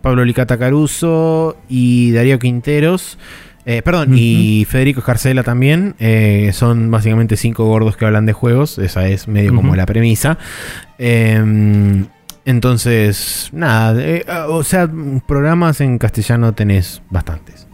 [0.00, 3.18] Pablo Licata Caruso y Darío Quinteros.
[3.66, 5.94] Eh, perdón, y Federico Escarcela también.
[5.98, 8.78] Eh, son básicamente cinco gordos que hablan de juegos.
[8.78, 10.38] Esa es medio como la premisa.
[10.98, 12.04] Eh,
[12.44, 14.00] entonces, nada.
[14.02, 14.88] eh, o sea,
[15.26, 17.66] programas en castellano tenés bastantes.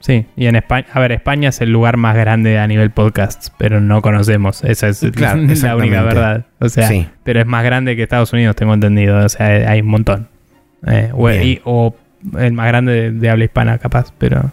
[0.00, 3.52] Sí, y en España, a ver, España es el lugar más grande a nivel podcasts,
[3.58, 4.64] pero no conocemos.
[4.64, 6.46] Esa es Claro, la única verdad.
[6.58, 7.06] O sea, Sí.
[7.22, 9.18] pero es más grande que Estados Unidos, tengo entendido.
[9.24, 10.28] O sea, hay un montón.
[10.86, 11.42] Eh, o, Bien.
[11.42, 11.94] y- o
[12.38, 14.50] el más grande de, de habla hispana, capaz, pero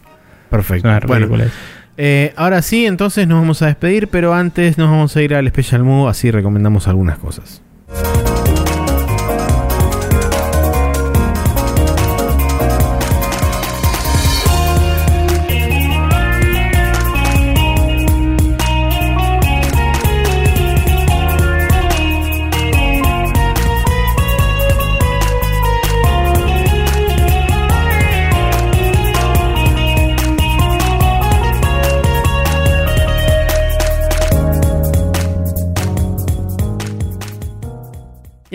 [0.49, 0.89] Perfecto.
[1.07, 1.29] Bueno.
[1.97, 5.47] Eh, ahora sí, entonces nos vamos a despedir, pero antes nos vamos a ir al
[5.47, 7.61] Special Move, así recomendamos algunas cosas.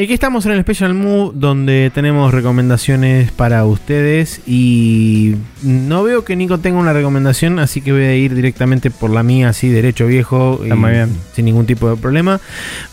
[0.02, 6.24] Y aquí estamos en el Special Move donde tenemos recomendaciones para ustedes y no veo
[6.24, 9.68] que Nico tenga una recomendación, así que voy a ir directamente por la mía, así
[9.68, 11.16] derecho viejo, Está y muy bien.
[11.36, 12.40] sin ningún tipo de problema.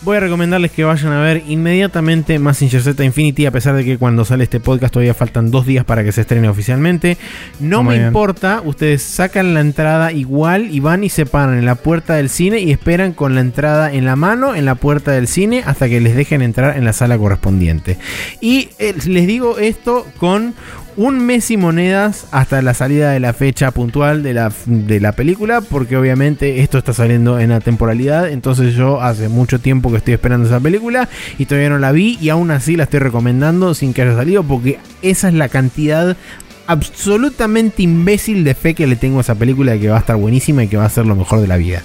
[0.02, 3.98] Voy a recomendarles que vayan a ver inmediatamente Mazinger Z Infinity, a pesar de que
[3.98, 7.18] cuando sale este podcast todavía faltan dos días para que se estrene oficialmente.
[7.58, 8.06] No muy me bien.
[8.10, 12.28] importa, ustedes sacan la entrada igual y van y se paran en la puerta del
[12.28, 15.88] cine y esperan con la entrada en la mano en la puerta del cine hasta
[15.88, 17.96] que les dejen entrar en la sala correspondiente.
[18.40, 20.54] Y eh, les digo esto con
[20.96, 25.12] un mes y monedas hasta la salida de la fecha puntual de la, de la
[25.12, 29.96] película, porque obviamente esto está saliendo en la temporalidad, entonces yo hace mucho tiempo que
[29.96, 33.72] estoy esperando esa película y todavía no la vi y aún así la estoy recomendando
[33.72, 36.18] sin que haya salido, porque esa es la cantidad
[36.66, 40.16] absolutamente imbécil de fe que le tengo a esa película de que va a estar
[40.16, 41.82] buenísima y que va a ser lo mejor de la vida.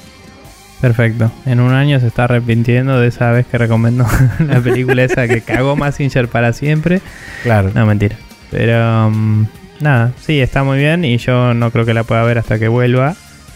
[0.81, 1.31] Perfecto.
[1.45, 4.05] En un año se está arrepintiendo de esa vez que recomendó
[4.39, 7.01] la película esa que cagó Massinger para siempre.
[7.43, 7.71] Claro.
[7.73, 8.17] No, mentira.
[8.51, 9.47] Pero um,
[9.79, 12.67] nada, sí, está muy bien y yo no creo que la pueda ver hasta que
[12.67, 13.15] vuelva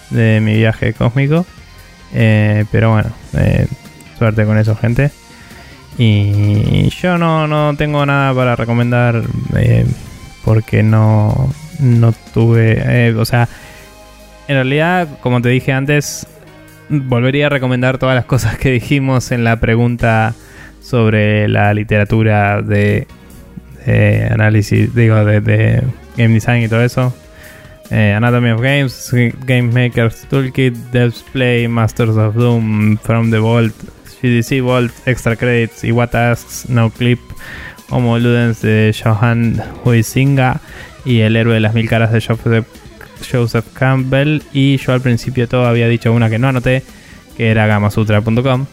[0.10, 1.46] de mi viaje cósmico.
[2.14, 3.68] Eh, pero bueno, eh,
[4.20, 5.12] Suerte con eso, gente.
[5.98, 9.24] Y yo no, no tengo nada para recomendar
[9.56, 9.86] eh,
[10.44, 12.82] porque no, no tuve...
[12.86, 13.48] eh, o sea,
[14.50, 16.28] en realidad, como te dije antes,
[16.90, 20.34] volvería a recomendar todas las cosas que dijimos en la pregunta
[20.82, 23.08] sobre la literatura de,
[24.32, 25.84] análisis, digo, de, de
[26.18, 27.14] game design y todo eso.
[27.92, 29.12] Eh, Anatomy of Games,
[29.46, 33.74] Game Maker's Toolkit, Devs Play, Masters of Doom, From the Vault,
[34.22, 37.20] GDC Vault, Extra Credits, y What Asks, No Clip,
[37.90, 40.62] Homo Ludens de Johan Huizinga
[41.04, 42.68] y El héroe de las mil caras de Joseph,
[43.30, 44.42] Joseph Campbell.
[44.54, 46.84] Y yo al principio todo había dicho una que no anoté,
[47.38, 48.66] que era gamasutra.com.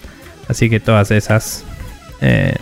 [0.49, 1.65] Así que todas esas
[2.21, 2.55] eh,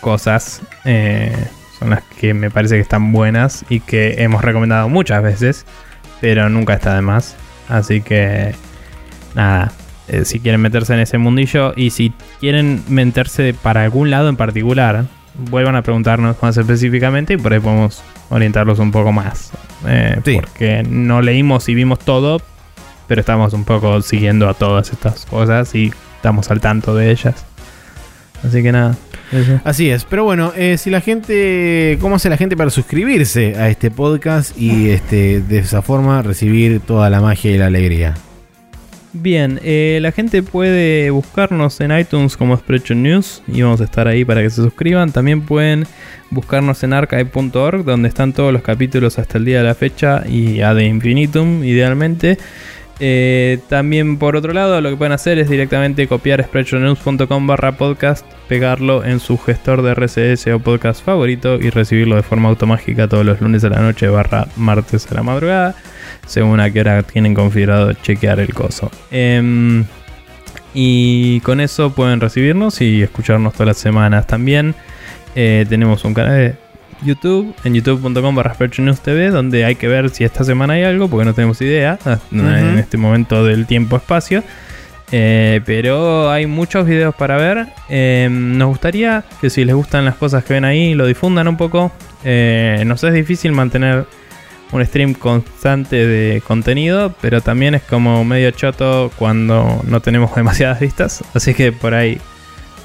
[0.00, 1.34] cosas eh,
[1.78, 5.66] son las que me parece que están buenas y que hemos recomendado muchas veces,
[6.20, 7.36] pero nunca está de más.
[7.68, 8.54] Así que
[9.34, 9.72] nada,
[10.08, 14.36] eh, si quieren meterse en ese mundillo y si quieren meterse para algún lado en
[14.36, 19.50] particular, vuelvan a preguntarnos más específicamente y por ahí podemos orientarlos un poco más.
[19.86, 20.36] Eh, Sí.
[20.40, 22.40] Porque no leímos y vimos todo,
[23.06, 27.44] pero estamos un poco siguiendo a todas estas cosas y estamos al tanto de ellas.
[28.46, 28.96] Así que nada.
[29.32, 29.60] eso.
[29.64, 33.68] Así es, pero bueno, eh, si la gente, ¿cómo hace la gente para suscribirse a
[33.68, 38.14] este podcast y este de esa forma recibir toda la magia y la alegría?
[39.12, 44.06] Bien, eh, la gente puede buscarnos en iTunes como Spreadshot News y vamos a estar
[44.06, 45.10] ahí para que se suscriban.
[45.10, 45.84] También pueden
[46.30, 50.60] buscarnos en archive.org donde están todos los capítulos hasta el día de la fecha y
[50.60, 52.38] ad infinitum idealmente.
[53.02, 58.26] Eh, también por otro lado lo que pueden hacer es directamente copiar spreadshotnews.com barra podcast,
[58.46, 63.24] pegarlo en su gestor de RCS o podcast favorito y recibirlo de forma automática todos
[63.24, 65.74] los lunes a la noche barra martes a la madrugada
[66.26, 68.90] según a qué hora tienen configurado chequear el coso.
[69.10, 69.84] Em,
[70.74, 74.74] y con eso pueden recibirnos y escucharnos todas las semanas también.
[75.34, 76.54] Eh, tenemos un canal de
[77.02, 81.24] YouTube en youtube.com barra TV donde hay que ver si esta semana hay algo porque
[81.24, 81.98] no tenemos idea
[82.32, 84.42] en este momento del tiempo-espacio.
[85.12, 87.66] Eh, pero hay muchos videos para ver.
[87.88, 91.56] Eh, nos gustaría que si les gustan las cosas que ven ahí, lo difundan un
[91.56, 91.90] poco.
[92.24, 94.06] Eh, nos es difícil mantener
[94.72, 100.80] un stream constante de contenido, pero también es como medio choto cuando no tenemos demasiadas
[100.80, 101.24] vistas.
[101.34, 102.20] Así que por ahí,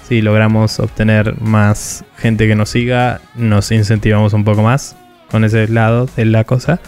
[0.08, 4.96] si logramos obtener más gente que nos siga, nos incentivamos un poco más
[5.32, 6.80] con ese lado de la cosa.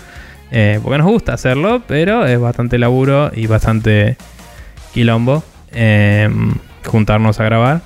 [0.52, 4.16] Eh, porque nos gusta hacerlo, pero es bastante laburo y bastante
[4.94, 6.30] quilombo eh,
[6.86, 7.82] juntarnos a grabar.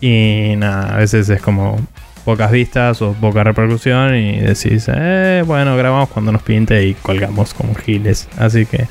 [0.00, 1.78] Y nada, a veces es como
[2.24, 7.54] pocas vistas o poca repercusión y decís, eh, bueno, grabamos cuando nos pinte y colgamos
[7.54, 8.28] como giles.
[8.38, 8.86] Así que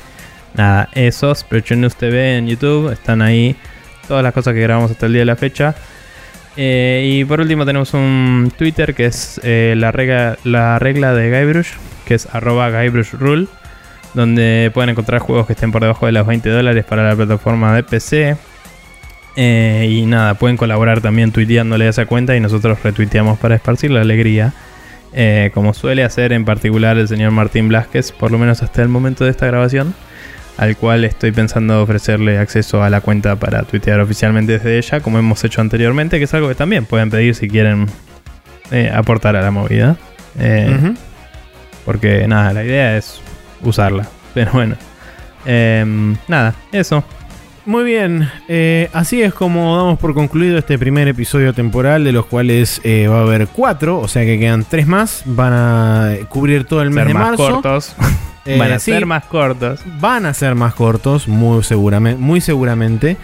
[0.54, 3.56] nada, esos, News TV en YouTube, están ahí
[4.10, 5.76] todas las cosas que grabamos hasta el día de la fecha.
[6.56, 11.30] Eh, y por último tenemos un Twitter que es eh, la, regla, la regla de
[11.30, 11.68] Guybrush,
[12.04, 13.46] que es arroba GuybrushRule,
[14.14, 17.72] donde pueden encontrar juegos que estén por debajo de los 20 dólares para la plataforma
[17.76, 18.36] de PC.
[19.36, 23.92] Eh, y nada, pueden colaborar también tuiteándole a esa cuenta y nosotros retuiteamos para esparcir
[23.92, 24.52] la alegría.
[25.54, 29.24] Como suele hacer en particular el señor Martín Blasquez, por lo menos hasta el momento
[29.24, 29.94] de esta grabación,
[30.56, 35.18] al cual estoy pensando ofrecerle acceso a la cuenta para tuitear oficialmente desde ella, como
[35.18, 37.86] hemos hecho anteriormente, que es algo que también pueden pedir si quieren
[38.70, 39.96] eh, aportar a la movida.
[40.38, 40.94] Eh.
[41.84, 43.20] Porque nada, la idea es
[43.62, 44.06] usarla.
[44.34, 44.76] Pero bueno.
[45.46, 47.02] Em, nada, eso.
[47.66, 52.26] Muy bien, eh, así es como damos por concluido este primer episodio temporal, de los
[52.26, 55.22] cuales eh, va a haber cuatro, o sea que quedan tres más.
[55.26, 57.52] Van a cubrir todo el mes Ser de más marzo.
[57.52, 57.96] cortos.
[58.46, 59.80] Eh, Van a sí, ser más cortos.
[60.00, 62.20] Van a ser más cortos, muy seguramente.
[62.20, 63.16] Muy seguramente.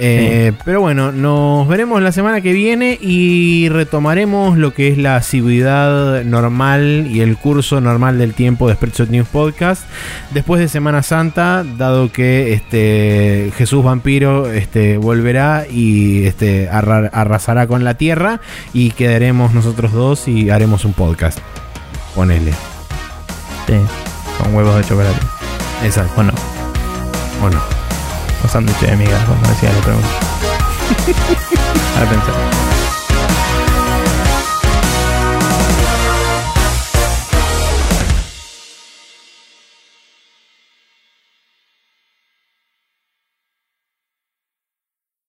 [0.00, 5.16] Eh, Pero bueno, nos veremos la semana que viene y retomaremos lo que es la
[5.16, 9.82] asiduidad normal y el curso normal del tiempo de Spreadshot News Podcast
[10.30, 17.66] después de Semana Santa, dado que este Jesús Vampiro este, volverá y este, arra- arrasará
[17.66, 18.40] con la tierra
[18.72, 21.40] y quedaremos nosotros dos y haremos un podcast.
[22.14, 22.52] Ponele.
[23.66, 23.74] Sí.
[24.38, 25.20] Con huevos de chocolate.
[25.82, 26.20] Exacto.
[26.20, 26.32] O no.
[27.42, 27.60] ¿O no?
[28.44, 30.08] O sándwiches de migas, como decía la pregunta.
[31.96, 32.67] Ahora pensé.